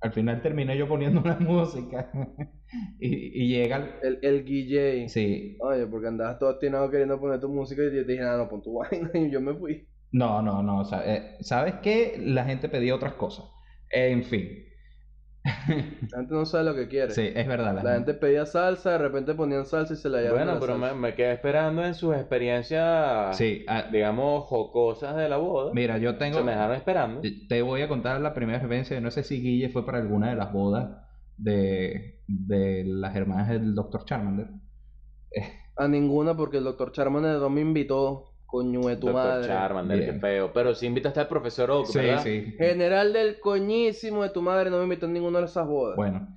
al 0.00 0.12
final 0.12 0.42
terminé 0.42 0.76
yo 0.76 0.88
poniendo 0.88 1.20
la 1.24 1.38
música. 1.38 2.10
y, 3.00 3.42
y 3.44 3.48
llega 3.48 3.98
el... 4.02 4.18
El, 4.22 4.44
Guille. 4.44 5.08
Sí, 5.08 5.56
Oye, 5.60 5.86
porque 5.86 6.08
andabas 6.08 6.38
todo 6.38 6.50
atinado 6.50 6.90
queriendo 6.90 7.20
poner 7.20 7.40
tu 7.40 7.48
música 7.48 7.82
y 7.82 7.96
yo 7.96 8.06
te 8.06 8.12
dije, 8.12 8.24
ah, 8.24 8.36
no, 8.36 8.48
pon 8.48 8.62
tu 8.62 8.74
vaina 8.78 9.10
y 9.14 9.30
yo 9.30 9.40
me 9.40 9.54
fui. 9.54 9.88
no, 10.12 10.42
no, 10.42 10.62
no, 10.62 10.80
o 10.80 10.84
sea, 10.84 11.02
eh, 11.14 11.36
¿sabes 11.40 11.74
qué? 11.82 12.16
La 12.20 12.44
gente 12.44 12.68
pedía 12.68 12.94
otras 12.94 13.14
cosas. 13.14 13.46
En 13.90 14.24
fin, 14.24 14.48
La 15.44 16.18
gente 16.18 16.34
no 16.34 16.46
sabe 16.46 16.64
lo 16.64 16.74
que 16.74 16.88
quiere. 16.88 17.10
sí, 17.12 17.30
es 17.34 17.46
verdad. 17.46 17.74
La 17.74 17.82
La 17.82 17.94
gente- 17.94 18.14
pedía 18.14 18.46
salsa, 18.46 18.92
de 18.92 18.98
repente 18.98 19.34
ponían 19.34 19.66
salsa 19.66 19.92
y 19.92 19.96
se 19.96 20.08
la 20.08 20.18
llevaban 20.22 20.38
Bueno, 20.46 20.54
la 20.54 20.60
pero 20.60 20.78
me, 20.78 20.94
me 20.94 21.14
quedé 21.14 21.32
esperando 21.32 21.84
en 21.84 21.94
sus 21.94 22.14
experiencias, 22.16 23.36
Sí, 23.36 23.64
ah, 23.68 23.84
digamos, 23.92 24.44
jocosas 24.44 25.16
de 25.16 25.28
la 25.28 25.36
boda. 25.36 25.72
mira, 25.74 25.98
yo 25.98 26.16
tengo... 26.16 26.38
Se 26.38 26.44
me 26.44 26.52
dejaron 26.52 26.76
esperando. 26.76 27.20
Te 27.48 27.62
voy 27.62 27.82
a 27.82 27.88
contar 27.88 28.20
la 28.20 28.32
primera 28.32 28.58
experiencia. 28.58 28.98
No 29.00 29.10
sé 29.10 29.22
si 29.22 29.42
Guille 29.42 29.68
fue 29.68 29.84
para 29.84 29.98
alguna 29.98 30.30
de 30.30 30.36
las 30.36 30.52
bodas 30.52 30.96
de, 31.36 32.22
de 32.26 32.84
las 32.86 33.14
hermanas 33.14 33.48
del 33.50 33.74
Dr. 33.74 34.04
Charmander. 34.06 34.48
A 35.76 35.88
ninguna 35.88 36.36
porque 36.36 36.58
el 36.58 36.64
doctor 36.64 36.92
Charmander 36.92 37.38
no 37.38 37.50
me 37.50 37.60
invitó, 37.60 38.33
coño 38.54 38.80
de 38.86 38.96
tu 38.96 39.06
Doctor 39.06 39.14
madre. 39.14 39.46
Charmander, 39.48 40.04
qué 40.04 40.04
Bien. 40.04 40.20
feo. 40.20 40.52
Pero 40.52 40.74
sí 40.74 40.86
invitaste 40.86 41.20
al 41.20 41.28
profesor 41.28 41.70
Oak, 41.70 41.92
¿verdad? 41.92 42.22
sí. 42.22 42.54
General 42.56 43.12
del 43.12 43.40
coñísimo 43.40 44.22
de 44.22 44.30
tu 44.30 44.42
madre 44.42 44.70
no 44.70 44.78
me 44.78 44.84
invitó 44.84 45.06
en 45.06 45.12
ninguna 45.14 45.40
de 45.40 45.46
esas 45.46 45.66
bodas. 45.66 45.96
Bueno, 45.96 46.28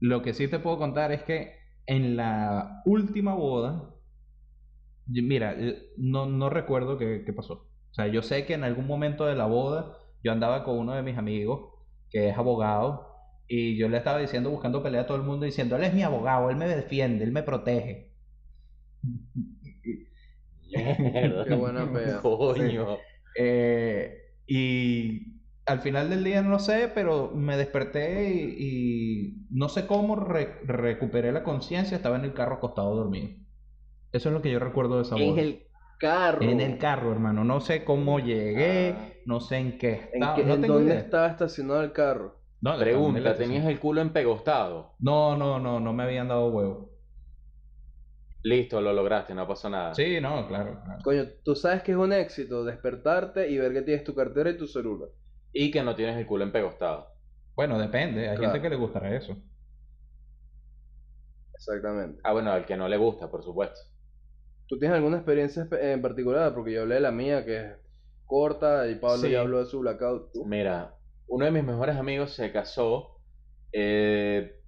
lo 0.00 0.22
que 0.22 0.34
sí 0.34 0.48
te 0.48 0.58
puedo 0.58 0.78
contar 0.78 1.12
es 1.12 1.22
que 1.22 1.54
en 1.86 2.16
la 2.16 2.82
última 2.86 3.34
boda, 3.34 3.94
mira, 5.06 5.54
eh, 5.58 5.90
no, 5.96 6.26
no 6.26 6.50
recuerdo 6.50 6.98
qué, 6.98 7.22
qué 7.24 7.32
pasó. 7.32 7.54
O 7.90 7.94
sea, 7.94 8.08
yo 8.08 8.22
sé 8.22 8.44
que 8.46 8.54
en 8.54 8.64
algún 8.64 8.86
momento 8.86 9.24
de 9.26 9.36
la 9.36 9.46
boda 9.46 9.96
yo 10.22 10.32
andaba 10.32 10.64
con 10.64 10.78
uno 10.78 10.94
de 10.94 11.02
mis 11.02 11.16
amigos 11.16 11.70
que 12.10 12.28
es 12.30 12.36
abogado 12.36 13.14
y 13.46 13.76
yo 13.76 13.88
le 13.88 13.98
estaba 13.98 14.18
diciendo, 14.18 14.50
buscando 14.50 14.82
pelea 14.82 15.02
a 15.02 15.06
todo 15.06 15.18
el 15.18 15.22
mundo, 15.22 15.44
diciendo, 15.44 15.76
él 15.76 15.84
es 15.84 15.94
mi 15.94 16.02
abogado, 16.02 16.50
él 16.50 16.56
me 16.56 16.66
defiende, 16.66 17.24
él 17.24 17.32
me 17.32 17.42
protege. 17.42 18.14
Mierda. 20.68 21.44
Qué 21.44 21.54
buena 21.54 21.84
pea. 21.92 22.20
Coño. 22.20 22.98
Eh, 23.36 24.16
y 24.46 25.40
al 25.66 25.80
final 25.80 26.10
del 26.10 26.22
día 26.24 26.42
no 26.42 26.58
sé, 26.58 26.90
pero 26.94 27.32
me 27.34 27.56
desperté 27.56 28.30
y, 28.32 28.56
y 28.58 29.46
no 29.50 29.68
sé 29.68 29.86
cómo 29.86 30.16
re- 30.16 30.60
recuperé 30.64 31.32
la 31.32 31.42
conciencia, 31.42 31.96
estaba 31.96 32.16
en 32.16 32.24
el 32.24 32.34
carro 32.34 32.56
acostado 32.56 32.94
dormido. 32.94 33.28
Eso 34.12 34.28
es 34.28 34.32
lo 34.34 34.42
que 34.42 34.50
yo 34.52 34.58
recuerdo 34.58 34.96
de 34.96 35.02
esa 35.02 35.16
En 35.16 35.30
boda. 35.30 35.42
el 35.42 35.62
carro. 35.98 36.42
En 36.42 36.60
el 36.60 36.78
carro, 36.78 37.12
hermano. 37.12 37.44
No 37.44 37.60
sé 37.60 37.84
cómo 37.84 38.18
llegué, 38.20 38.94
Ah. 38.96 39.08
no 39.26 39.40
sé 39.40 39.56
en 39.56 39.78
qué 39.78 40.10
¿En, 40.12 40.22
estaba. 40.22 40.34
qué- 40.36 40.44
no 40.44 40.54
en 40.54 40.60
tengo 40.60 40.74
dónde 40.74 40.90
idea. 40.92 41.00
estaba 41.02 41.26
estacionado 41.28 41.82
el 41.82 41.92
carro? 41.92 42.40
No, 42.60 42.78
Pregunta, 42.78 43.34
¿tenías 43.34 43.66
el 43.66 43.78
culo 43.78 44.00
empegostado? 44.00 44.94
No, 44.98 45.36
no, 45.36 45.58
no, 45.58 45.80
no 45.80 45.92
me 45.92 46.02
habían 46.04 46.28
dado 46.28 46.48
huevo. 46.50 46.90
Listo, 48.44 48.80
lo 48.80 48.92
lograste, 48.92 49.34
no 49.34 49.48
pasó 49.48 49.70
nada. 49.70 49.94
Sí, 49.94 50.20
no, 50.20 50.46
claro, 50.46 50.78
claro. 50.84 51.00
Coño, 51.02 51.24
tú 51.42 51.56
sabes 51.56 51.82
que 51.82 51.92
es 51.92 51.96
un 51.98 52.12
éxito 52.12 52.62
despertarte 52.64 53.48
y 53.48 53.56
ver 53.58 53.72
que 53.72 53.82
tienes 53.82 54.04
tu 54.04 54.14
cartera 54.14 54.50
y 54.50 54.58
tu 54.58 54.66
celular. 54.66 55.08
Y 55.52 55.70
que 55.70 55.82
no 55.82 55.94
tienes 55.96 56.16
el 56.18 56.26
culo 56.26 56.44
empegostado. 56.44 57.08
Bueno, 57.56 57.78
depende. 57.78 58.28
Hay 58.28 58.36
Claro. 58.36 58.52
gente 58.52 58.62
que 58.62 58.70
le 58.70 58.76
gustará 58.76 59.14
eso. 59.16 59.34
Exactamente. 61.54 62.20
Ah, 62.24 62.32
bueno, 62.32 62.50
al 62.52 62.66
que 62.66 62.76
no 62.76 62.88
le 62.88 62.96
gusta, 62.96 63.30
por 63.30 63.42
supuesto. 63.42 63.80
¿Tú 64.66 64.78
tienes 64.78 64.96
alguna 64.96 65.16
experiencia 65.18 65.66
en 65.80 66.02
particular? 66.02 66.54
Porque 66.54 66.72
yo 66.72 66.82
hablé 66.82 66.96
de 66.96 67.00
la 67.00 67.12
mía, 67.12 67.44
que 67.44 67.56
es 67.60 67.72
corta, 68.26 68.88
y 68.88 68.96
Pablo 68.96 69.18
Sí. 69.22 69.30
ya 69.30 69.40
habló 69.40 69.60
de 69.60 69.66
su 69.66 69.80
blackout. 69.80 70.32
Tú. 70.32 70.44
Mira, 70.46 70.96
uno 71.28 71.44
de 71.44 71.50
mis 71.50 71.64
mejores 71.64 71.96
amigos 71.96 72.32
se 72.34 72.50
casó 72.52 73.20
eh, 73.72 74.60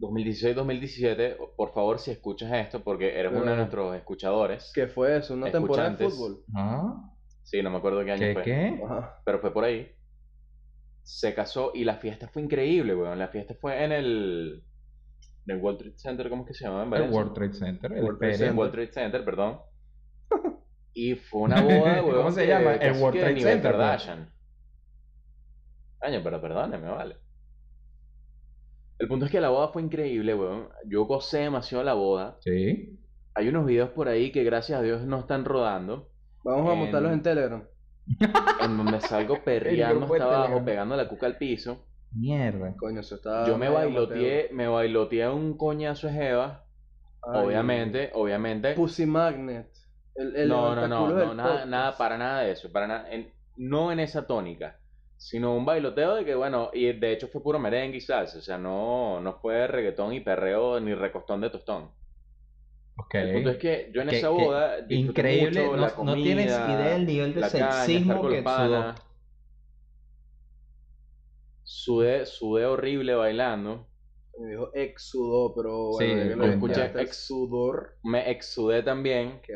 2016-2017. 0.00 1.36
Por 1.56 1.72
favor, 1.72 1.98
si 1.98 2.10
escuchas 2.10 2.52
esto, 2.52 2.82
porque 2.82 3.18
eres 3.18 3.32
uno 3.32 3.50
de 3.50 3.56
nuestros 3.56 3.96
escuchadores. 3.96 4.70
¿Qué 4.74 4.86
fue 4.86 5.16
eso? 5.16 5.34
¿Una 5.34 5.50
temporada 5.50 5.90
de 5.90 6.08
fútbol? 6.08 6.44
¿Ah? 6.54 7.12
Sí, 7.42 7.62
no 7.62 7.70
me 7.70 7.78
acuerdo 7.78 8.04
qué 8.04 8.12
año 8.12 8.20
¿Qué, 8.20 8.32
fue. 8.34 8.42
qué? 8.42 8.80
Pero 9.24 9.40
fue 9.40 9.52
por 9.52 9.64
ahí. 9.64 9.90
Se 11.02 11.34
casó 11.34 11.72
y 11.74 11.84
la 11.84 11.96
fiesta 11.96 12.28
fue 12.28 12.42
increíble, 12.42 12.94
weón. 12.94 13.18
La 13.18 13.28
fiesta 13.28 13.54
fue 13.54 13.82
en 13.82 13.92
el. 13.92 14.64
En 15.46 15.56
el 15.56 15.62
World 15.62 15.78
Trade 15.78 15.98
Center, 15.98 16.28
¿cómo 16.28 16.42
es 16.42 16.48
que 16.48 16.54
se 16.54 16.64
llama? 16.64 16.84
En 16.84 17.02
El? 17.04 17.10
World 17.10 17.32
Trade 17.32 17.54
Center. 17.54 17.92
el 17.92 18.04
World 18.04 18.18
Trade 18.18 18.32
Pérez. 18.34 18.50
En 18.50 18.58
World 18.58 18.72
Trade 18.72 18.92
Center, 18.92 19.24
perdón. 19.24 19.60
Y 20.94 21.14
fue 21.14 21.42
una 21.42 21.60
boda, 21.60 22.02
weón. 22.02 22.16
¿Cómo 22.16 22.30
se 22.32 22.46
llama? 22.46 22.74
El 22.74 23.00
World 23.00 23.20
Trade 23.20 23.40
Center, 23.40 23.60
pues. 23.60 23.62
Kardashian. 23.72 24.32
Año, 26.00 26.20
pero 26.22 26.40
perdóneme, 26.40 26.88
vale. 26.88 27.16
El 28.98 29.08
punto 29.08 29.26
es 29.26 29.30
que 29.30 29.40
la 29.40 29.48
boda 29.50 29.68
fue 29.68 29.82
increíble, 29.82 30.34
weón. 30.34 30.68
Yo 30.86 31.04
gocé 31.04 31.38
demasiado 31.38 31.84
la 31.84 31.94
boda. 31.94 32.36
Sí. 32.40 32.98
Hay 33.34 33.48
unos 33.48 33.64
videos 33.66 33.90
por 33.90 34.08
ahí 34.08 34.32
que 34.32 34.42
gracias 34.44 34.78
a 34.80 34.82
Dios 34.82 35.02
no 35.02 35.20
están 35.20 35.44
rodando. 35.44 36.08
Vamos 36.44 36.68
a 36.68 36.72
En- 36.72 36.78
montarlos 36.80 37.12
en 37.12 37.22
Telegram. 37.22 37.64
En 38.62 38.76
donde 38.76 39.00
salgo 39.00 39.36
perreando 39.44 40.06
hasta 40.06 40.24
abajo, 40.24 40.64
pegando 40.64 40.96
la 40.96 41.08
cuca 41.08 41.26
al 41.26 41.36
piso. 41.36 41.84
Mierda. 42.12 42.74
Coño, 42.76 43.00
eso 43.00 43.16
está. 43.16 43.46
Yo 43.46 43.58
me 43.58 43.68
bailoteé, 43.68 44.48
me 44.52 44.66
bailoteé 44.66 45.28
un 45.28 45.56
coñazo 45.58 46.06
de 46.06 46.14
jeva, 46.14 46.64
Ay, 47.22 47.44
obviamente, 47.44 48.10
obviamente. 48.14 48.72
Pussy 48.74 49.04
Magnet. 49.06 49.68
El, 50.14 50.34
el 50.34 50.48
no, 50.48 50.74
no, 50.74 50.88
no, 50.88 51.08
no, 51.10 51.34
nada, 51.34 51.64
nada, 51.66 51.96
para 51.96 52.16
nada 52.18 52.40
de 52.40 52.52
eso, 52.52 52.72
para 52.72 52.86
nada, 52.88 53.12
en- 53.12 53.30
no 53.56 53.92
en 53.92 54.00
esa 54.00 54.26
tónica, 54.26 54.78
sino 55.18 55.54
un 55.54 55.64
bailoteo 55.66 56.14
de 56.14 56.24
que, 56.24 56.34
bueno, 56.34 56.70
y 56.72 56.92
de 56.92 57.12
hecho 57.12 57.28
fue 57.28 57.42
puro 57.42 57.58
merengue 57.58 57.98
y 57.98 58.00
salsa, 58.00 58.38
o 58.38 58.40
sea, 58.40 58.56
no, 58.56 59.20
no 59.20 59.34
fue 59.34 59.66
reggaetón 59.66 60.14
y 60.14 60.20
perreo 60.20 60.80
ni 60.80 60.94
recostón 60.94 61.40
de 61.42 61.50
tostón. 61.50 61.90
Ok. 62.96 63.14
El 63.14 63.32
punto 63.34 63.50
es 63.50 63.58
que 63.58 63.90
yo 63.94 64.02
en 64.02 64.08
Que- 64.08 64.18
esa 64.18 64.28
boda 64.30 64.78
Increíble. 64.88 65.60
mucho 65.60 65.76
No, 65.76 65.82
la 65.82 65.94
no 66.04 66.14
tienes 66.14 66.46
idea 66.52 66.88
del 66.90 67.06
nivel 67.06 67.34
de 67.34 67.40
caña, 67.42 67.72
sexismo 67.72 68.28
que 68.28 68.42
sudó. 68.42 68.94
Sudé, 71.64 72.24
sudé 72.26 72.64
horrible 72.64 73.14
bailando. 73.14 73.86
Me 74.38 74.50
dijo 74.52 74.70
exudó, 74.72 75.54
pero 75.54 75.92
Sí, 75.98 76.04
bueno, 76.06 76.28
que 76.30 76.36
lo 76.36 76.44
escuché 76.44 76.74
escuchaste, 76.74 77.02
ex- 77.02 77.26
sudor. 77.26 77.98
Me 78.04 78.30
exudé 78.30 78.82
también 78.82 79.40
Qué 79.42 79.54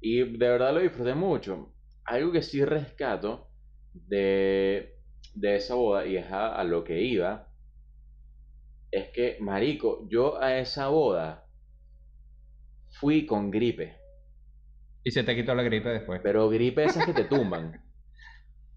y 0.00 0.18
de 0.18 0.48
verdad 0.48 0.74
lo 0.74 0.80
disfruté 0.80 1.14
mucho. 1.14 1.74
Algo 2.04 2.32
que 2.32 2.42
sí 2.42 2.64
rescato 2.64 3.51
de, 3.94 4.96
de 5.34 5.56
esa 5.56 5.74
boda 5.74 6.06
y 6.06 6.16
es 6.16 6.30
a, 6.30 6.54
a 6.54 6.64
lo 6.64 6.84
que 6.84 7.00
iba, 7.02 7.48
es 8.90 9.08
que, 9.10 9.38
marico, 9.40 10.06
yo 10.10 10.40
a 10.40 10.58
esa 10.58 10.88
boda 10.88 11.46
fui 13.00 13.24
con 13.26 13.50
gripe, 13.50 13.96
Y 15.04 15.10
se 15.10 15.24
te 15.24 15.34
quitó 15.34 15.54
la 15.54 15.62
gripe 15.62 15.88
después. 15.88 16.20
pero 16.22 16.48
gripe 16.48 16.84
esas 16.84 17.06
que 17.06 17.14
te 17.14 17.24
tumban. 17.24 17.82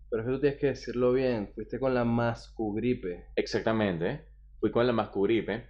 Pero 0.07 0.22
es 0.22 0.28
que 0.28 0.34
tú 0.36 0.39
tienes 0.39 0.59
que 0.59 0.68
decirlo 0.68 1.11
bien. 1.13 1.51
Fuiste 1.55 1.80
con 1.80 1.93
la 1.93 2.05
mascugripe. 2.05 3.26
Exactamente. 3.36 4.28
Fui 4.59 4.72
con 4.72 4.86
la 4.88 4.93
mascugripe. 4.93 5.66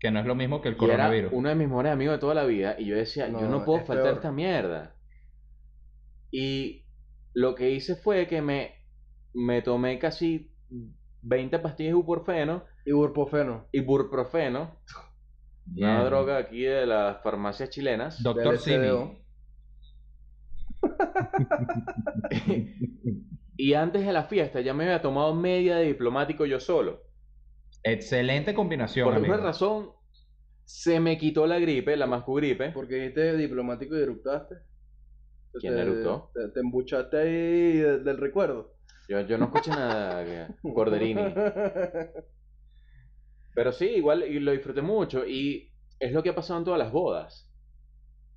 Que 0.00 0.10
no 0.10 0.18
es 0.20 0.26
lo 0.26 0.34
mismo 0.34 0.60
que 0.60 0.68
el 0.68 0.74
Y 0.74 0.84
era 0.84 0.86
coronavirus. 0.96 1.32
uno 1.32 1.48
de 1.48 1.54
mis 1.54 1.68
mejores 1.68 1.92
amigos 1.92 2.16
de 2.16 2.18
toda 2.18 2.34
la 2.34 2.44
vida. 2.44 2.74
Y 2.78 2.86
yo 2.86 2.96
decía, 2.96 3.28
yo 3.28 3.48
No, 3.48 3.64
puedo 3.64 3.78
es 3.78 3.86
faltar 3.86 4.04
peor. 4.04 4.16
esta 4.16 4.32
mierda. 4.32 4.96
Y 6.30 6.84
lo 7.32 7.54
que 7.54 7.70
hice 7.70 7.96
fue 7.96 8.26
que 8.26 8.42
me, 8.42 8.75
me 9.36 9.60
tomé 9.62 9.98
casi 9.98 10.50
20 11.22 11.58
pastillas 11.58 11.92
de 11.92 11.98
ibuprofeno 11.98 12.64
Y 12.86 12.92
burpofeno. 12.92 13.66
ibuprofeno, 13.72 14.76
una 15.76 16.04
droga 16.04 16.38
aquí 16.38 16.62
de 16.62 16.86
las 16.86 17.22
farmacias 17.22 17.68
chilenas. 17.70 18.22
Doctor. 18.22 18.58
Simi. 18.58 18.86
Y 23.58 23.72
antes 23.72 24.04
de 24.04 24.12
la 24.12 24.24
fiesta 24.24 24.60
ya 24.60 24.74
me 24.74 24.84
había 24.84 25.00
tomado 25.00 25.34
media 25.34 25.76
de 25.76 25.86
diplomático 25.86 26.44
yo 26.44 26.60
solo. 26.60 27.00
Excelente 27.82 28.52
combinación, 28.54 29.06
Por 29.06 29.14
alguna 29.14 29.34
amigo. 29.34 29.46
razón 29.48 29.90
se 30.66 31.00
me 31.00 31.16
quitó 31.16 31.46
la 31.46 31.58
gripe, 31.58 31.96
la 31.96 32.06
mascugripe. 32.06 32.70
Porque 32.72 32.96
dijiste 32.96 33.34
diplomático 33.38 33.96
y 33.96 34.02
eructaste. 34.02 34.56
¿Quién 35.58 35.74
Te- 35.74 35.80
eructó? 35.80 36.30
Te, 36.34 36.48
te 36.48 36.60
embuchaste 36.60 37.16
ahí 37.16 37.72
de- 37.78 38.00
del 38.00 38.18
recuerdo. 38.18 38.75
Yo, 39.08 39.20
yo 39.20 39.38
no 39.38 39.46
escuché 39.46 39.70
nada, 39.70 40.24
que- 40.24 40.72
Corderini. 40.74 41.22
Pero 43.54 43.72
sí, 43.72 43.86
igual 43.86 44.24
y 44.24 44.38
lo 44.40 44.52
disfruté 44.52 44.82
mucho 44.82 45.26
y 45.26 45.72
es 45.98 46.12
lo 46.12 46.22
que 46.22 46.30
ha 46.30 46.34
pasado 46.34 46.58
en 46.58 46.64
todas 46.64 46.78
las 46.78 46.92
bodas. 46.92 47.50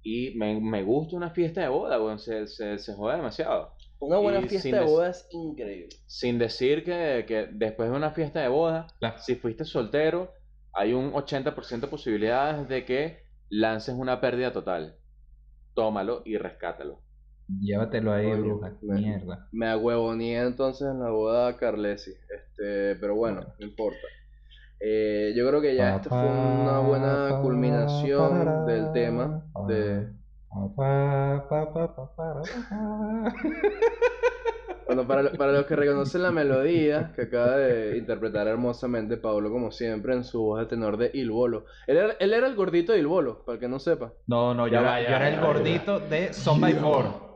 Y 0.02 0.36
me, 0.38 0.60
me 0.62 0.84
gusta 0.84 1.18
una 1.18 1.32
fiesta 1.32 1.62
de 1.62 1.68
boda, 1.68 2.02
weón, 2.02 2.20
se, 2.20 2.47
se, 2.47 2.78
se 2.78 2.93
joda 2.93 3.18
demasiado. 3.18 3.74
Una 4.00 4.18
buena 4.18 4.39
Y 4.39 4.47
fiesta 4.47 4.80
de 4.80 4.86
boda 4.86 5.10
es 5.10 5.28
increíble. 5.32 5.89
Sin 6.08 6.39
decir 6.39 6.86
que, 6.86 7.26
que 7.28 7.50
después 7.52 7.89
de 7.89 7.97
una 7.97 8.12
fiesta 8.12 8.39
de 8.41 8.47
boda, 8.47 8.88
La- 9.02 9.18
si 9.18 9.36
fuiste 9.36 9.66
soltero, 9.66 10.32
hay 10.72 10.93
un 10.93 11.12
80% 11.12 11.82
de 11.82 11.88
posibilidades 11.88 12.70
de 12.70 12.86
que 12.86 13.24
lances 13.50 13.93
una 13.95 14.22
pérdida 14.22 14.54
total. 14.54 14.95
Tómalo 15.74 16.22
y 16.26 16.38
rescátalo. 16.38 17.02
Llévatelo 17.60 18.12
ahí, 18.14 18.30
Coño, 18.30 18.43
bruja. 18.58 18.72
me- 18.84 18.95
Mierda. 19.00 19.47
Me 19.52 19.68
agüevoné 19.68 20.38
entonces 20.38 20.88
en 20.88 21.00
la 21.00 21.10
boda 21.10 21.56
Carlesi. 21.58 22.12
Este, 22.12 22.95
pero 22.95 23.16
bueno, 23.16 23.41
no 23.60 23.66
importa. 23.66 24.00
Eh, 24.80 25.34
yo 25.36 25.47
creo 25.50 25.60
que 25.60 25.76
ya 25.76 25.95
esta 25.97 26.10
fue 26.10 26.20
una 26.20 26.80
buena 26.80 27.39
culminación 27.41 28.66
del 28.66 28.91
tema 28.93 29.43
de 29.68 30.08
Bueno, 34.88 35.06
para, 35.06 35.32
para 35.34 35.52
los 35.52 35.66
que 35.68 35.76
reconocen 35.76 36.24
la 36.24 36.32
melodía 36.32 37.12
que 37.16 37.24
acaba 37.24 37.58
de 37.58 37.97
interpretar 37.97 38.47
hermosamente 38.47 39.18
Pablo, 39.18 39.52
como 39.52 39.72
siempre, 39.72 40.14
en 40.14 40.24
su 40.24 40.41
voz 40.41 40.62
de 40.62 40.66
tenor 40.66 40.97
de 40.97 41.12
Il 41.14 41.30
Bolo. 41.30 41.66
Él 41.86 41.97
era, 41.97 42.14
él 42.20 42.34
era 42.34 42.47
el 42.47 42.56
gordito 42.56 42.93
de 42.93 43.00
Il 43.00 43.08
Bolo, 43.08 43.43
para 43.45 43.56
el 43.56 43.60
que 43.60 43.68
no 43.68 43.78
sepa. 43.80 44.14
No, 44.26 44.54
no, 44.56 44.66
yo, 44.68 44.74
Ya 44.74 44.80
era, 44.80 44.89
va, 44.89 45.02
ya 45.02 45.10
yo 45.10 45.16
era 45.16 45.30
el 45.30 45.39
gordito 45.41 46.00
de 46.00 46.34
Son 46.34 46.60
by 46.60 46.74
Four. 46.74 47.29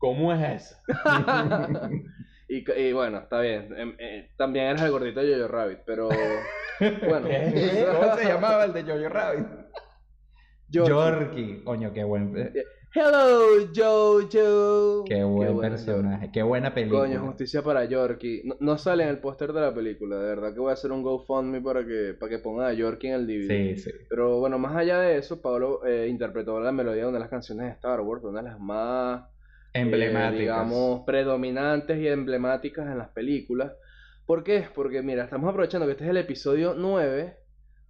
¿Cómo 0.00 0.32
es 0.32 0.62
eso? 0.62 0.76
y, 2.48 2.92
bueno, 2.92 3.18
está 3.18 3.38
bien. 3.40 3.68
Em, 3.76 3.94
eh, 3.98 4.30
también 4.38 4.64
eras 4.64 4.82
el 4.82 4.92
gordito 4.92 5.20
de 5.20 5.34
Jojo 5.34 5.48
Rabbit, 5.48 5.80
pero 5.84 6.08
bueno. 7.06 7.28
¿Cómo 7.28 8.16
se 8.16 8.24
llamaba 8.28 8.64
el 8.64 8.72
de 8.72 8.82
Jojo 8.82 9.08
Rabbit? 9.10 9.46
Yorkie. 10.70 11.62
Coño, 11.64 11.92
qué 11.92 12.04
buen, 12.04 12.34
Hello, 12.92 13.68
Jojo. 13.76 15.04
qué 15.04 15.22
buen 15.22 15.60
personaje. 15.60 16.30
Qué 16.32 16.42
buena 16.42 16.72
película. 16.72 17.02
Coño, 17.02 17.20
justicia 17.26 17.62
para 17.62 17.84
Yorkie. 17.84 18.42
No, 18.44 18.56
no 18.58 18.78
sale 18.78 19.02
en 19.02 19.10
el 19.10 19.18
póster 19.18 19.52
de 19.52 19.60
la 19.60 19.74
película, 19.74 20.16
de 20.16 20.28
verdad 20.28 20.54
que 20.54 20.60
voy 20.60 20.70
a 20.70 20.72
hacer 20.72 20.92
un 20.92 21.02
GoFundMe 21.02 21.60
para 21.60 21.86
que, 21.86 22.16
para 22.18 22.30
que 22.30 22.38
ponga 22.38 22.68
a 22.68 22.72
Yorkie 22.72 23.08
en 23.08 23.14
el 23.14 23.26
DVD. 23.26 23.76
Sí, 23.76 23.82
sí. 23.82 23.90
Pero 24.08 24.40
bueno, 24.40 24.58
más 24.58 24.74
allá 24.74 24.98
de 24.98 25.18
eso, 25.18 25.42
Pablo 25.42 25.84
eh, 25.86 26.08
interpretó 26.08 26.58
la 26.58 26.72
melodía 26.72 27.02
de 27.02 27.08
una 27.08 27.18
de 27.18 27.24
las 27.24 27.30
canciones 27.30 27.66
de 27.66 27.72
Star 27.74 28.00
Wars, 28.00 28.24
una 28.24 28.42
de 28.42 28.48
las 28.48 28.58
más, 28.58 29.29
eh, 29.74 29.80
Emblemáticas. 29.82 30.38
digamos, 30.38 31.02
predominantes 31.06 31.98
y 31.98 32.08
emblemáticas 32.08 32.86
en 32.86 32.98
las 32.98 33.10
películas. 33.10 33.72
¿Por 34.26 34.44
qué? 34.44 34.68
Porque 34.74 35.02
mira, 35.02 35.24
estamos 35.24 35.50
aprovechando 35.50 35.86
que 35.86 35.92
este 35.92 36.04
es 36.04 36.10
el 36.10 36.16
episodio 36.18 36.74
9 36.76 37.36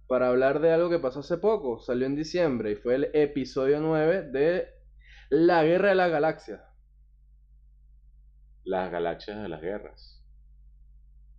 para 0.07 0.27
hablar 0.29 0.59
de 0.59 0.71
algo 0.73 0.89
que 0.89 0.99
pasó 0.99 1.19
hace 1.21 1.37
poco, 1.37 1.79
salió 1.79 2.05
en 2.05 2.15
diciembre 2.15 2.71
y 2.71 2.75
fue 2.75 2.95
el 2.95 3.09
episodio 3.13 3.79
9 3.79 4.23
de 4.31 4.69
La 5.29 5.63
Guerra 5.63 5.89
de 5.89 5.95
las 5.95 6.11
Galaxias. 6.11 6.61
Las 8.63 8.91
galaxias 8.91 9.41
de 9.41 9.49
las 9.49 9.61
guerras. 9.61 10.23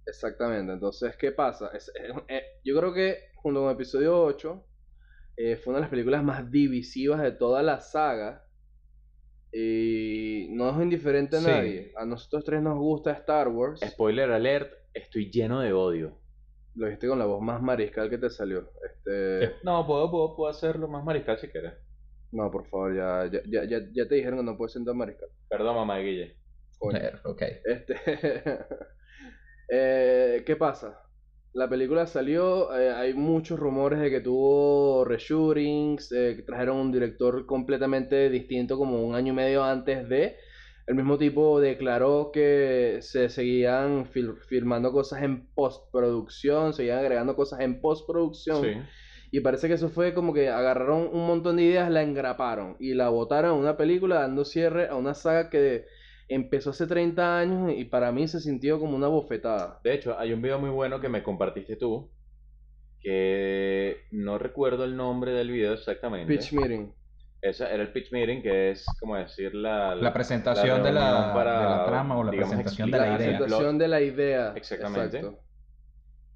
Exactamente, 0.07 0.73
entonces, 0.73 1.17
¿qué 1.17 1.33
pasa? 1.33 1.69
Es- 1.75 1.93
es- 1.95 2.17
eh, 2.29 2.43
yo 2.65 2.77
creo 2.79 2.93
que 2.93 3.31
junto 3.37 3.61
con 3.61 3.69
el 3.71 3.75
episodio 3.77 4.21
8 4.23 4.67
eh, 5.37 5.57
fue 5.57 5.71
una 5.73 5.79
de 5.79 5.83
las 5.83 5.91
películas 5.91 6.23
más 6.25 6.51
divisivas 6.51 7.23
de 7.23 7.33
toda 7.33 7.63
la 7.63 7.81
saga 7.81 8.45
y 9.53 10.49
no 10.51 10.71
es 10.71 10.83
indiferente 10.83 11.37
a 11.37 11.41
Sí. 11.41 11.47
nadie. 11.47 11.93
A 11.97 12.05
nosotros 12.07 12.45
tres 12.45 12.63
nos 12.63 12.79
gusta 12.79 13.13
Star 13.13 13.49
Wars. 13.49 13.81
Spoiler 13.87 14.31
alert, 14.31 14.73
estoy 14.95 15.31
lleno 15.31 15.61
de 15.61 15.73
odio. 15.73 16.19
Lo 16.75 16.87
dijiste 16.87 17.07
con 17.09 17.19
la 17.19 17.27
voz 17.27 17.43
más 17.43 17.61
mariscal 17.61 18.09
que 18.09 18.17
te 18.19 18.31
salió. 18.31 18.71
Este, 18.87 19.57
No, 19.63 19.87
puedo, 19.87 20.11
puedo, 20.11 20.35
puedo 20.37 20.51
hacerlo 20.51 20.89
más 20.89 21.05
mariscal 21.05 21.39
si 21.39 21.49
quieres. 21.49 21.75
no, 22.31 22.51
por 22.51 22.67
favor, 22.67 22.97
ya, 22.97 23.27
ya, 23.31 23.41
ya, 23.47 23.65
ya, 23.65 23.87
ya 23.93 24.09
te 24.09 24.15
dijeron 24.15 24.39
que 24.39 24.45
no 24.47 24.57
puedes 24.57 24.73
ser 24.73 24.85
tan 24.85 24.97
mariscal. 24.97 25.29
Perdón, 25.51 25.77
mamá 25.77 25.99
de 25.99 26.05
Guille. 26.05 26.37
Coño. 26.79 26.99
Ver, 26.99 27.21
Ok. 27.25 27.43
Este, 27.65 27.95
eh, 29.69 30.43
¿qué 30.47 30.57
pasa? 30.57 30.99
La 31.55 31.69
película 31.69 32.07
salió, 32.07 32.75
eh, 32.79 32.91
hay 32.91 33.13
muchos 33.13 33.59
rumores 33.59 34.01
de 34.01 34.11
que 34.11 34.21
tuvo 34.21 35.05
reshootings, 35.05 36.11
eh, 36.13 36.35
que 36.37 36.43
trajeron 36.43 36.79
un 36.79 36.93
director 36.93 37.45
completamente 37.45 38.31
distinto 38.31 38.79
como 38.79 39.03
un 39.07 39.15
año 39.15 39.33
y 39.35 39.37
medio 39.37 39.63
antes 39.63 40.09
de. 40.09 40.37
El 40.87 40.95
mismo 40.95 41.19
tipo 41.19 41.61
declaró 41.61 42.31
que 42.33 42.99
se 43.03 43.29
seguían 43.29 44.07
fil- 44.07 44.39
filmando 44.49 44.93
cosas 44.93 45.23
en 45.23 45.47
postproducción, 45.55 46.73
seguían 46.73 46.99
agregando 47.01 47.37
cosas 47.37 47.61
en 47.61 47.81
postproducción. 47.83 48.63
Sí. 48.63 48.73
Y 49.31 49.41
parece 49.41 49.69
que 49.69 49.75
eso 49.75 49.91
fue 49.91 50.15
como 50.15 50.33
que 50.33 50.49
agarraron 50.49 51.09
un 51.13 51.27
montón 51.27 51.57
de 51.57 51.65
ideas, 51.65 51.91
la 51.91 52.03
engraparon 52.03 52.77
y 52.81 52.95
la 52.95 53.11
botaron 53.11 53.55
en 53.55 53.61
una 53.61 53.77
película 53.77 54.17
dando 54.21 54.45
cierre 54.45 54.89
a 54.89 54.97
una 54.97 55.15
saga 55.15 55.51
que 55.51 55.85
empezó 56.29 56.71
hace 56.71 56.87
30 56.87 57.39
años 57.39 57.73
y 57.77 57.85
para 57.85 58.13
mí 58.13 58.29
se 58.29 58.41
sintió 58.41 58.79
como 58.81 58.97
una 58.97 59.09
bofetada. 59.09 59.81
De 59.85 59.95
hecho, 59.95 60.19
hay 60.19 60.33
un 60.33 60.43
video 60.43 60.59
muy 60.59 60.71
bueno 60.71 61.01
que 61.01 61.09
me 61.09 61.23
compartiste 61.23 61.77
tú, 61.77 62.11
que 63.01 63.97
no 64.11 64.39
recuerdo 64.39 64.85
el 64.85 64.97
nombre 64.97 65.33
del 65.33 65.51
video 65.51 65.73
exactamente. 65.75 66.33
Pitch 66.33 66.53
Meeting. 66.53 66.93
Ese 67.43 67.65
era 67.65 67.83
el 67.83 67.93
pitch 67.93 68.13
meeting, 68.13 68.41
que 68.41 68.71
es 68.71 68.87
como 69.01 69.17
decir 69.17 69.53
la, 69.53 69.97
La 69.97 70.13
presentación 70.13 70.79
la 70.79 70.89
de, 70.89 70.93
la, 70.93 71.33
para, 71.35 71.59
de 71.59 71.65
la 71.65 71.85
trama 71.87 72.17
o 72.17 72.23
la 72.23 72.31
digamos, 72.31 72.51
presentación 72.55 72.89
de 72.89 72.99
La 72.99 73.07
la 73.07 73.07
idea. 73.17 73.17
explicar 73.17 73.39
presentación 73.39 73.79
de 73.79 73.89
la 73.89 74.01
idea. 74.01 74.53
Exactamente. 74.55 75.17
Exacto. 75.19 75.43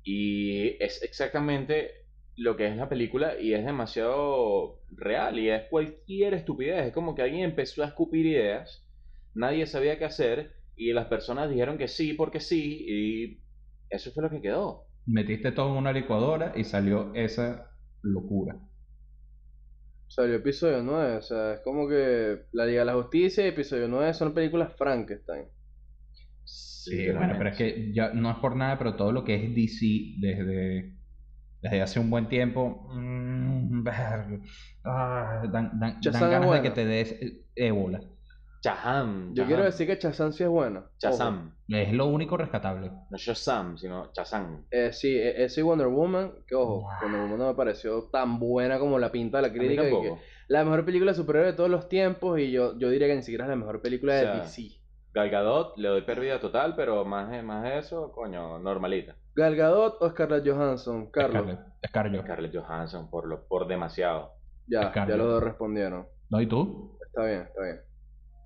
Y 0.02 0.82
es 0.82 1.02
exactamente 1.04 2.06
lo 2.36 2.56
que 2.56 2.66
es 2.66 2.76
la 2.76 2.88
película 2.88 3.38
y 3.40 3.54
es 3.54 3.64
demasiado 3.64 4.80
real 4.90 5.38
y 5.38 5.48
es 5.48 5.62
cualquier 5.70 6.34
estupidez. 6.34 6.86
Es 6.88 6.92
como 6.92 7.14
que 7.14 7.22
alguien 7.22 7.44
empezó 7.44 7.84
a 7.84 7.86
escupir 7.86 8.26
ideas, 8.26 8.85
nadie 9.36 9.66
sabía 9.66 9.98
qué 9.98 10.04
hacer 10.06 10.54
y 10.76 10.92
las 10.92 11.06
personas 11.08 11.50
dijeron 11.50 11.78
que 11.78 11.88
sí 11.88 12.14
porque 12.14 12.40
sí 12.40 12.84
y 12.88 13.44
Eso 13.90 14.12
fue 14.12 14.24
lo 14.24 14.30
que 14.30 14.42
quedó. 14.42 14.88
Metiste 15.06 15.50
todo 15.50 15.70
en 15.72 15.78
una 15.78 15.92
licuadora 15.92 16.52
y 16.54 16.62
salió 16.62 17.12
esa 17.14 17.72
locura. 18.02 18.56
Salió 20.08 20.34
episodio 20.34 20.82
9, 20.82 21.16
o 21.18 21.22
sea, 21.22 21.54
es 21.54 21.60
como 21.60 21.88
que 21.88 22.46
La 22.52 22.66
Liga 22.66 22.80
de 22.80 22.86
la 22.86 22.94
Justicia 22.94 23.44
y 23.44 23.48
episodio 23.50 23.86
9 23.86 24.14
son 24.14 24.34
películas 24.34 24.74
Frankenstein. 24.76 25.46
Sí, 26.44 27.10
bueno, 27.10 27.34
pero 27.36 27.50
es 27.50 27.56
que 27.56 27.92
ya 27.92 28.12
no 28.12 28.30
es 28.30 28.36
por 28.38 28.54
nada, 28.56 28.78
pero 28.78 28.94
todo 28.96 29.10
lo 29.12 29.24
que 29.24 29.34
es 29.34 29.54
DC 29.54 30.14
desde, 30.20 30.94
desde 31.62 31.82
hace 31.82 32.00
un 32.00 32.10
buen 32.10 32.28
tiempo, 32.28 32.88
mm, 32.94 33.86
ah, 34.84 35.42
dan, 35.52 35.78
dan- 35.80 36.10
dan 36.12 36.30
ganas 36.30 36.50
de 36.52 36.62
que 36.62 36.70
te 36.70 36.84
des 36.86 37.12
eh, 37.12 37.46
ébola. 37.56 38.00
Chazam. 38.70 39.34
Yo 39.34 39.46
quiero 39.46 39.64
decir 39.64 39.86
que 39.86 39.96
Shazam 39.96 40.32
sí 40.32 40.42
es 40.42 40.48
buena. 40.48 40.80
Ojo. 40.80 40.90
Chazam. 40.98 41.54
Es 41.68 41.92
lo 41.92 42.06
único 42.06 42.36
rescatable. 42.36 42.90
No 43.10 43.16
Shazam, 43.16 43.76
sino 43.78 44.10
Chazam. 44.12 44.66
Eh, 44.70 44.92
sí, 44.92 45.16
e- 45.16 45.44
ese 45.44 45.60
y 45.60 45.62
Wonder 45.62 45.86
Woman, 45.88 46.32
que 46.46 46.54
ojo, 46.54 46.88
Wonder 47.02 47.20
Woman 47.22 47.38
no 47.38 47.46
me 47.48 47.54
pareció 47.54 48.08
tan 48.10 48.38
buena 48.38 48.78
como 48.78 48.98
la 48.98 49.10
pinta 49.12 49.40
la 49.40 49.48
A 49.48 49.50
mí 49.50 49.58
crítica. 49.58 49.82
que 49.82 49.90
tampoco. 49.90 50.18
la 50.48 50.64
mejor 50.64 50.84
película 50.84 51.12
de 51.12 51.16
superhéroe 51.16 51.50
de 51.52 51.56
todos 51.56 51.70
los 51.70 51.88
tiempos 51.88 52.38
y 52.40 52.50
yo, 52.50 52.76
yo 52.78 52.90
diría 52.90 53.06
que 53.08 53.16
ni 53.16 53.22
siquiera 53.22 53.44
es 53.44 53.50
la 53.50 53.56
mejor 53.56 53.80
película 53.82 54.14
de 54.14 54.22
O 54.22 54.32
sea, 54.32 54.42
DC. 54.42 54.62
Gal 55.14 55.30
Gadot 55.30 55.78
le 55.78 55.88
doy 55.88 56.02
pérdida 56.02 56.38
total, 56.40 56.74
pero 56.76 57.04
más, 57.04 57.30
de- 57.30 57.42
más 57.42 57.62
de 57.64 57.78
eso, 57.78 58.12
coño, 58.12 58.58
normalita. 58.58 59.16
Gal 59.34 59.56
Gadot 59.56 59.96
o 60.00 60.10
Scarlett 60.10 60.46
Johansson, 60.46 61.10
Carlos. 61.10 61.42
Scarlett, 61.42 61.60
Scarlett. 61.88 62.22
Scarlett 62.24 62.56
Johansson 62.56 63.10
por 63.10 63.26
lo 63.28 63.46
por 63.46 63.66
demasiado. 63.66 64.32
Ya, 64.66 64.90
Scarlett. 64.90 65.16
ya 65.16 65.22
los 65.22 65.26
dos 65.32 65.42
respondieron. 65.42 66.06
¿No? 66.28 66.40
¿Y 66.40 66.46
tú? 66.46 66.98
Está 67.06 67.24
bien, 67.24 67.42
está 67.42 67.62
bien. 67.62 67.80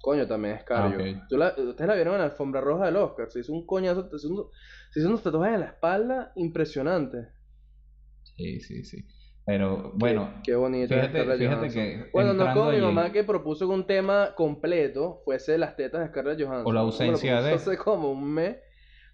Coño, 0.00 0.26
también 0.26 0.56
es 0.56 0.64
Cario. 0.64 0.98
Ah, 0.98 1.10
ok. 1.18 1.28
¿Tú 1.28 1.36
la- 1.36 1.54
Ustedes 1.56 1.86
la 1.88 1.94
vieron 1.94 2.14
en 2.14 2.20
la 2.20 2.26
alfombra 2.26 2.60
roja 2.60 2.86
del 2.86 2.96
Oscar. 2.96 3.30
Se 3.30 3.40
hizo 3.40 3.52
un 3.52 3.66
coñazo, 3.66 4.08
se 4.10 4.16
hizo, 4.16 4.28
un- 4.34 4.46
se 4.90 5.00
hizo 5.00 5.08
unos 5.08 5.22
tatuajes 5.22 5.54
en 5.54 5.60
la 5.60 5.66
espalda 5.66 6.32
impresionantes. 6.36 7.28
Sí, 8.36 8.60
sí, 8.60 8.84
sí. 8.84 9.04
Pero 9.44 9.92
bueno, 9.94 10.34
Qué, 10.44 10.52
qué 10.52 10.54
bonito. 10.56 10.94
fíjate- 10.94 11.12
que 11.72 12.10
Bueno, 12.12 12.32
no 12.34 12.52
como 12.54 12.70
mi 12.70 12.80
mamá 12.80 13.10
que 13.12 13.24
propuso 13.24 13.66
que 13.68 13.74
un 13.74 13.86
tema 13.86 14.34
completo 14.36 15.22
fuese 15.24 15.58
las 15.58 15.76
tetas 15.76 16.00
de 16.02 16.08
Scarlett 16.08 16.38
Johansson. 16.40 16.66
O 16.66 16.72
la 16.72 16.80
ausencia 16.80 17.32
propuso 17.38 17.48
de- 17.48 17.54
Hace 17.54 17.76
como 17.78 18.12
un 18.12 18.24
mes. 18.32 18.56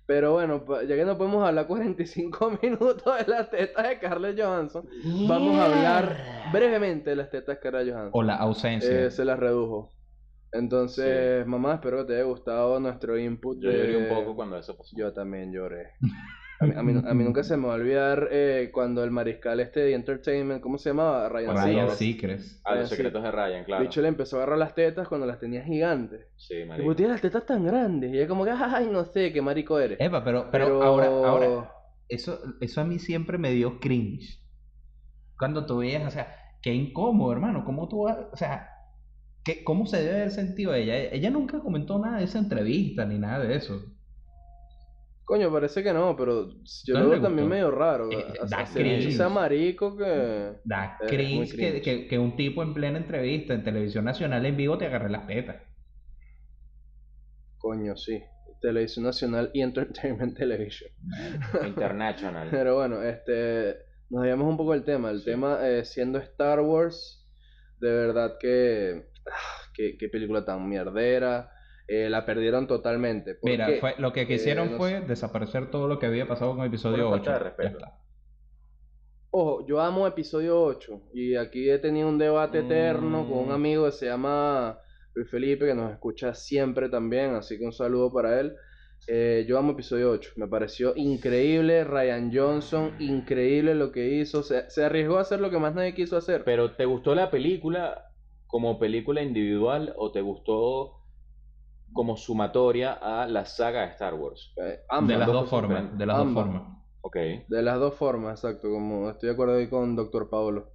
Pero 0.04 0.34
bueno, 0.34 0.64
ya 0.86 0.94
que 0.94 1.04
no 1.04 1.16
podemos 1.18 1.44
hablar 1.46 1.66
45 1.68 2.58
minutos 2.62 3.02
de 3.18 3.24
las 3.32 3.50
tetas 3.50 3.88
de 3.88 3.96
Scarlett 3.96 4.38
Johansson, 4.40 4.88
vamos 5.26 5.56
a 5.58 5.64
hablar 5.66 6.16
brevemente 6.52 7.10
de 7.10 7.16
las 7.16 7.30
tetas 7.30 7.56
de 7.56 7.60
Scarlett 7.60 7.88
Johansson. 7.92 8.10
o 8.12 8.22
la 8.22 8.36
ausencia. 8.36 9.06
Eh, 9.06 9.10
se 9.10 9.24
las 9.24 9.38
redujo. 9.38 9.90
Entonces, 10.58 11.46
mamá, 11.46 11.74
espero 11.74 11.98
que 11.98 12.04
te 12.04 12.14
haya 12.14 12.24
gustado 12.24 12.78
nuestro 12.80 13.18
input. 13.18 13.58
Yo 13.60 13.70
de- 13.70 13.76
lloré 13.78 13.96
un 13.96 14.08
poco 14.08 14.34
cuando 14.36 14.56
eso 14.58 14.76
pasó. 14.76 14.96
Yo 14.96 15.12
también 15.12 15.52
lloré. 15.52 15.90
A 16.58 16.64
mí, 16.64 16.72
a 16.74 16.82
mí- 16.82 17.02
a 17.06 17.12
mí 17.12 17.22
nunca 17.24 17.42
se 17.44 17.54
me 17.58 17.66
va 17.66 17.74
a 17.74 17.76
olvidar 17.76 18.28
eh, 18.30 18.70
cuando 18.72 19.04
el 19.04 19.10
mariscal 19.10 19.60
este 19.60 19.80
de 19.80 19.92
Entertainment, 19.94 20.62
¿cómo 20.62 20.78
se 20.78 20.88
llamaba? 20.88 21.28
Ryan, 21.28 21.54
Ryan 21.54 21.90
Seacrest. 21.90 22.62
Ah, 22.64 22.76
los 22.76 22.84
Ah, 22.86 22.88
secretos 22.96 23.22
de 23.22 23.30
Ryan, 23.30 23.64
claro. 23.64 23.82
Bicho 23.82 24.00
le 24.00 24.08
empezó 24.08 24.36
a 24.36 24.38
agarrar 24.40 24.58
las 24.58 24.74
tetas 24.74 25.06
cuando 25.06 25.26
las 25.26 25.38
tenía 25.38 25.62
gigantes. 25.62 26.26
Sí, 26.36 26.54
Y 26.60 26.64
marico. 26.64 26.86
pues 26.86 26.96
tiene 26.96 27.12
las 27.12 27.20
tetas 27.20 27.44
tan 27.44 27.66
grandes. 27.66 28.10
Y 28.10 28.16
ella 28.16 28.26
como 28.26 28.44
que, 28.44 28.52
ay, 28.52 28.88
no 28.90 29.04
sé, 29.04 29.32
qué 29.34 29.42
marico 29.42 29.78
eres. 29.78 30.00
Epa, 30.00 30.24
pero, 30.24 30.48
pero, 30.50 30.64
Pero 30.66 30.82
ahora, 30.82 31.06
ahora, 31.08 31.72
eso, 32.08 32.38
eso 32.62 32.80
a 32.80 32.84
mí 32.84 32.98
siempre 32.98 33.36
me 33.36 33.50
dio 33.50 33.78
cringe. 33.78 34.40
Cuando 35.38 35.66
tú 35.66 35.76
veías, 35.78 36.06
o 36.06 36.10
sea, 36.10 36.34
qué 36.62 36.72
incómodo, 36.72 37.32
hermano. 37.32 37.66
¿Cómo 37.66 37.86
tú 37.86 38.04
vas, 38.04 38.16
o 38.32 38.36
sea, 38.36 38.70
qué, 39.46 39.64
cómo 39.64 39.86
se 39.86 40.02
debe 40.02 40.16
haber 40.16 40.30
sentido 40.32 40.74
ella? 40.74 40.96
Ella 40.98 41.30
nunca 41.30 41.60
comentó 41.60 41.98
nada 41.98 42.18
de 42.18 42.24
esa 42.24 42.38
entrevista 42.40 43.06
ni 43.06 43.18
nada 43.18 43.44
de 43.44 43.54
eso. 43.56 43.82
Coño, 45.24 45.50
parece 45.50 45.82
que 45.82 45.92
no, 45.92 46.14
pero 46.16 46.50
yo 46.84 46.94
¿No 46.94 47.00
lo 47.00 47.08
veo 47.10 47.20
también 47.22 47.48
medio 47.48 47.70
raro. 47.72 48.12
Eh, 48.12 48.24
O 48.42 48.46
sea, 48.46 48.58
da 48.58 48.62
el 48.64 48.68
cringe. 48.72 49.12
sea 49.16 49.28
marico 49.28 49.96
que... 49.96 50.52
Da 50.64 50.98
cringe, 51.06 51.50
que, 51.50 51.56
cringe. 51.56 51.82
que, 51.82 52.06
que 52.06 52.18
un 52.18 52.36
tipo 52.36 52.62
en 52.62 52.72
plena 52.74 52.98
entrevista 52.98 53.54
en 53.54 53.64
televisión 53.64 54.04
nacional 54.04 54.46
en 54.46 54.56
vivo 54.56 54.78
te 54.78 54.86
agarre 54.86 55.10
las 55.10 55.26
tetas. 55.26 55.56
Coño, 57.58 57.96
sí. 57.96 58.22
Televisión 58.60 59.04
Nacional 59.04 59.50
y 59.52 59.60
Entertainment 59.62 60.36
Television. 60.36 60.90
International. 61.66 62.48
Pero 62.50 62.76
bueno, 62.76 63.02
este, 63.02 63.76
nos 64.08 64.22
habíamos 64.22 64.48
un 64.48 64.56
poco 64.56 64.72
del 64.72 64.84
tema. 64.84 65.10
El 65.10 65.18
Sí. 65.20 65.24
tema 65.26 65.58
eh, 65.68 65.84
siendo 65.84 66.18
Star 66.18 66.60
Wars, 66.60 67.26
de 67.80 67.90
verdad 67.90 68.36
que, 68.40 69.08
qué, 69.74 69.96
qué 69.98 70.08
película 70.08 70.44
tan 70.44 70.68
mierdera. 70.68 71.50
Eh, 71.88 72.10
la 72.10 72.26
perdieron 72.26 72.66
totalmente. 72.66 73.36
¿Por 73.36 73.50
Mira, 73.50 73.68
fue, 73.80 73.94
lo 73.98 74.12
que 74.12 74.26
quisieron 74.26 74.68
Eh, 74.68 74.70
no 74.72 74.76
fue 74.76 75.00
desaparecer 75.02 75.70
todo 75.70 75.86
lo 75.86 75.98
que 76.00 76.06
había 76.06 76.26
pasado 76.26 76.52
con 76.52 76.60
el 76.62 76.66
episodio 76.68 77.08
Una 77.08 77.16
8. 77.16 77.24
falta 77.24 77.32
de 77.32 77.38
Ya 77.38 77.44
respeto. 77.44 77.78
está. 77.78 77.98
Ojo, 79.30 79.66
yo 79.66 79.80
amo 79.80 80.06
episodio 80.06 80.62
8 80.62 81.10
y 81.12 81.36
aquí 81.36 81.68
he 81.70 81.78
tenido 81.78 82.08
un 82.08 82.18
debate 82.18 82.60
eterno 82.60 83.28
con 83.28 83.38
un 83.38 83.48
Mm. 83.48 83.52
amigo 83.52 83.84
que 83.86 83.92
se 83.92 84.06
llama 84.06 84.78
Luis 85.14 85.30
Felipe, 85.30 85.66
que 85.66 85.74
nos 85.74 85.92
escucha 85.92 86.34
siempre 86.34 86.88
también, 86.88 87.34
así 87.34 87.58
que 87.58 87.64
un 87.64 87.72
saludo 87.72 88.12
para 88.12 88.40
él. 88.40 88.54
Eh, 89.08 89.44
yo 89.46 89.58
amo 89.58 89.72
episodio 89.72 90.10
8, 90.10 90.32
me 90.36 90.48
pareció 90.48 90.94
increíble, 90.96 91.84
Ryan 91.84 92.30
Johnson, 92.34 92.94
increíble 92.98 93.74
lo 93.74 93.92
que 93.92 94.08
hizo, 94.08 94.42
se, 94.42 94.68
se 94.70 94.84
arriesgó 94.84 95.18
a 95.18 95.20
hacer 95.20 95.40
lo 95.40 95.50
que 95.50 95.58
más 95.58 95.74
nadie 95.74 95.94
quiso 95.94 96.16
hacer. 96.16 96.42
Pero 96.44 96.74
¿te 96.74 96.86
gustó 96.86 97.14
la 97.14 97.30
película 97.30 98.06
como 98.56 98.78
película 98.78 99.22
individual 99.22 99.92
o 99.98 100.12
te 100.12 100.22
gustó 100.22 101.04
como 101.92 102.16
sumatoria 102.16 102.94
a 102.94 103.26
la 103.26 103.44
saga 103.44 103.82
de 103.82 103.88
Star 103.92 104.14
Wars? 104.14 104.54
Eh, 104.56 104.80
De 104.98 105.18
las 105.18 105.30
dos 105.30 105.50
formas, 105.50 105.98
de 105.98 106.06
las 106.06 106.16
dos 106.16 106.32
formas. 106.32 106.62
Ok. 107.02 107.16
de 107.16 107.62
las 107.62 107.78
dos 107.78 107.94
formas, 107.96 108.42
exacto, 108.42 108.70
como 108.70 109.10
estoy 109.10 109.28
de 109.28 109.32
acuerdo 109.34 109.56
ahí 109.56 109.68
con 109.68 109.94
Dr. 109.94 110.30
Paolo. 110.30 110.72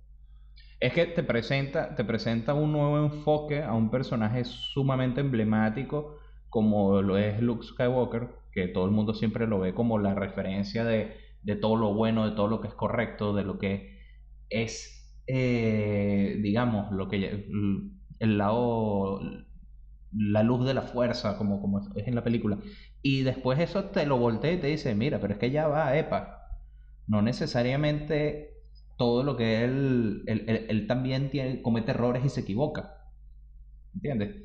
Es 0.79 0.93
que 0.93 1.05
te 1.05 1.23
presenta, 1.23 1.95
te 1.95 2.03
presenta 2.03 2.53
un 2.53 2.71
nuevo 2.71 2.97
enfoque 2.97 3.61
a 3.63 3.73
un 3.73 3.91
personaje 3.91 4.43
sumamente 4.45 5.21
emblemático 5.21 6.17
como 6.49 7.01
lo 7.01 7.17
es 7.17 7.39
Luke 7.41 7.65
Skywalker, 7.65 8.29
que 8.51 8.67
todo 8.67 8.85
el 8.85 8.91
mundo 8.91 9.13
siempre 9.13 9.47
lo 9.47 9.59
ve 9.59 9.73
como 9.73 9.99
la 9.99 10.13
referencia 10.15 10.83
de, 10.83 11.15
de 11.43 11.55
todo 11.55 11.77
lo 11.77 11.93
bueno, 11.93 12.29
de 12.29 12.35
todo 12.35 12.47
lo 12.47 12.59
que 12.61 12.67
es 12.67 12.73
correcto, 12.73 13.33
de 13.33 13.43
lo 13.45 13.57
que 13.59 13.99
es, 14.49 15.00
eh, 15.27 16.37
digamos, 16.41 16.91
lo 16.91 17.07
que 17.09 17.47
el 18.19 18.37
lado, 18.37 19.19
la 20.11 20.43
luz 20.43 20.65
de 20.65 20.73
la 20.73 20.81
fuerza, 20.81 21.37
como, 21.37 21.61
como 21.61 21.79
es 21.95 22.07
en 22.07 22.15
la 22.15 22.23
película. 22.23 22.59
Y 23.01 23.23
después 23.23 23.59
eso 23.59 23.85
te 23.85 24.05
lo 24.05 24.17
voltea 24.17 24.53
y 24.53 24.59
te 24.59 24.67
dice, 24.67 24.93
mira, 24.95 25.19
pero 25.21 25.33
es 25.33 25.39
que 25.39 25.51
ya 25.51 25.67
va, 25.67 25.97
epa. 25.97 26.39
No 27.07 27.21
necesariamente 27.21 28.53
todo 28.97 29.23
lo 29.23 29.37
que 29.37 29.63
él, 29.65 30.23
él, 30.27 30.45
él- 30.47 30.65
él 30.69 30.87
también 30.87 31.29
tiene, 31.31 31.61
comete 31.61 31.91
errores 31.91 32.25
y 32.25 32.29
se 32.29 32.41
equivoca. 32.41 32.97
¿Entiendes? 33.93 34.35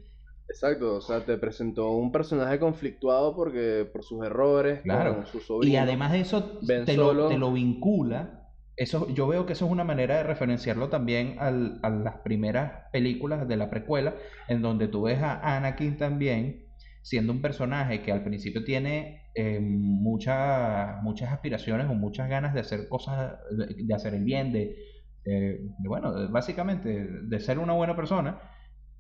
Exacto, 0.49 0.95
o 0.97 1.01
sea, 1.01 1.25
te 1.25 1.37
presentó 1.39 1.91
un 1.93 2.13
personaje 2.13 2.59
conflictuado 2.59 3.35
porque 3.35 3.89
por 3.93 4.05
sus 4.05 4.25
errores 4.25 4.81
Claro. 4.83 5.17
con 5.17 5.27
su 5.27 5.41
sobrino. 5.41 5.75
Y 5.75 5.77
además 5.77 6.13
de 6.13 6.21
eso, 6.21 6.61
te 6.61 6.97
lo, 6.97 7.29
te 7.29 7.37
lo 7.39 7.53
vincula. 7.53 8.46
Eso, 8.77 9.09
yo 9.15 9.27
veo 9.27 9.47
que 9.47 9.55
eso 9.55 9.65
es 9.67 9.73
una 9.73 9.85
manera 9.85 10.19
de 10.19 10.23
referenciarlo 10.25 10.91
también 10.91 11.37
al- 11.39 11.81
a 11.83 11.89
las 11.91 12.17
primeras 12.19 12.85
películas 12.93 13.49
de 13.49 13.57
la 13.57 13.71
precuela, 13.71 14.15
en 14.49 14.61
donde 14.63 14.89
tú 14.89 15.03
ves 15.03 15.21
a 15.23 15.57
Anakin 15.57 15.97
también 15.97 16.67
siendo 17.03 17.33
un 17.33 17.41
personaje 17.41 18.03
que 18.03 18.13
al 18.13 18.23
principio 18.25 18.65
tiene 18.65 19.23
eh, 19.35 19.61
muchas 19.61 21.03
muchas 21.03 21.33
aspiraciones 21.33 21.87
o 21.89 21.95
muchas 21.95 22.29
ganas 22.29 22.53
de 22.55 22.61
hacer 22.61 22.89
cosas, 22.89 23.39
de, 23.57 23.85
de 23.85 23.95
hacer 23.95 24.15
el 24.15 24.25
bien, 24.25 24.53
de, 24.53 24.77
de- 25.25 25.59
de, 25.79 25.89
bueno, 25.89 26.13
de- 26.15 26.27
básicamente 26.29 27.07
de 27.23 27.41
ser 27.41 27.59
una 27.59 27.73
buena 27.75 27.97
persona, 27.97 28.41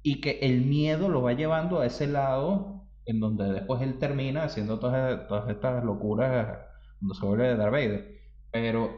y 0.03 0.21
que 0.21 0.39
el 0.43 0.63
miedo 0.63 1.09
lo 1.09 1.23
va 1.23 1.33
llevando 1.35 1.81
a 1.81 1.87
ese 1.87 2.07
lado 2.07 2.89
en 3.07 3.21
donde 3.21 3.53
después 3.53 3.83
él 3.83 3.99
termina 3.99 4.45
haciendo 4.45 4.79
todas, 4.79 5.27
todas 5.29 5.49
estas 5.51 5.85
locuras 5.85 6.59
cuando 7.01 7.15
se 7.15 7.27
vuelve 7.27 7.57
Darth 7.57 7.73
Vader. 7.73 8.07
Pero 8.53 8.91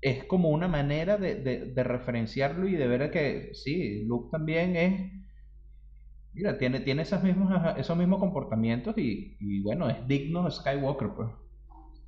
es 0.00 0.24
como 0.24 0.50
una 0.50 0.68
manera 0.68 1.16
de, 1.18 1.36
de- 1.36 1.66
de 1.74 1.84
referenciarlo 1.84 2.68
y 2.68 2.76
de 2.76 2.86
ver 2.88 3.10
que 3.10 3.50
sí, 3.54 4.04
Luke 4.06 4.28
también 4.32 4.76
es. 4.76 5.12
Mira, 6.32 6.56
tiene, 6.58 6.80
tiene 6.80 7.02
esas 7.02 7.22
mismas, 7.22 7.76
esos 7.78 7.96
mismos 7.96 8.20
comportamientos 8.20 8.96
y, 8.96 9.36
y 9.40 9.60
bueno, 9.62 9.88
es 9.90 10.06
digno 10.06 10.44
de 10.44 10.50
Skywalker, 10.50 11.10
pues. 11.14 11.28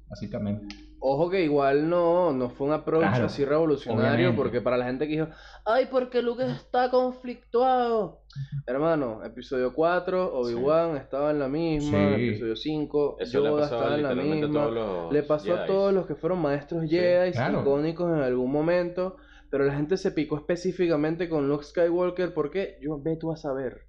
Básicamente. 0.09 0.77
Ojo 1.03 1.31
que 1.31 1.43
igual 1.43 1.89
no, 1.89 2.31
no 2.33 2.51
fue 2.51 2.67
un 2.67 2.75
approach 2.75 3.01
Claro, 3.09 3.25
así 3.27 3.45
revolucionario, 3.45 4.07
obviamente. 4.11 4.37
porque 4.37 4.61
para 4.61 4.77
la 4.77 4.85
gente 4.85 5.07
que 5.09 5.15
dijo, 5.15 5.29
ay, 5.65 5.89
porque 5.91 6.21
Luke 6.21 6.45
está 6.45 6.91
conflictuado. 6.91 8.21
Hermano, 8.67 9.25
episodio 9.25 9.73
4, 9.73 10.35
Obi-Wan 10.39 10.97
estaba 10.99 11.31
en 11.31 11.39
la 11.39 11.49
misma, 11.49 12.17
Sí. 12.17 12.29
episodio 12.29 12.55
5, 12.57 13.17
Eso 13.19 13.45
Yoda 13.45 13.65
estaba 13.65 13.95
en 13.95 14.03
la 14.03 14.15
misma. 14.15 15.09
Le 15.11 15.23
pasó 15.23 15.55
a 15.55 15.67
todos 15.67 15.93
los 15.93 16.07
que 16.07 16.15
fueron 16.15 16.41
maestros 16.41 16.83
Sí, 16.83 16.91
Jedi, 16.91 17.33
claro. 17.33 17.63
icónicos 17.63 18.13
en 18.15 18.23
algún 18.23 18.53
momento, 18.53 19.17
pero 19.51 19.65
la 19.65 19.75
gente 19.75 19.97
se 19.97 20.13
picó 20.13 20.37
específicamente 20.37 21.29
con 21.29 21.49
Luke 21.49 21.65
Skywalker 21.65 22.35
porque 22.35 22.77
yo 22.83 23.01
ve 23.01 23.17
tú 23.17 23.33
a 23.33 23.37
saber. 23.37 23.87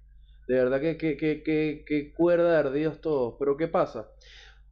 De 0.48 0.54
verdad 0.56 0.80
que, 0.80 0.96
que, 0.96 1.16
que, 1.16 1.42
que, 1.44 1.84
que 1.86 2.12
cuerda 2.14 2.50
de 2.52 2.56
ardidos 2.56 3.00
todos. 3.00 3.36
Pero 3.38 3.56
¿qué 3.56 3.68
pasa? 3.68 4.08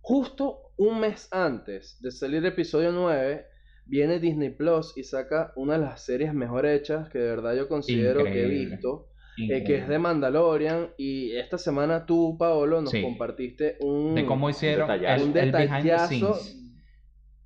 Justo 0.02 0.72
un 0.76 1.00
mes 1.00 1.28
antes 1.30 2.00
de 2.00 2.10
salir 2.10 2.38
el 2.38 2.46
episodio 2.46 2.90
9, 2.92 3.46
viene 3.86 4.18
Disney 4.18 4.50
Plus 4.50 4.96
y 4.96 5.04
saca 5.04 5.52
una 5.56 5.74
de 5.74 5.80
las 5.80 6.04
series 6.04 6.32
mejor 6.32 6.64
hechas 6.66 7.08
que 7.10 7.18
de 7.18 7.28
verdad 7.28 7.54
yo 7.54 7.68
considero 7.68 8.24
que 8.24 8.44
he 8.44 8.46
visto, 8.48 9.08
eh, 9.38 9.62
que 9.64 9.76
es 9.76 9.88
de 9.88 9.98
Mandalorian. 9.98 10.90
Y 10.96 11.36
esta 11.36 11.58
semana 11.58 12.06
tú, 12.06 12.36
Paolo, 12.38 12.80
nos 12.80 12.90
Sí. 12.92 13.02
compartiste 13.02 13.76
un, 13.80 14.14
de 14.14 14.24
cómo 14.26 14.48
hicieron 14.48 14.88
detallazo. 14.88 15.24
un 15.24 15.36
el 15.36 15.52
behind 15.52 15.52
the 15.52 15.58
detallazo, 15.90 16.34
scenes. 16.34 16.56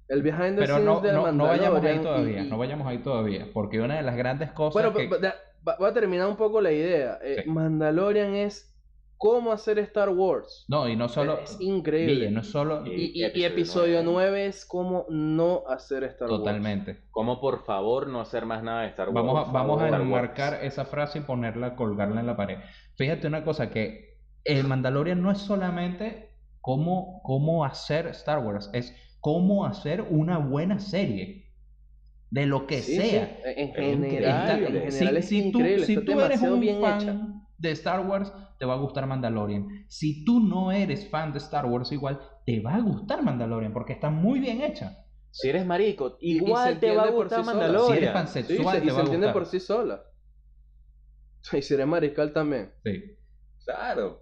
el 0.09 0.23
behind 0.23 0.55
the 0.57 0.61
Pero 0.63 0.75
scenes 0.77 0.85
no, 0.85 1.01
de 1.01 1.13
no, 1.13 1.33
no 1.33 1.45
vayamos 1.45 1.83
ahí 1.83 1.95
Mandalorian. 1.97 2.03
todavía, 2.03 2.43
y- 2.43 2.47
y- 2.47 2.51
no 2.51 2.59
vayamos 2.59 2.87
ahí 2.87 2.99
todavía, 2.99 3.49
porque 3.53 3.81
una 3.81 3.97
de 3.97 4.03
las 4.03 4.17
grandes 4.17 4.53
cosas 4.53 4.75
Bueno, 4.75 4.93
que... 4.95 5.09
voy 5.79 5.89
a 5.91 5.93
terminar 5.93 6.29
un 6.29 6.37
poco 6.37 6.61
la 6.61 6.71
idea. 6.73 7.19
Eh, 7.23 7.43
Sí. 7.45 7.51
Mandalorian 7.51 8.35
es 8.35 8.74
cómo 9.25 9.53
hacer 9.53 9.79
Star 9.79 10.11
Wars. 10.11 10.67
No, 10.69 10.87
y 10.87 10.97
no 10.97 11.09
solo... 11.09 11.39
es 11.41 11.57
increíble. 11.59 12.13
Guille, 12.15 12.31
no 12.31 12.41
es 12.43 12.51
solo... 12.51 12.85
Y- 12.87 12.91
Y, 12.91 13.05
y- 13.15 13.21
y 13.23 13.25
episodio 13.25 13.47
episodio 13.47 14.03
nueve. 14.03 14.31
9 14.33 14.47
es 14.49 14.67
cómo 14.67 15.07
no 15.09 15.63
hacer 15.67 16.05
Star 16.05 16.29
Wars. 16.29 16.41
Totalmente. 16.41 17.05
¿Cómo 17.11 17.41
por 17.41 17.65
favor 17.65 18.07
no 18.09 18.21
hacer 18.21 18.45
más 18.45 18.63
nada 18.63 18.83
de 18.83 18.89
Star 18.89 19.09
Wars? 19.09 19.15
Vamos 19.27 19.49
a, 19.49 19.51
vamos 19.51 19.81
a 19.81 19.89
enmarcar 19.89 20.63
esa 20.63 20.85
frase 20.85 21.21
y 21.21 21.23
ponerla, 21.23 21.75
colgarla 21.75 22.21
en 22.21 22.27
la 22.27 22.37
pared. 22.37 22.59
Fíjate 22.97 23.27
una 23.27 23.45
cosa, 23.45 23.71
que 23.71 24.19
el 24.45 24.65
Mandalorian 24.67 25.23
no 25.23 25.31
es 25.31 25.39
solamente 25.39 26.37
cómo, 26.61 27.23
cómo 27.23 27.65
hacer 27.65 28.09
Star 28.09 28.41
Wars, 28.41 28.69
es 28.75 28.95
cómo 29.21 29.65
hacer 29.65 30.03
una 30.03 30.37
buena 30.37 30.79
serie. 30.81 31.51
De 32.29 32.45
lo 32.45 32.67
que 32.67 32.83
Sí, 32.83 32.97
sea. 32.97 33.39
sí, 33.43 33.43
En 33.57 33.69
Es 33.71 33.75
general, 33.77 34.59
increíble. 34.61 34.85
en 34.85 34.93
Si, 34.93 34.99
general 34.99 35.17
es 35.17 35.29
si 35.29 35.41
tú, 35.53 35.59
increíble. 35.61 35.87
si 35.87 35.93
está 35.95 36.05
tú 36.13 36.21
eres 36.21 36.43
un 36.43 36.61
bien 36.61 36.81
fan 36.83 37.01
hecha. 37.01 37.34
De 37.59 37.71
Star 37.73 38.07
Wars, 38.07 38.33
te 38.59 38.65
va 38.67 38.75
a 38.75 38.79
gustar 38.79 39.07
Mandalorian. 39.07 39.85
Si 39.89 40.25
tú 40.25 40.41
no 40.41 40.73
eres 40.73 41.09
fan 41.11 41.33
de 41.33 41.39
Star 41.39 41.67
Wars 41.67 41.91
igual, 41.93 42.21
te 42.47 42.61
va 42.61 42.75
a 42.75 42.81
gustar 42.81 43.23
Mandalorian 43.23 43.73
porque 43.73 43.93
está 43.95 44.11
muy 44.11 44.41
bien 44.41 44.61
hecha. 44.63 44.99
Si 45.31 45.49
eres 45.49 45.67
marico, 45.67 46.17
igual 46.21 46.79
te 46.79 46.95
va 46.95 47.05
a 47.05 47.11
gustar 47.11 47.41
sí. 47.41 47.47
Mandalorian. 47.47 47.87
Si 47.87 47.97
eres 47.97 48.09
Sí, 48.09 48.15
pansexual, 48.15 48.75
se- 48.77 48.81
te 48.81 48.87
y 48.87 48.89
va 48.89 48.95
se 48.95 49.01
a 49.01 49.03
entiende 49.03 49.27
gustar. 49.27 49.33
por 49.33 49.47
sí 49.47 49.61
sola. 49.61 50.03
Y 51.53 51.63
si 51.63 51.75
eres 51.75 51.87
mariscal 51.87 52.33
también. 52.33 52.73
Sí, 52.85 53.03
Claro. 53.65 54.21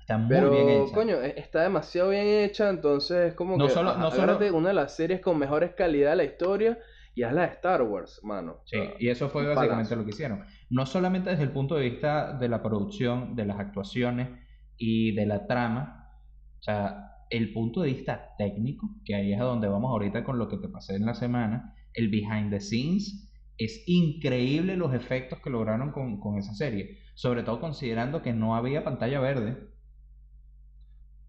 está 0.00 0.18
muy 0.18 0.28
Pero, 0.28 0.50
bien 0.50 0.68
hecha. 0.68 0.94
coño, 0.94 1.20
e- 1.22 1.38
está 1.38 1.62
demasiado 1.62 2.10
bien 2.10 2.26
hecha, 2.26 2.68
entonces 2.70 3.28
es 3.28 3.34
como 3.34 3.56
No 3.56 3.66
que 3.66 3.72
solo- 3.72 3.96
no 3.96 4.10
solo- 4.10 4.38
una 4.56 4.68
de 4.68 4.74
las 4.74 4.96
series 4.96 5.20
con 5.20 5.38
mejores 5.38 5.74
calidad 5.74 6.10
de 6.10 6.16
la 6.16 6.24
historia 6.24 6.78
y 7.14 7.22
hazla 7.24 7.42
de 7.42 7.52
Star 7.54 7.82
Wars, 7.82 8.20
mano. 8.22 8.62
Sí, 8.64 8.78
O 8.78 8.82
sea, 8.84 8.94
y 8.98 9.08
eso 9.08 9.28
fue 9.28 9.42
básicamente 9.46 9.70
palazo. 9.90 9.96
lo 9.96 10.04
que 10.04 10.10
hicieron. 10.10 10.44
No 10.70 10.86
solamente 10.86 11.30
desde 11.30 11.44
el 11.44 11.52
punto 11.52 11.76
de 11.76 11.88
vista 11.88 12.36
de 12.38 12.48
la 12.48 12.62
producción, 12.62 13.34
de 13.36 13.46
las 13.46 13.58
actuaciones 13.58 14.28
y 14.76 15.14
de 15.14 15.26
la 15.26 15.46
trama, 15.46 16.10
o 16.58 16.62
sea, 16.62 17.08
el 17.30 17.52
punto 17.52 17.82
de 17.82 17.88
vista 17.88 18.34
técnico, 18.36 18.88
que 19.04 19.14
ahí 19.14 19.32
es 19.32 19.40
a 19.40 19.44
donde 19.44 19.68
vamos 19.68 19.90
ahorita 19.90 20.24
con 20.24 20.38
lo 20.38 20.48
que 20.48 20.58
te 20.58 20.68
pasé 20.68 20.96
en 20.96 21.06
la 21.06 21.14
semana, 21.14 21.74
el 21.94 22.08
behind 22.08 22.50
the 22.50 22.60
scenes, 22.60 23.28
es 23.58 23.82
increíble 23.86 24.76
los 24.76 24.94
efectos 24.94 25.40
que 25.40 25.50
lograron 25.50 25.90
con, 25.90 26.20
con 26.20 26.38
esa 26.38 26.54
serie, 26.54 26.98
sobre 27.14 27.42
todo 27.42 27.60
considerando 27.60 28.22
que 28.22 28.32
no 28.32 28.54
había 28.54 28.84
pantalla 28.84 29.20
verde. 29.20 29.58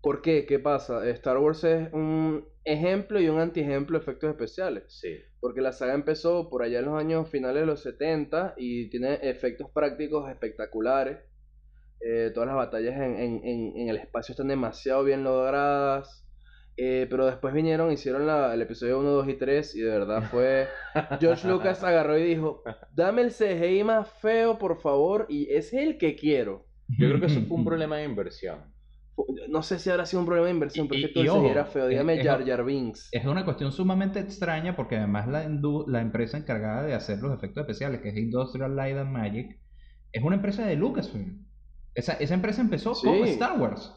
¿Por 0.01 0.21
qué? 0.21 0.45
¿Qué 0.45 0.59
pasa? 0.59 1.07
Star 1.09 1.37
Wars 1.37 1.63
es 1.65 1.91
un 1.93 2.45
ejemplo 2.63 3.19
y 3.19 3.27
un 3.27 3.39
antiejemplo 3.39 3.97
de 3.97 4.03
efectos 4.03 4.29
especiales. 4.29 4.83
Sí. 4.87 5.17
Porque 5.41 5.61
la 5.61 5.73
saga 5.73 5.93
empezó 5.93 6.49
por 6.49 6.63
allá 6.63 6.79
en 6.79 6.85
los 6.85 6.97
años 6.99 7.29
finales 7.29 7.61
de 7.61 7.65
los 7.65 7.81
70 7.83 8.53
y 8.57 8.89
tiene 8.89 9.15
efectos 9.23 9.69
prácticos 9.73 10.29
espectaculares. 10.29 11.19
Eh, 12.01 12.31
todas 12.33 12.47
las 12.47 12.55
batallas 12.55 12.95
en, 12.95 13.15
en- 13.17 13.41
en- 13.43 13.73
en 13.75 13.89
el 13.89 13.97
espacio 13.97 14.31
están 14.31 14.47
demasiado 14.47 15.03
bien 15.03 15.23
logradas. 15.25 16.25
Eh, 16.77 17.07
pero 17.09 17.25
después 17.25 17.53
vinieron, 17.53 17.91
hicieron 17.91 18.25
la- 18.25 18.53
el 18.53 18.61
episodio 18.61 18.99
1, 18.99 19.09
2 19.09 19.27
y 19.27 19.33
3 19.33 19.75
y 19.75 19.81
de 19.81 19.89
verdad 19.89 20.23
fue... 20.31 20.67
George 21.19 21.45
Lucas 21.49 21.83
agarró 21.83 22.17
y 22.17 22.23
dijo, 22.23 22.63
dame 22.93 23.21
el 23.23 23.31
CGI 23.31 23.83
más 23.83 24.09
feo, 24.21 24.57
por 24.57 24.79
favor, 24.79 25.25
y 25.27 25.51
es 25.53 25.73
el 25.73 25.97
que 25.97 26.15
quiero. 26.15 26.67
Yo 26.97 27.09
creo 27.09 27.19
que 27.19 27.25
eso 27.25 27.41
fue 27.41 27.57
un 27.57 27.65
problema 27.65 27.97
de 27.97 28.05
inversión. 28.05 28.73
No 29.49 29.63
sé 29.63 29.79
si 29.79 29.89
habrá 29.89 30.05
sido 30.05 30.19
un 30.21 30.25
problema 30.25 30.47
de 30.47 30.53
inversión, 30.53 30.85
Y- 30.85 30.89
pero 30.89 30.99
es 31.07 31.13
que 31.13 31.19
y- 31.21 31.25
todo 31.25 31.41
CGI 31.41 31.49
era 31.49 31.65
feo. 31.65 31.83
es- 31.85 31.89
Dígame 31.89 32.19
es- 32.19 32.25
Jar 32.25 32.45
Jar 32.45 32.63
Binks. 32.63 33.09
Es 33.11 33.25
una 33.25 33.45
cuestión 33.45 33.71
sumamente 33.71 34.19
extraña 34.19 34.75
porque 34.75 34.97
además 34.97 35.27
la, 35.27 36.01
empresa 36.01 36.37
encargada 36.37 36.83
de 36.83 36.93
hacer 36.93 37.19
los 37.19 37.33
efectos 37.35 37.61
especiales, 37.61 38.01
que 38.01 38.09
es 38.09 38.17
Industrial 38.17 38.75
Light 38.75 38.97
and 38.97 39.11
Magic, 39.11 39.59
es 40.11 40.23
una 40.23 40.35
empresa 40.35 40.65
de 40.65 40.75
Lucasfilm. 40.75 41.45
Esa, 41.95 42.13
esa 42.13 42.33
empresa 42.33 42.61
empezó 42.61 42.93
Sí. 42.95 43.07
con 43.07 43.15
Star 43.27 43.59
Wars. 43.59 43.93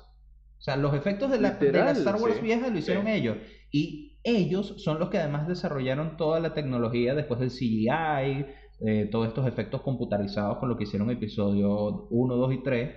O 0.58 0.62
sea, 0.64 0.76
los 0.76 0.94
efectos 0.94 1.30
de 1.30 1.40
la, 1.40 1.50
de 1.52 1.66
la 1.66 1.72
Literal, 1.72 1.96
Star 1.96 2.16
Wars 2.16 2.36
sí, 2.36 2.42
vieja 2.42 2.68
lo 2.68 2.78
hicieron 2.78 3.06
sí. 3.06 3.12
ellos. 3.12 3.36
Y 3.70 4.20
ellos 4.24 4.74
son 4.82 4.98
los 5.00 5.08
que 5.10 5.18
además 5.18 5.48
desarrollaron 5.48 6.16
toda 6.16 6.38
la 6.40 6.54
tecnología 6.54 7.14
después 7.14 7.40
del 7.40 7.50
CGI, 7.50 8.46
eh, 8.86 9.08
todos 9.10 9.28
estos 9.28 9.46
efectos 9.46 9.82
computarizados 9.82 10.58
con 10.58 10.68
lo 10.68 10.76
que 10.76 10.84
hicieron 10.84 11.10
episodio 11.10 12.06
1, 12.10 12.36
2 12.36 12.52
y 12.54 12.62
3, 12.62 12.94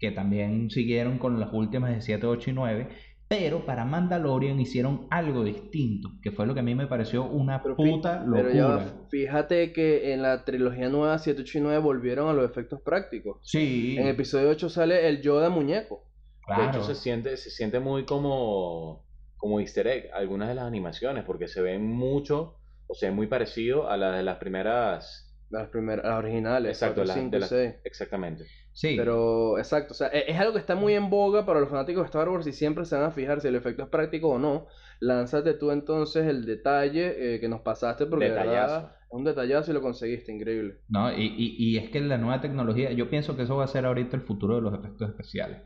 que 0.00 0.10
también 0.10 0.70
siguieron 0.70 1.18
con 1.18 1.38
las 1.38 1.52
últimas 1.52 1.94
de 1.94 2.00
7, 2.00 2.26
8 2.26 2.50
y 2.50 2.52
9. 2.54 2.88
Pero 3.28 3.64
para 3.64 3.84
Mandalorian 3.84 4.58
hicieron 4.58 5.06
algo 5.08 5.44
distinto, 5.44 6.08
que 6.20 6.32
fue 6.32 6.46
lo 6.48 6.54
que 6.54 6.58
a 6.60 6.62
mí 6.64 6.74
me 6.74 6.88
pareció 6.88 7.22
una 7.26 7.62
Pero 7.62 7.76
puta 7.76 8.24
Pero 8.34 8.50
ya 8.52 8.68
locura. 8.70 8.94
fíjate 9.08 9.72
que 9.72 10.12
en 10.12 10.22
la 10.22 10.44
trilogía 10.44 10.88
nueva 10.88 11.16
7, 11.18 11.42
8 11.42 11.58
y 11.58 11.60
9 11.60 11.78
volvieron 11.78 12.28
a 12.28 12.32
los 12.32 12.50
efectos 12.50 12.80
prácticos. 12.82 13.38
Sí, 13.42 13.96
En 13.98 14.08
episodio 14.08 14.48
8 14.50 14.68
sale 14.68 15.06
el 15.08 15.22
Yoda 15.22 15.48
muñeco. 15.48 16.08
De 16.48 16.54
claro. 16.56 16.70
hecho, 16.70 16.82
se 16.82 16.96
siente, 16.96 17.36
se 17.36 17.50
siente 17.50 17.78
muy 17.78 18.04
como, 18.04 19.04
como 19.36 19.60
easter 19.60 19.86
egg 19.86 20.10
algunas 20.12 20.48
de 20.48 20.56
las 20.56 20.64
animaciones, 20.64 21.22
porque 21.22 21.46
se 21.46 21.60
ven 21.62 21.86
mucho, 21.86 22.56
o 22.88 22.94
sea, 22.94 23.12
muy 23.12 23.28
parecido 23.28 23.88
a 23.88 23.96
las 23.96 24.16
de 24.16 24.24
las 24.24 24.38
primeras. 24.38 25.28
Las 25.50 25.68
primeras, 25.68 26.04
las 26.04 26.16
originales. 26.18 26.70
Exacto, 26.72 27.02
4, 27.02 27.06
las 27.06 27.16
5 27.16 27.30
de 27.30 27.36
y 27.36 27.40
las- 27.40 27.48
6. 27.48 27.74
Exactamente. 27.84 28.44
Sí, 28.80 28.96
Pero, 28.96 29.58
exacto, 29.58 29.92
o 29.92 29.94
sea, 29.96 30.08
e- 30.08 30.30
es 30.30 30.38
algo 30.38 30.52
que 30.54 30.58
está 30.58 30.74
muy 30.74 30.94
en 30.94 31.10
boga 31.10 31.46
para 31.46 31.60
los 31.60 31.68
fanáticos 31.68 32.02
de 32.02 32.06
Star 32.06 32.28
Wars 32.28 32.46
y 32.46 32.52
siempre 32.52 32.84
se 32.84 32.96
van 32.96 33.04
a 33.04 33.10
fijar 33.12 33.40
si 33.40 33.48
el 33.48 33.54
efecto 33.56 33.82
es 33.84 33.88
práctico 33.88 34.28
o 34.30 34.38
no. 34.38 34.66
Lánzate 35.00 35.54
tú 35.54 35.70
entonces 35.70 36.26
el 36.26 36.44
detalle 36.46 37.34
eh, 37.36 37.40
que 37.40 37.48
nos 37.48 37.60
pasaste 37.62 38.06
porque 38.06 38.26
Detallazo. 38.26 38.90
un 39.10 39.24
detallazo 39.24 39.70
y 39.70 39.74
lo 39.74 39.82
conseguiste, 39.82 40.32
increíble. 40.32 40.80
¿no? 40.88 41.12
Y, 41.12 41.22
y, 41.36 41.56
y 41.58 41.76
es 41.78 41.90
que 41.90 42.00
la 42.00 42.18
nueva 42.18 42.40
tecnología, 42.40 42.92
yo 42.92 43.08
pienso 43.10 43.36
que 43.36 43.42
eso 43.44 43.56
va 43.56 43.64
a 43.64 43.68
ser 43.68 43.86
ahorita 43.86 44.16
el 44.16 44.22
futuro 44.22 44.56
de 44.56 44.62
los 44.62 44.74
efectos 44.74 45.08
especiales. 45.08 45.62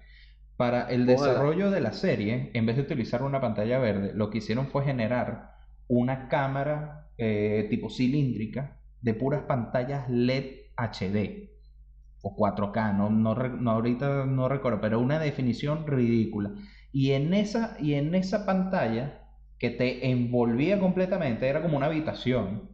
Para 0.56 0.88
el 0.90 1.06
Ojalá. 1.06 1.14
desarrollo 1.32 1.70
de 1.70 1.80
la 1.80 1.92
serie, 1.92 2.50
en 2.54 2.66
vez 2.66 2.76
de 2.76 2.82
utilizar 2.82 3.22
una 3.22 3.40
pantalla 3.40 3.78
verde, 3.78 4.12
lo 4.14 4.30
que 4.30 4.38
hicieron 4.38 4.68
fue 4.68 4.84
generar 4.84 5.52
una 5.88 6.28
cámara 6.28 7.10
eh, 7.18 7.66
tipo 7.70 7.90
cilíndrica 7.90 8.80
de 9.00 9.14
puras 9.14 9.44
pantallas 9.44 10.08
LED 10.10 10.46
HD 10.76 11.53
o 12.24 12.34
4K, 12.36 12.92
no, 12.92 13.10
no, 13.10 13.34
no, 13.34 13.70
ahorita 13.72 14.26
no 14.26 14.48
recuerdo, 14.48 14.80
pero 14.80 15.00
una 15.00 15.18
definición 15.20 15.86
ridícula. 15.86 16.52
Y 16.92 17.12
en 17.12 17.34
esa, 17.34 17.76
y 17.80 17.94
en 17.94 18.14
esa 18.14 18.46
pantalla 18.46 19.22
que 19.58 19.70
te 19.70 20.10
envolvía 20.10 20.80
completamente, 20.80 21.48
era 21.48 21.62
como 21.62 21.76
una 21.76 21.86
habitación, 21.86 22.70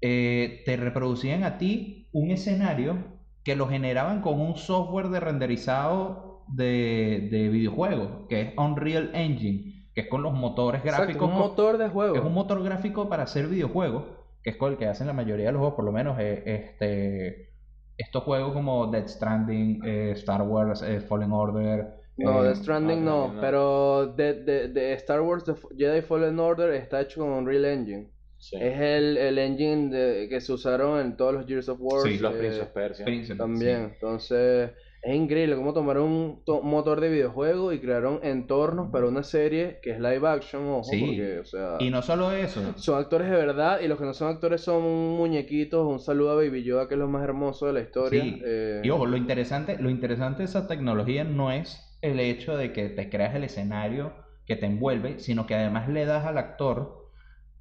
eh, 0.00 0.62
te 0.64 0.76
reproducían 0.76 1.44
a 1.44 1.58
ti 1.58 2.08
un 2.12 2.30
escenario 2.30 3.18
que 3.44 3.56
lo 3.56 3.68
generaban 3.68 4.20
con 4.20 4.40
un 4.40 4.56
software 4.56 5.08
de 5.08 5.20
renderizado 5.20 6.44
de, 6.48 7.28
de 7.30 7.48
videojuegos, 7.48 8.26
que 8.28 8.40
es 8.42 8.52
Unreal 8.58 9.10
Engine, 9.14 9.88
que 9.94 10.02
es 10.02 10.08
con 10.08 10.22
los 10.22 10.32
motores 10.34 10.84
Exacto, 10.84 10.84
gráficos. 10.84 11.28
un 11.28 11.34
co- 11.34 11.38
motor 11.38 11.78
de 11.78 11.88
juego. 11.88 12.16
es 12.16 12.22
un 12.24 12.34
motor 12.34 12.62
gráfico 12.62 13.08
para 13.08 13.24
hacer 13.24 13.48
videojuegos, 13.48 14.04
que 14.42 14.50
es 14.50 14.56
con 14.56 14.72
el 14.72 14.78
que 14.78 14.86
hacen 14.86 15.06
la 15.06 15.12
mayoría 15.12 15.46
de 15.46 15.52
los 15.52 15.60
juegos, 15.60 15.76
por 15.76 15.84
lo 15.84 15.92
menos 15.92 16.18
eh, 16.20 16.42
este, 16.46 17.50
estos 17.98 18.22
juegos 18.22 18.52
como 18.52 18.86
Dead 18.86 19.06
Stranding, 19.06 19.80
eh, 19.84 20.12
Star 20.12 20.42
Wars, 20.42 20.82
eh, 20.82 21.00
Fallen 21.00 21.32
Order. 21.32 21.86
No, 22.16 22.42
eh, 22.42 22.48
Death 22.48 22.56
Stranding 22.62 23.04
no, 23.04 23.34
pero 23.40 24.06
de, 24.16 24.34
de, 24.42 24.68
de 24.68 24.92
Star 24.94 25.20
Wars 25.20 25.44
The 25.44 25.52
F- 25.52 25.68
Jedi 25.76 26.00
Fallen 26.02 26.38
Order 26.40 26.72
está 26.74 27.00
hecho 27.00 27.20
con 27.20 27.30
Unreal 27.30 27.64
Engine. 27.64 28.10
Sí. 28.38 28.56
Es 28.60 28.80
el, 28.80 29.16
el 29.16 29.38
engine 29.38 29.88
de- 29.90 30.28
que 30.28 30.40
se 30.40 30.52
usaron 30.52 31.00
en 31.00 31.16
todos 31.16 31.34
los 31.34 31.46
Gears 31.46 31.68
of 31.68 31.78
War. 31.80 32.02
Sí, 32.02 32.18
Los 32.18 32.34
eh, 32.34 32.38
Prince 32.38 32.60
of 32.62 32.68
Persia. 32.68 33.04
Prince 33.04 33.34
También, 33.34 33.90
entonces 33.94 34.70
es 35.02 35.14
increíble 35.14 35.54
cómo 35.54 35.72
tomaron 35.72 36.04
un 36.04 36.42
to- 36.44 36.60
motor 36.62 37.00
de 37.00 37.08
videojuego 37.08 37.72
y 37.72 37.78
crearon 37.80 38.18
entornos 38.24 38.90
para 38.90 39.06
una 39.06 39.22
serie 39.22 39.78
que 39.82 39.90
es 39.92 40.00
live 40.00 40.26
action, 40.28 40.66
ojo, 40.68 40.84
Sí. 40.84 41.00
porque, 41.00 41.38
o 41.38 41.44
sea, 41.44 41.76
Y 41.78 41.90
no 41.90 42.02
solo 42.02 42.32
eso, 42.32 42.60
son 42.76 42.98
actores 42.98 43.30
de 43.30 43.36
verdad 43.36 43.80
y 43.80 43.86
los 43.88 43.98
que 43.98 44.04
no 44.04 44.12
son 44.14 44.28
actores 44.28 44.60
son 44.60 44.82
muñequitos. 44.82 45.86
Un 45.86 46.00
saludo 46.00 46.32
a 46.32 46.34
Baby 46.34 46.64
Yoda, 46.64 46.88
que 46.88 46.94
es 46.94 46.98
lo 47.00 47.08
más 47.08 47.22
hermoso 47.22 47.66
de 47.66 47.72
la 47.74 47.80
historia. 47.80 48.22
Sí. 48.22 48.42
eh, 48.44 48.80
Y 48.82 48.90
ojo, 48.90 49.06
lo 49.06 49.16
interesante, 49.16 49.76
lo 49.78 49.88
interesante 49.88 50.38
de 50.38 50.44
esa 50.46 50.66
tecnología 50.66 51.22
no 51.24 51.52
es 51.52 51.96
el 52.02 52.18
hecho 52.20 52.56
de 52.56 52.72
que 52.72 52.88
te 52.88 53.08
creas 53.08 53.34
el 53.34 53.44
escenario 53.44 54.12
que 54.46 54.56
te 54.56 54.66
envuelve, 54.66 55.18
sino 55.20 55.46
que 55.46 55.54
además 55.54 55.88
le 55.88 56.06
das 56.06 56.24
al 56.26 56.38
actor 56.38 56.96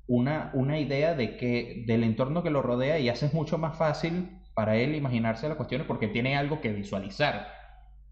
una, 0.08 0.52
una 0.54 0.80
idea 0.80 1.16
de 1.16 1.36
que, 1.38 1.84
del 1.86 2.04
entorno 2.04 2.42
que 2.42 2.50
lo 2.50 2.62
rodea 2.62 2.98
y 3.00 3.10
haces 3.10 3.34
mucho 3.34 3.58
más 3.58 3.78
fácil 3.78 4.37
para 4.58 4.76
él 4.76 4.96
imaginarse 4.96 5.48
las 5.48 5.56
cuestiones 5.56 5.86
porque 5.86 6.08
tiene 6.08 6.36
algo 6.36 6.62
que 6.62 6.74
visualizar. 6.74 7.48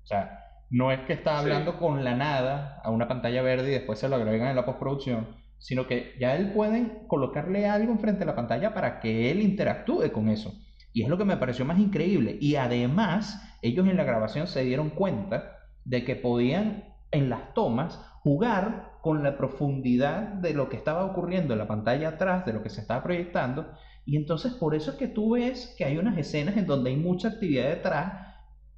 O 0.04 0.06
sea, 0.06 0.42
no 0.70 0.92
es 0.92 1.00
que 1.08 1.14
está 1.14 1.32
Sí. 1.32 1.38
hablando 1.40 1.80
con 1.80 2.04
la 2.04 2.16
nada 2.16 2.82
a 2.84 2.92
una 2.92 3.08
pantalla 3.08 3.42
verde 3.42 3.70
y 3.70 3.74
después 3.74 3.98
se 3.98 4.08
lo 4.08 4.16
agregan 4.16 4.50
en 4.50 4.56
la 4.56 4.64
postproducción, 4.64 5.28
sino 5.58 5.88
que 5.88 6.14
ya 6.20 6.36
él 6.36 6.52
pueden 6.54 7.08
colocarle 7.08 7.68
algo 7.68 7.92
enfrente 7.92 8.20
de 8.20 8.26
la 8.28 8.36
pantalla 8.36 8.76
para 8.76 9.00
que 9.00 9.32
él 9.32 9.42
interactúe 9.42 10.12
con 10.12 10.30
eso. 10.30 10.54
Y 10.94 11.02
es 11.02 11.10
lo 11.10 11.18
que 11.18 11.26
me 11.26 11.38
pareció 11.38 11.66
más 11.66 11.80
increíble. 11.80 12.38
Y 12.40 12.58
además, 12.58 13.42
ellos 13.64 13.88
en 13.88 13.98
la 13.98 14.04
grabación 14.04 14.46
se 14.46 14.64
dieron 14.64 14.92
cuenta 14.92 15.52
de 15.84 16.06
que 16.06 16.16
podían 16.16 16.94
en 17.10 17.32
las 17.32 17.56
tomas 17.56 18.00
jugar 18.22 18.92
con 19.02 19.24
la 19.24 19.36
profundidad 19.36 20.22
de 20.28 20.54
lo 20.54 20.70
que 20.70 20.78
estaba 20.78 21.06
ocurriendo 21.06 21.54
en 21.54 21.60
la 21.60 21.68
pantalla 21.68 22.10
atrás, 22.10 22.46
de 22.46 22.54
lo 22.54 22.62
que 22.62 22.70
se 22.70 22.82
estaba 22.82 23.02
proyectando. 23.02 23.72
Y 24.06 24.18
entonces 24.18 24.54
por 24.54 24.76
eso 24.76 24.92
es 24.92 24.98
que 24.98 25.08
tú 25.08 25.32
ves 25.34 25.74
que 25.78 25.86
hay 25.86 25.98
unas 25.98 26.18
escenas 26.18 26.56
en 26.58 26.68
donde 26.68 26.92
hay 26.92 26.96
mucha 26.98 27.30
actividad 27.30 27.70
detrás 27.70 28.36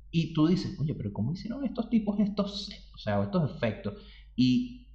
y 0.09 0.33
tú 0.33 0.47
dices, 0.47 0.79
oye, 0.79 0.93
pero 0.95 1.11
¿cómo 1.11 1.33
hicieron 1.33 1.65
estos 1.65 1.89
tipos 1.89 2.17
estos? 2.19 2.69
O 2.95 2.97
sea, 2.97 3.21
estos 3.21 3.51
efectos? 3.55 3.95
Y, 4.35 4.87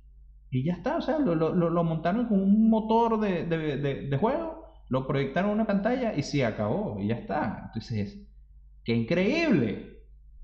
y 0.50 0.64
ya 0.64 0.72
está, 0.74 0.96
o 0.96 1.02
sea, 1.02 1.18
lo, 1.18 1.34
lo- 1.34 1.52
lo- 1.54 1.84
montaron 1.84 2.26
con 2.28 2.40
un 2.42 2.70
motor 2.70 3.20
de, 3.20 3.44
de- 3.44 3.76
de- 3.76 4.06
de 4.08 4.16
juego, 4.16 4.64
lo 4.88 5.06
proyectaron 5.06 5.50
en 5.50 5.56
una 5.56 5.66
pantalla 5.66 6.14
y 6.14 6.22
se 6.22 6.44
acabó, 6.46 6.98
y 6.98 7.08
ya 7.08 7.16
está. 7.16 7.64
Entonces, 7.66 8.26
¡qué 8.84 8.94
increíble! 8.94 9.98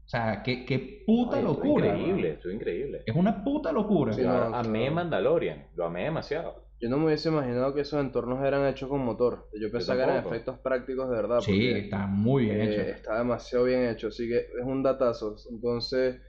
O 0.04 0.08
sea, 0.08 0.42
qué, 0.42 0.64
qué 0.64 1.02
puta 1.06 1.36
Ay, 1.38 1.44
estuvo 1.44 1.64
locura. 1.64 1.86
increíble, 1.88 2.22
weón. 2.22 2.34
estuvo 2.36 2.52
increíble. 2.52 3.02
Es 3.06 3.14
una 3.16 3.44
puta 3.44 3.72
locura. 3.72 4.12
Sí, 4.12 4.22
no, 4.22 4.30
amé 4.54 4.80
claro. 4.80 4.94
Mandalorian, 4.94 5.66
lo 5.76 5.84
amé 5.86 6.04
demasiado. 6.04 6.67
Yo 6.80 6.88
no 6.88 6.96
me 6.98 7.06
hubiese 7.06 7.28
imaginado 7.28 7.74
que 7.74 7.80
esos 7.80 8.00
entornos 8.00 8.44
eran 8.44 8.66
hechos 8.66 8.88
con 8.88 9.00
motor. 9.04 9.48
Yo 9.60 9.70
pensaba 9.70 9.98
que 9.98 10.04
eran 10.04 10.24
efectos 10.24 10.58
prácticos 10.60 11.08
de 11.10 11.16
verdad. 11.16 11.40
Sí, 11.40 11.68
está 11.70 12.06
muy 12.06 12.44
bien 12.44 12.60
eh, 12.60 12.64
hecho. 12.72 12.80
está 12.82 13.18
demasiado 13.18 13.64
bien 13.64 13.84
hecho, 13.88 14.08
así 14.08 14.28
que 14.28 14.36
es 14.38 14.64
un 14.64 14.82
datazo. 14.84 15.34
Entonces, 15.50 16.20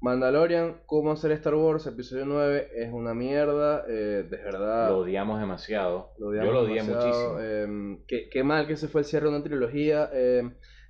Mandalorian, 0.00 0.82
cómo 0.86 1.12
hacer 1.12 1.32
Star 1.32 1.54
Wars, 1.54 1.86
episodio 1.86 2.24
9, 2.26 2.68
es 2.76 2.92
una 2.92 3.14
mierda, 3.14 3.84
eh, 3.88 4.24
de 4.30 4.36
verdad. 4.36 4.90
Lo 4.90 4.98
odiamos 4.98 5.40
demasiado. 5.40 6.12
Lo 6.18 6.28
odiamos 6.28 6.46
Yo 6.48 6.52
lo 6.52 6.60
odié 6.60 6.82
muchísimo. 6.82 7.36
eh, 7.40 7.98
qué, 8.06 8.28
qué 8.30 8.44
mal 8.44 8.66
que 8.68 8.76
se 8.76 8.88
fue 8.88 9.00
el 9.00 9.06
cierre 9.06 9.28
de 9.28 9.34
una 9.34 9.42
trilogía. 9.44 10.10
eh, 10.12 10.42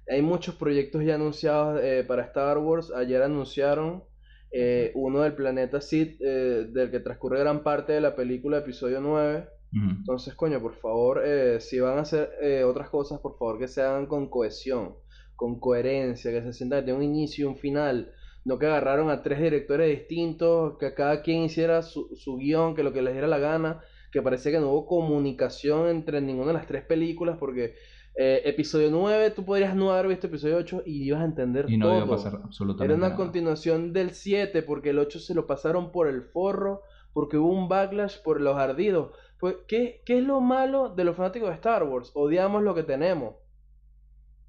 hay 0.09 0.23
muchos 0.23 0.55
proyectos 0.55 1.03
ya 1.05 1.17
anunciados 1.17 1.81
eh, 1.83 2.05
para 2.07 2.23
Star 2.25 2.59
Wars. 2.59 2.93
Ayer 2.95 3.23
anunciaron 3.23 4.05
eh, 4.51 4.93
uno 4.95 5.23
del 5.23 5.35
planeta 5.35 5.81
Sith, 5.81 6.21
eh, 6.21 6.67
del 6.71 6.91
que 6.91 7.01
transcurre 7.01 7.41
gran 7.41 7.63
parte 7.63 7.93
de 7.93 8.01
la 8.01 8.15
película 8.15 8.59
episodio 8.59 9.01
9. 9.01 9.49
Ujú. 9.73 9.91
Entonces, 9.91 10.35
coño, 10.35 10.61
por 10.61 10.75
favor, 10.75 11.23
eh, 11.25 11.61
si 11.61 11.81
van 11.81 11.99
a 11.99 12.03
hacer 12.03 12.31
eh, 12.41 12.65
otras 12.65 12.89
cosas, 12.89 13.21
por 13.21 13.37
favor 13.37 13.59
que 13.59 13.69
se 13.69 13.83
hagan 13.83 14.07
con 14.07 14.31
cohesión, 14.31 14.97
con 15.35 15.59
coherencia, 15.61 16.31
que 16.31 16.43
se 16.43 16.53
sientan 16.53 16.81
que 16.81 16.85
tiene 16.87 16.99
un 16.99 17.05
inicio 17.05 17.47
y 17.47 17.49
un 17.49 17.57
final. 17.57 18.13
No 18.45 18.59
que 18.59 18.67
agarraron 18.67 19.11
a 19.11 19.23
tres 19.23 19.41
directores 19.41 19.91
distintos, 19.91 20.79
que 20.79 20.95
cada 20.95 21.23
quien 21.23 21.43
hiciera 21.43 21.83
su, 21.83 22.15
su 22.15 22.37
guion, 22.37 22.77
que 22.77 22.85
lo 22.85 22.93
que 22.93 23.03
les 23.03 23.13
diera 23.13 23.27
la 23.27 23.39
gana, 23.39 23.83
que 24.13 24.23
parecía 24.23 24.53
que 24.53 24.61
no 24.61 24.71
hubo 24.71 24.87
comunicación 24.87 25.89
entre 25.89 26.21
ninguna 26.21 26.49
de 26.49 26.53
las 26.55 26.67
tres 26.67 26.85
películas, 26.85 27.37
porque 27.39 27.75
eh, 28.19 28.43
episodio 28.47 28.91
9 28.91 29.31
tú 29.33 29.45
podrías 29.45 29.75
no 29.77 29.93
haber 29.93 30.09
visto 30.09 30.27
episodio 30.29 30.57
8 30.57 30.83
y 30.87 31.05
ibas 31.05 31.21
a 31.21 31.25
entender 31.27 31.67
Y 31.69 31.77
no 31.77 31.87
todo. 31.87 31.97
iba 31.97 32.05
a 32.07 32.09
pasar 32.09 32.41
absolutamente 32.43 32.85
Era 32.93 32.95
una 32.99 33.09
nada. 33.09 33.17
continuación 33.17 33.93
del 33.93 34.11
7 34.13 34.63
porque 34.63 34.91
el 34.91 34.99
8 34.99 35.19
se 35.21 35.35
lo 35.35 35.47
pasaron 35.47 35.93
por 35.93 36.09
el 36.09 36.23
forro, 36.23 36.83
porque 37.13 37.37
hubo 37.39 37.51
un 37.53 37.69
backlash 37.69 38.23
por 38.23 38.41
los 38.41 38.57
ardidos. 38.57 39.11
Pues, 39.39 39.57
¿qué, 39.69 40.03
qué 40.07 40.19
es 40.19 40.25
lo 40.25 40.41
malo 40.41 40.89
de 40.95 41.05
los 41.05 41.15
fanáticos 41.17 41.49
de 41.51 41.55
Star 41.57 41.83
Wars? 41.85 42.11
Odiamos 42.15 42.63
lo 42.63 42.75
que 42.75 42.83
tenemos. 42.85 43.35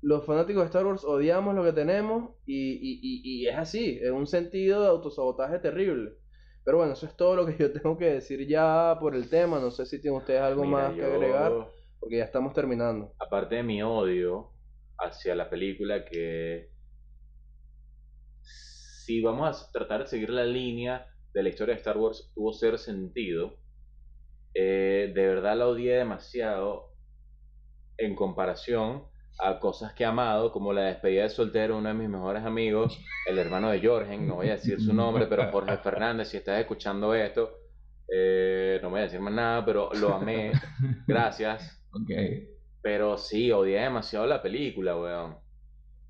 Los 0.02 0.26
fanáticos 0.26 0.62
de 0.64 0.68
Star 0.68 0.86
Wars 0.86 1.04
odiamos 1.04 1.56
lo 1.56 1.64
que 1.64 1.74
tenemos 1.74 2.32
y, 2.46 2.56
y- 2.74 3.00
y- 3.02 3.22
y 3.44 3.48
es 3.48 3.58
así, 3.58 4.00
es 4.02 4.12
un 4.12 4.28
sentido 4.28 4.82
de 4.82 4.88
autosabotaje 4.88 5.60
terrible. 5.60 6.12
Pero 6.64 6.78
bueno, 6.78 6.94
eso 6.94 7.06
es 7.06 7.16
todo 7.16 7.36
lo 7.36 7.46
que 7.46 7.58
yo 7.58 7.72
tengo 7.72 7.98
que 7.98 8.06
decir 8.06 8.48
ya 8.48 8.96
por 9.00 9.16
el 9.16 9.28
tema. 9.30 9.60
No 9.60 9.72
sé 9.72 9.86
si 9.86 10.00
tienen 10.02 10.20
ustedes 10.20 10.42
algo 10.42 10.64
Mira, 10.66 10.78
más 10.78 10.94
que 10.94 11.04
agregar, 11.04 11.54
porque 12.00 12.18
ya 12.18 12.24
estamos 12.26 12.54
terminando. 12.54 13.14
Aparte 13.20 13.56
de 13.56 13.64
mi 13.64 13.82
odio 13.84 14.52
hacia 15.00 15.36
la 15.36 15.50
película, 15.50 16.06
que 16.06 16.70
si 18.42 19.22
vamos 19.22 19.62
a 19.70 19.72
tratar 19.72 20.02
de 20.02 20.08
seguir 20.08 20.30
la 20.30 20.46
línea 20.46 21.08
de 21.34 21.44
la 21.44 21.50
historia 21.50 21.74
de 21.76 21.80
Star 21.80 21.98
Wars, 21.98 22.32
tuvo 22.36 22.54
ser 22.54 22.78
sentido. 22.80 23.58
eh, 24.54 25.12
de 25.14 25.28
verdad 25.28 25.56
la 25.58 25.68
odié 25.68 25.96
demasiado 25.98 26.94
en 27.98 28.16
comparación 28.16 29.04
a 29.40 29.60
cosas 29.60 29.94
que 29.94 30.04
he 30.04 30.06
amado, 30.08 30.52
como 30.52 30.74
la 30.74 30.82
despedida 30.84 31.24
de 31.24 31.30
soltero 31.30 31.78
uno 31.78 31.90
de 31.90 31.94
mis 31.96 32.10
mejores 32.10 32.44
amigos, 32.44 33.00
el 33.28 33.38
hermano 33.38 33.70
de 33.70 33.86
Jorgen, 33.86 34.28
no 34.28 34.36
voy 34.36 34.50
a 34.50 34.54
decir 34.54 34.82
su 34.82 34.94
nombre, 34.94 35.28
pero 35.28 35.52
Jorge 35.52 35.78
Fernández, 35.78 36.30
si 36.30 36.38
estás 36.38 36.60
escuchando 36.60 37.14
esto, 37.14 37.52
eh, 38.12 38.80
no 38.82 38.90
voy 38.90 39.02
a 39.02 39.04
decir 39.04 39.20
más 39.20 39.34
nada, 39.34 39.64
pero 39.64 39.92
lo 39.94 40.14
amé, 40.16 40.52
gracias. 41.08 41.87
Ok. 42.02 42.12
Pero 42.82 43.18
sí, 43.18 43.52
odié 43.52 43.82
demasiado 43.82 44.26
la 44.28 44.42
película, 44.42 44.96
weón. 44.98 45.38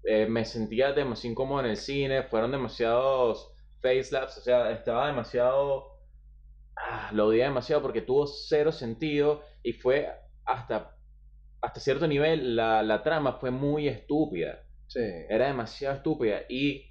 Eh, 0.03 0.27
me 0.27 0.45
sentía 0.45 0.93
demasiado 0.93 1.31
incómodo 1.31 1.59
en 1.61 1.65
el 1.67 1.77
cine, 1.77 2.23
fueron 2.23 2.51
demasiados 2.51 3.51
facelaps, 3.81 4.37
o 4.37 4.41
sea, 4.41 4.71
estaba 4.71 5.07
demasiado... 5.07 5.97
Ah, 6.75 7.09
lo 7.13 7.27
odié 7.27 7.43
demasiado 7.43 7.81
porque 7.81 8.01
tuvo 8.01 8.27
cero 8.27 8.71
sentido 8.71 9.41
y 9.63 9.73
fue 9.73 10.07
hasta, 10.45 10.95
hasta 11.61 11.79
cierto 11.79 12.07
nivel, 12.07 12.55
la, 12.55 12.83
la 12.83 13.01
trama 13.01 13.33
fue 13.39 13.49
muy 13.49 13.87
estúpida. 13.87 14.59
Sí. 14.85 14.99
Era 15.29 15.47
demasiado 15.47 15.95
estúpida 15.95 16.41
y 16.47 16.85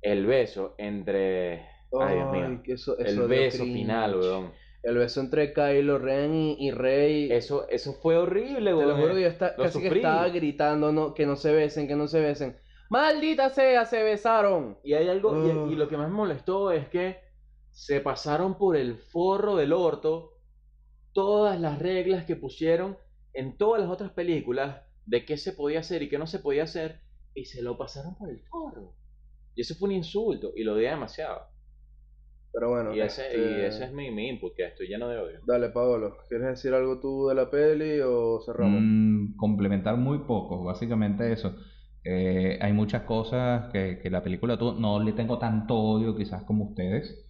el 0.00 0.24
beso 0.26 0.74
entre... 0.78 1.66
Ay, 2.00 2.14
Dios 2.16 2.32
mío. 2.32 2.62
que 2.64 2.72
eso- 2.74 2.98
eso 2.98 3.22
El 3.22 3.28
beso 3.28 3.58
cringe. 3.64 3.74
final, 3.80 4.16
weón. 4.18 4.52
El 4.84 4.98
beso 4.98 5.20
entre 5.20 5.52
Kylo 5.52 5.98
Ren 5.98 6.34
y, 6.34 6.56
y 6.68 6.70
Rey. 6.70 7.32
Eso, 7.32 7.66
eso 7.68 7.94
fue 7.94 8.16
horrible, 8.18 8.70
Te 8.70 8.74
weón. 8.76 8.88
lo 8.88 8.96
juro 8.96 9.14
que 9.14 9.22
yo 9.22 9.30
casi 9.56 9.80
que 9.80 9.88
estaba 9.88 10.28
gritando 10.28 10.92
no, 10.92 11.14
que 11.14 11.24
no 11.26 11.36
se 11.36 11.52
besen, 11.52 11.88
que 11.88 11.96
no 11.96 12.06
se 12.06 12.20
besen. 12.20 12.58
¡Maldita 12.90 13.48
sea! 13.48 13.86
¡Se 13.86 14.02
besaron! 14.02 14.78
Y 14.84 14.92
hay 14.92 15.08
algo, 15.08 15.34
y- 15.46 15.50
Ugh. 15.50 15.72
y, 15.72 15.74
lo 15.74 15.88
que 15.88 15.96
más 15.96 16.08
me 16.10 16.14
molestó 16.14 16.70
es 16.70 16.86
que 16.88 17.18
se 17.70 18.00
pasaron 18.00 18.58
por 18.58 18.76
el 18.76 18.98
forro 18.98 19.56
del 19.56 19.72
orto 19.72 20.34
todas 21.12 21.58
las 21.58 21.78
reglas 21.78 22.24
que 22.24 22.36
pusieron 22.36 22.98
en 23.32 23.56
todas 23.56 23.80
las 23.80 23.90
otras 23.90 24.10
películas 24.12 24.82
de 25.06 25.24
qué 25.24 25.36
se 25.38 25.52
podía 25.52 25.80
hacer 25.80 26.02
y 26.02 26.08
qué 26.08 26.18
no 26.18 26.26
se 26.26 26.38
podía 26.38 26.64
hacer, 26.64 27.00
y 27.34 27.46
se 27.46 27.62
lo 27.62 27.76
pasaron 27.76 28.16
por 28.16 28.30
el 28.30 28.40
forro. 28.42 28.94
Y 29.54 29.62
eso 29.62 29.74
fue 29.74 29.88
un 29.88 29.94
insulto, 29.96 30.52
y 30.54 30.62
lo 30.62 30.74
odié 30.74 30.90
demasiado. 30.90 31.46
Pero 32.54 32.70
bueno. 32.70 32.94
y, 32.94 33.00
ese, 33.00 33.26
este, 33.26 33.38
y 33.38 33.64
ese 33.64 33.84
es 33.84 33.92
mi, 33.92 34.12
mi 34.12 34.28
input, 34.28 34.54
que 34.54 34.64
estoy 34.64 34.86
lleno 34.86 35.08
de 35.08 35.18
odio. 35.18 35.40
Dale, 35.44 35.70
Paolo. 35.70 36.16
¿Quieres 36.28 36.46
decir 36.46 36.72
algo 36.72 37.00
tú 37.00 37.26
de 37.26 37.34
la 37.34 37.50
peli 37.50 37.98
o 38.00 38.40
cerramos? 38.46 38.80
Mm, 38.80 39.36
complementar 39.36 39.96
muy 39.96 40.18
poco, 40.18 40.62
básicamente 40.62 41.32
eso. 41.32 41.56
Eh, 42.04 42.56
hay 42.60 42.72
muchas 42.72 43.02
cosas 43.02 43.72
que, 43.72 43.98
que 44.00 44.08
la 44.08 44.22
película 44.22 44.56
tuvo, 44.56 44.74
no 44.74 45.02
le 45.02 45.12
tengo 45.12 45.38
tanto 45.38 45.76
odio 45.76 46.14
quizás 46.16 46.44
como 46.44 46.66
ustedes, 46.66 47.26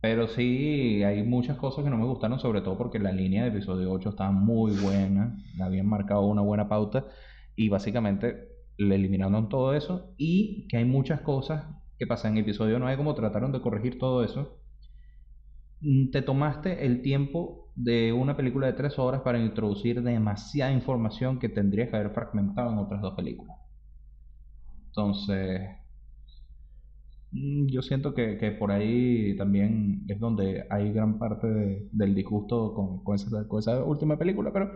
pero 0.00 0.28
sí 0.28 1.02
hay 1.02 1.24
muchas 1.24 1.56
cosas 1.56 1.82
que 1.82 1.90
no 1.90 1.96
me 1.96 2.06
gustaron, 2.06 2.38
sobre 2.38 2.60
todo 2.60 2.78
porque 2.78 2.98
la 3.00 3.10
línea 3.10 3.42
de 3.42 3.48
episodio 3.48 3.90
8 3.90 4.10
estaba 4.10 4.30
muy 4.30 4.72
buena, 4.72 5.36
habían 5.60 5.86
marcado 5.86 6.22
una 6.26 6.42
buena 6.42 6.68
pauta 6.68 7.06
y 7.56 7.68
básicamente 7.68 8.48
le 8.76 8.94
eliminaron 8.94 9.48
todo 9.48 9.74
eso 9.74 10.14
y 10.18 10.68
que 10.68 10.76
hay 10.76 10.84
muchas 10.84 11.20
cosas 11.22 11.64
que 12.02 12.08
pasan 12.08 12.32
en 12.32 12.38
episodio 12.44 12.78
9 12.80 12.96
como 12.98 13.14
trataron 13.14 13.52
de 13.52 13.60
corregir 13.62 13.98
todo 13.98 14.24
eso. 14.24 14.60
Mm, 15.80 16.10
Te 16.10 16.22
tomaste 16.22 16.86
el 16.86 17.02
tiempo 17.02 17.70
de 17.74 18.10
una 18.14 18.34
película 18.36 18.66
de 18.68 18.72
tres 18.72 18.98
horas 18.98 19.20
para 19.22 19.38
introducir 19.38 20.02
demasiada 20.02 20.72
información 20.72 21.38
que 21.38 21.48
tendrías 21.50 21.90
que 21.90 21.96
haber 21.96 22.12
fragmentado 22.14 22.72
en 22.72 22.78
otras 22.78 23.02
dos 23.02 23.14
películas. 23.14 23.56
Entonces, 24.86 25.60
mm, 27.30 27.66
yo 27.68 27.82
siento 27.82 28.14
que, 28.14 28.38
que 28.38 28.52
por 28.52 28.70
ahí 28.72 29.36
también 29.36 30.04
es 30.08 30.18
donde 30.20 30.64
hay 30.70 30.92
gran 30.92 31.18
parte 31.18 31.46
de- 31.48 31.88
del 31.92 32.14
disgusto 32.14 32.74
con, 32.74 33.02
con 33.04 33.14
esa, 33.16 33.46
con 33.48 33.58
esa 33.60 33.82
última 33.84 34.16
película, 34.18 34.52
pero 34.52 34.72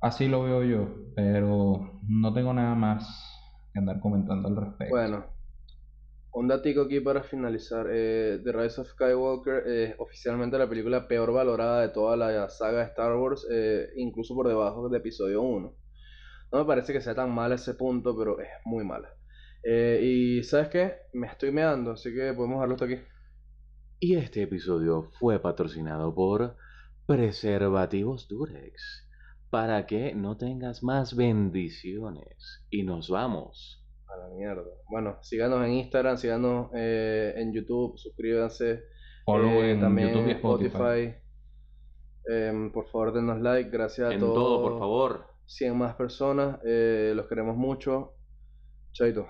así 0.00 0.28
lo 0.28 0.42
veo 0.44 0.64
yo. 0.64 0.88
Pero 1.16 2.00
no 2.08 2.32
tengo 2.34 2.52
nada 2.52 2.74
más 2.74 3.06
que 3.72 3.78
andar 3.80 4.00
comentando 4.00 4.48
al 4.48 4.56
respecto. 4.56 5.10
Bueno, 5.10 5.26
un 6.32 6.48
datico 6.48 6.82
aquí 6.82 7.00
para 7.00 7.22
finalizar. 7.22 7.86
Eh, 7.90 8.40
The 8.42 8.52
Rise 8.52 8.80
of 8.80 8.88
Skywalker 8.88 9.66
es 9.66 9.94
oficialmente 9.98 10.58
la 10.58 10.68
película 10.68 11.06
peor 11.06 11.32
valorada 11.32 11.82
de 11.82 11.90
toda 11.90 12.16
la 12.16 12.48
saga 12.48 12.78
de 12.78 12.84
Star 12.86 13.16
Wars, 13.16 13.46
eh, 13.50 13.88
incluso 13.96 14.34
por 14.34 14.48
debajo 14.48 14.88
de 14.88 14.98
episodio 14.98 15.42
1. 15.42 15.76
No 16.52 16.58
me 16.58 16.64
parece 16.64 16.92
que 16.92 17.00
sea 17.00 17.14
tan 17.14 17.30
mal 17.34 17.52
ese 17.52 17.74
punto, 17.74 18.16
pero 18.16 18.40
es 18.40 18.48
muy 18.64 18.84
mala. 18.84 19.08
Eh, 19.62 20.00
y 20.02 20.42
¿sabes 20.42 20.68
qué? 20.68 20.94
Me 21.12 21.26
estoy 21.26 21.52
meando, 21.52 21.92
así 21.92 22.12
que 22.12 22.32
podemos 22.32 22.56
dejarlo 22.56 22.74
hasta 22.74 22.86
aquí. 22.86 22.98
Y 24.00 24.16
este 24.16 24.42
episodio 24.42 25.10
fue 25.20 25.38
patrocinado 25.38 26.14
por 26.14 26.56
Preservativos 27.06 28.26
Durex, 28.26 29.08
para 29.50 29.86
que 29.86 30.14
no 30.14 30.36
tengas 30.36 30.82
más 30.82 31.14
bendiciones. 31.14 32.64
Y 32.70 32.82
nos 32.82 33.08
vamos. 33.08 33.81
A 34.14 34.16
la 34.18 34.28
mierda. 34.34 34.64
Bueno, 34.90 35.18
síganos 35.22 35.64
en 35.64 35.72
Instagram, 35.72 36.16
síganos 36.18 36.70
eh, 36.74 37.32
en 37.36 37.52
YouTube, 37.52 37.96
suscríbanse. 37.96 38.82
Follow 39.24 39.48
eh, 39.62 39.72
en 39.72 39.80
también 39.80 40.08
YouTube 40.08 40.28
y 40.28 40.32
Spotify. 40.32 40.68
Spotify. 40.76 41.14
Em, 42.26 42.72
por 42.72 42.86
favor, 42.88 43.12
denos 43.14 43.40
like. 43.40 43.70
Gracias 43.70 44.10
a 44.10 44.14
En 44.14 44.20
todos. 44.20 44.34
todo, 44.34 44.62
por 44.62 44.78
favor. 44.78 45.26
100 45.46 45.76
más 45.76 45.94
personas. 45.94 46.58
eh, 46.64 47.12
los 47.16 47.26
queremos 47.26 47.56
mucho. 47.56 48.14
Chaito. 48.92 49.26